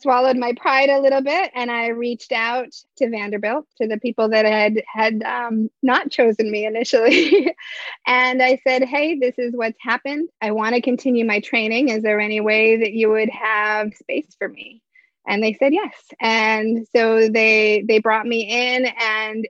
Swallowed 0.00 0.36
my 0.36 0.52
pride 0.54 0.88
a 0.88 1.00
little 1.00 1.22
bit 1.22 1.50
and 1.54 1.70
I 1.70 1.88
reached 1.88 2.32
out 2.32 2.68
to 2.98 3.08
Vanderbilt, 3.08 3.66
to 3.80 3.86
the 3.86 3.98
people 3.98 4.28
that 4.30 4.44
had 4.44 4.82
had 4.86 5.22
um, 5.22 5.70
not 5.82 6.10
chosen 6.10 6.50
me 6.50 6.66
initially. 6.66 7.54
and 8.06 8.42
I 8.42 8.60
said, 8.66 8.84
Hey, 8.84 9.18
this 9.18 9.38
is 9.38 9.54
what's 9.54 9.78
happened. 9.80 10.28
I 10.40 10.52
want 10.52 10.74
to 10.74 10.80
continue 10.80 11.24
my 11.24 11.40
training. 11.40 11.88
Is 11.88 12.02
there 12.02 12.20
any 12.20 12.40
way 12.40 12.76
that 12.78 12.92
you 12.92 13.10
would 13.10 13.30
have 13.30 13.94
space 13.94 14.34
for 14.38 14.48
me? 14.48 14.82
And 15.26 15.42
they 15.42 15.54
said 15.54 15.72
yes. 15.72 15.94
And 16.20 16.86
so 16.94 17.28
they 17.28 17.84
they 17.86 17.98
brought 17.98 18.26
me 18.26 18.74
in 18.74 18.86
and 18.86 19.46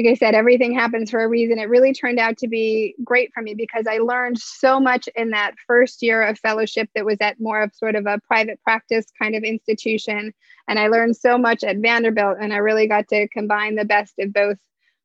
like 0.00 0.12
I 0.12 0.14
said, 0.14 0.34
everything 0.34 0.72
happens 0.72 1.10
for 1.10 1.22
a 1.22 1.28
reason. 1.28 1.58
It 1.58 1.68
really 1.68 1.92
turned 1.92 2.18
out 2.18 2.38
to 2.38 2.48
be 2.48 2.94
great 3.04 3.30
for 3.34 3.42
me 3.42 3.54
because 3.54 3.86
I 3.86 3.98
learned 3.98 4.38
so 4.38 4.80
much 4.80 5.08
in 5.14 5.30
that 5.30 5.54
first 5.66 6.02
year 6.02 6.22
of 6.22 6.38
fellowship 6.38 6.88
that 6.94 7.04
was 7.04 7.18
at 7.20 7.38
more 7.38 7.60
of 7.60 7.74
sort 7.74 7.94
of 7.94 8.06
a 8.06 8.18
private 8.26 8.60
practice 8.62 9.06
kind 9.20 9.34
of 9.34 9.42
institution. 9.42 10.32
And 10.68 10.78
I 10.78 10.88
learned 10.88 11.16
so 11.16 11.36
much 11.36 11.62
at 11.64 11.78
Vanderbilt, 11.78 12.38
and 12.40 12.52
I 12.52 12.58
really 12.58 12.86
got 12.86 13.08
to 13.08 13.28
combine 13.28 13.74
the 13.74 13.84
best 13.84 14.14
of 14.18 14.32
both 14.32 14.56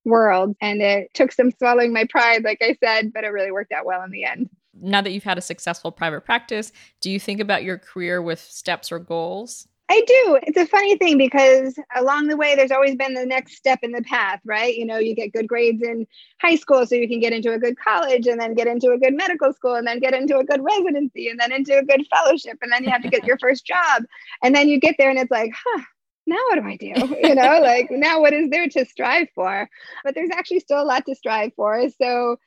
worlds. 0.05 0.55
And 0.61 0.81
it 0.81 1.13
took 1.13 1.31
some 1.31 1.51
swallowing 1.51 1.91
my 1.91 2.05
pride, 2.09 2.43
like 2.43 2.59
I 2.61 2.77
said, 2.81 3.11
but 3.11 3.25
it 3.25 3.29
really 3.29 3.51
worked 3.51 3.73
out 3.73 3.85
well 3.85 4.01
in 4.03 4.11
the 4.11 4.23
end. 4.23 4.49
Now 4.79 5.01
that 5.01 5.11
you've 5.11 5.23
had 5.23 5.37
a 5.37 5.41
successful 5.41 5.91
private 5.91 6.21
practice, 6.21 6.71
do 7.01 7.09
you 7.11 7.19
think 7.19 7.41
about 7.41 7.63
your 7.63 7.77
career 7.77 8.21
with 8.21 8.39
steps 8.39 8.91
or 8.91 8.99
goals? 8.99 9.67
I 9.87 10.01
do. 10.01 10.39
It's 10.43 10.57
a 10.57 10.65
funny 10.65 10.97
thing 10.97 11.17
because 11.17 11.77
along 11.95 12.27
the 12.27 12.37
way, 12.37 12.55
there's 12.55 12.71
always 12.71 12.95
been 12.95 13.13
the 13.13 13.25
next 13.25 13.55
step 13.55 13.79
in 13.83 13.91
the 13.91 14.01
path, 14.01 14.39
right? 14.43 14.75
You 14.75 14.85
know, 14.85 14.97
you 14.97 15.13
get 15.13 15.31
good 15.31 15.47
grades 15.47 15.83
in 15.83 16.07
high 16.41 16.55
school 16.55 16.87
so 16.87 16.95
you 16.95 17.07
can 17.07 17.19
get 17.19 17.33
into 17.33 17.53
a 17.53 17.59
good 17.59 17.77
college 17.77 18.25
and 18.25 18.39
then 18.39 18.55
get 18.55 18.67
into 18.67 18.91
a 18.91 18.97
good 18.97 19.15
medical 19.15 19.53
school 19.53 19.75
and 19.75 19.85
then 19.85 19.99
get 19.99 20.15
into 20.15 20.39
a 20.39 20.43
good 20.43 20.63
residency 20.63 21.29
and 21.29 21.39
then 21.39 21.51
into 21.51 21.77
a 21.77 21.83
good 21.83 22.03
fellowship. 22.07 22.57
And 22.63 22.71
then 22.71 22.83
you 22.83 22.89
have 22.89 23.03
to 23.03 23.09
get 23.09 23.25
your 23.25 23.37
first 23.37 23.65
job. 23.65 24.03
And 24.43 24.55
then 24.55 24.69
you 24.69 24.79
get 24.79 24.95
there 24.97 25.11
and 25.11 25.19
it's 25.19 25.29
like, 25.29 25.51
huh, 25.55 25.83
now 26.25 26.39
what 26.49 26.55
do 26.55 26.67
I 26.67 26.77
do? 26.77 27.15
You 27.27 27.35
know, 27.35 27.59
like 27.61 27.89
now 27.91 28.21
what 28.21 28.33
is 28.33 28.49
there 28.49 28.67
to 28.67 28.85
strive 28.85 29.27
for? 29.35 29.69
But 30.03 30.15
there's 30.15 30.31
actually 30.31 30.61
still 30.61 30.81
a 30.81 30.83
lot 30.83 31.05
to 31.05 31.15
strive 31.15 31.53
for. 31.55 31.87
So, 32.01 32.37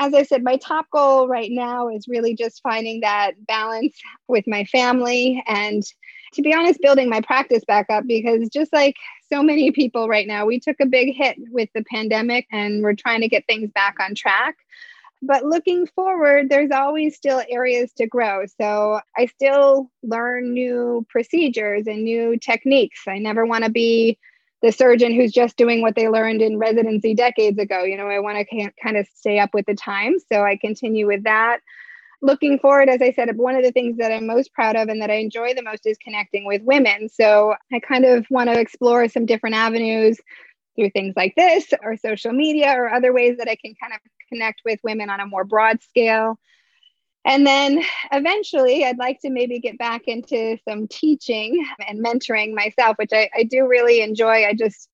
as 0.00 0.14
I 0.14 0.22
said, 0.22 0.44
my 0.44 0.56
top 0.56 0.86
goal 0.90 1.26
right 1.28 1.50
now 1.50 1.88
is 1.88 2.06
really 2.08 2.34
just 2.34 2.62
finding 2.62 3.00
that 3.00 3.32
balance 3.46 3.96
with 4.28 4.44
my 4.46 4.64
family 4.64 5.42
and 5.46 5.82
to 6.34 6.42
be 6.42 6.54
honest, 6.54 6.80
building 6.80 7.08
my 7.08 7.20
practice 7.20 7.64
back 7.64 7.86
up 7.90 8.06
because 8.06 8.48
just 8.48 8.72
like 8.72 8.96
so 9.32 9.42
many 9.42 9.70
people 9.70 10.08
right 10.08 10.26
now, 10.26 10.46
we 10.46 10.60
took 10.60 10.76
a 10.80 10.86
big 10.86 11.14
hit 11.14 11.36
with 11.50 11.68
the 11.74 11.84
pandemic 11.84 12.46
and 12.52 12.82
we're 12.82 12.94
trying 12.94 13.20
to 13.20 13.28
get 13.28 13.46
things 13.46 13.70
back 13.70 13.96
on 14.00 14.14
track. 14.14 14.56
But 15.20 15.44
looking 15.44 15.86
forward, 15.86 16.48
there's 16.48 16.70
always 16.70 17.16
still 17.16 17.42
areas 17.48 17.92
to 17.94 18.06
grow. 18.06 18.46
So 18.60 19.00
I 19.16 19.26
still 19.26 19.90
learn 20.02 20.52
new 20.52 21.04
procedures 21.08 21.86
and 21.86 22.04
new 22.04 22.38
techniques. 22.38 23.00
I 23.08 23.18
never 23.18 23.44
want 23.44 23.64
to 23.64 23.70
be 23.70 24.18
the 24.62 24.70
surgeon 24.70 25.12
who's 25.12 25.32
just 25.32 25.56
doing 25.56 25.82
what 25.82 25.94
they 25.94 26.08
learned 26.08 26.42
in 26.42 26.58
residency 26.58 27.14
decades 27.14 27.58
ago. 27.58 27.82
You 27.84 27.96
know, 27.96 28.08
I 28.08 28.20
want 28.20 28.38
to 28.38 28.70
kind 28.82 28.96
of 28.96 29.06
stay 29.14 29.38
up 29.38 29.54
with 29.54 29.66
the 29.66 29.74
times. 29.74 30.24
So 30.30 30.42
I 30.42 30.56
continue 30.56 31.06
with 31.06 31.24
that 31.24 31.60
looking 32.20 32.58
forward, 32.58 32.88
as 32.88 33.00
I 33.00 33.12
said, 33.12 33.36
one 33.36 33.54
of 33.54 33.62
the 33.62 33.72
things 33.72 33.96
that 33.98 34.12
I'm 34.12 34.26
most 34.26 34.52
proud 34.52 34.76
of 34.76 34.88
and 34.88 35.00
that 35.00 35.10
I 35.10 35.14
enjoy 35.14 35.54
the 35.54 35.62
most 35.62 35.86
is 35.86 35.98
connecting 35.98 36.44
with 36.44 36.62
women. 36.62 37.08
So 37.08 37.54
I 37.72 37.80
kind 37.80 38.04
of 38.04 38.26
want 38.30 38.50
to 38.50 38.58
explore 38.58 39.08
some 39.08 39.26
different 39.26 39.56
avenues 39.56 40.18
through 40.76 40.90
things 40.90 41.14
like 41.16 41.34
this 41.36 41.72
or 41.82 41.96
social 41.96 42.32
media 42.32 42.72
or 42.72 42.92
other 42.92 43.12
ways 43.12 43.38
that 43.38 43.48
I 43.48 43.56
can 43.56 43.74
kind 43.80 43.92
of 43.92 44.00
connect 44.28 44.62
with 44.64 44.80
women 44.82 45.10
on 45.10 45.20
a 45.20 45.26
more 45.26 45.44
broad 45.44 45.82
scale. 45.82 46.38
And 47.24 47.46
then 47.46 47.82
eventually, 48.12 48.84
I'd 48.84 48.98
like 48.98 49.20
to 49.20 49.30
maybe 49.30 49.60
get 49.60 49.78
back 49.78 50.02
into 50.06 50.56
some 50.66 50.88
teaching 50.88 51.64
and 51.86 52.04
mentoring 52.04 52.54
myself, 52.54 52.96
which 52.96 53.12
I, 53.12 53.28
I 53.36 53.42
do 53.42 53.66
really 53.66 54.00
enjoy. 54.00 54.46
I 54.46 54.54
just 54.54 54.88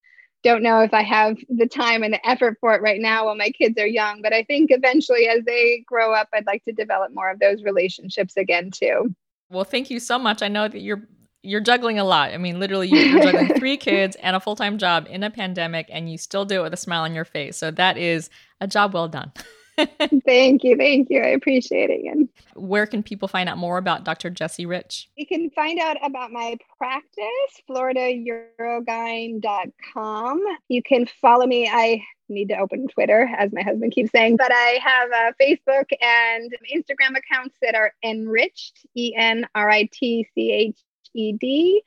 don't 0.44 0.62
know 0.62 0.80
if 0.80 0.92
I 0.92 1.02
have 1.02 1.38
the 1.48 1.66
time 1.66 2.02
and 2.02 2.12
the 2.12 2.28
effort 2.28 2.58
for 2.60 2.74
it 2.74 2.82
right 2.82 3.00
now 3.00 3.24
while 3.24 3.36
my 3.36 3.50
kids 3.50 3.78
are 3.78 3.86
young, 3.86 4.20
but 4.22 4.32
I 4.32 4.44
think 4.44 4.70
eventually 4.70 5.26
as 5.26 5.44
they 5.44 5.82
grow 5.86 6.12
up, 6.12 6.28
I'd 6.32 6.46
like 6.46 6.64
to 6.66 6.72
develop 6.72 7.12
more 7.14 7.30
of 7.30 7.40
those 7.40 7.64
relationships 7.64 8.36
again 8.36 8.70
too. 8.70 9.14
Well, 9.50 9.64
thank 9.64 9.90
you 9.90 9.98
so 9.98 10.18
much. 10.18 10.42
I 10.42 10.48
know 10.48 10.68
that 10.68 10.80
you're 10.80 11.08
you're 11.42 11.60
juggling 11.60 11.98
a 11.98 12.04
lot. 12.04 12.32
I 12.32 12.38
mean, 12.38 12.58
literally, 12.58 12.88
you're 12.88 13.22
juggling 13.22 13.54
three 13.58 13.76
kids 13.76 14.16
and 14.16 14.34
a 14.36 14.40
full 14.40 14.56
time 14.56 14.78
job 14.78 15.06
in 15.10 15.22
a 15.22 15.30
pandemic, 15.30 15.88
and 15.90 16.10
you 16.10 16.18
still 16.18 16.44
do 16.44 16.60
it 16.60 16.62
with 16.62 16.74
a 16.74 16.78
smile 16.78 17.02
on 17.02 17.14
your 17.14 17.24
face. 17.24 17.56
So 17.56 17.70
that 17.72 17.98
is 17.98 18.30
a 18.60 18.66
job 18.66 18.94
well 18.94 19.08
done. 19.08 19.32
thank 20.26 20.64
you. 20.64 20.76
Thank 20.76 21.08
you. 21.10 21.20
I 21.20 21.28
appreciate 21.28 21.90
it. 21.90 22.00
Again. 22.00 22.28
Where 22.54 22.86
can 22.86 23.02
people 23.02 23.28
find 23.28 23.48
out 23.48 23.58
more 23.58 23.78
about 23.78 24.04
Dr. 24.04 24.30
Jessie 24.30 24.66
Ritch? 24.66 25.08
You 25.16 25.26
can 25.26 25.50
find 25.50 25.80
out 25.80 25.96
about 26.04 26.32
my 26.32 26.56
practice, 26.78 27.24
floridaurogyn.com. 27.68 30.42
You 30.68 30.82
can 30.82 31.06
follow 31.20 31.46
me. 31.46 31.68
I 31.68 32.00
need 32.28 32.48
to 32.48 32.56
open 32.56 32.88
Twitter, 32.88 33.28
as 33.36 33.52
my 33.52 33.62
husband 33.62 33.92
keeps 33.92 34.10
saying, 34.10 34.36
but 34.36 34.50
I 34.50 34.80
have 34.82 35.10
a 35.10 35.34
Facebook 35.42 35.90
and 36.00 36.50
Instagram 36.74 37.16
accounts 37.16 37.56
that 37.62 37.74
are 37.74 37.92
enritched, 38.02 38.86
E 38.96 39.14
N 39.16 39.46
R 39.54 39.70
I 39.70 39.88
T 39.92 40.26
C 40.34 40.52
H 40.52 40.78
E 41.14 41.32
D. 41.32 41.82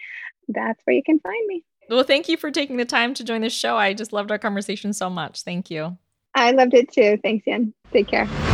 That's 0.49 0.81
where 0.85 0.95
you 0.95 1.03
can 1.03 1.19
find 1.19 1.47
me. 1.47 1.63
Well, 1.89 2.03
thank 2.03 2.27
you 2.27 2.35
for 2.37 2.51
taking 2.51 2.77
the 2.77 2.85
time 2.85 3.13
to 3.15 3.23
join 3.23 3.41
the 3.41 3.49
show. 3.49 3.77
I 3.77 3.93
just 3.93 4.11
loved 4.11 4.31
our 4.31 4.37
conversation 4.37 4.93
so 4.93 5.09
much. 5.09 5.43
Thank 5.43 5.71
you. 5.71 5.97
I 6.37 6.51
loved 6.51 6.75
it 6.75 6.91
too. 6.91 7.17
Thanks, 7.23 7.45
Jen. 7.45 7.73
Take 7.91 8.09
care. 8.09 8.46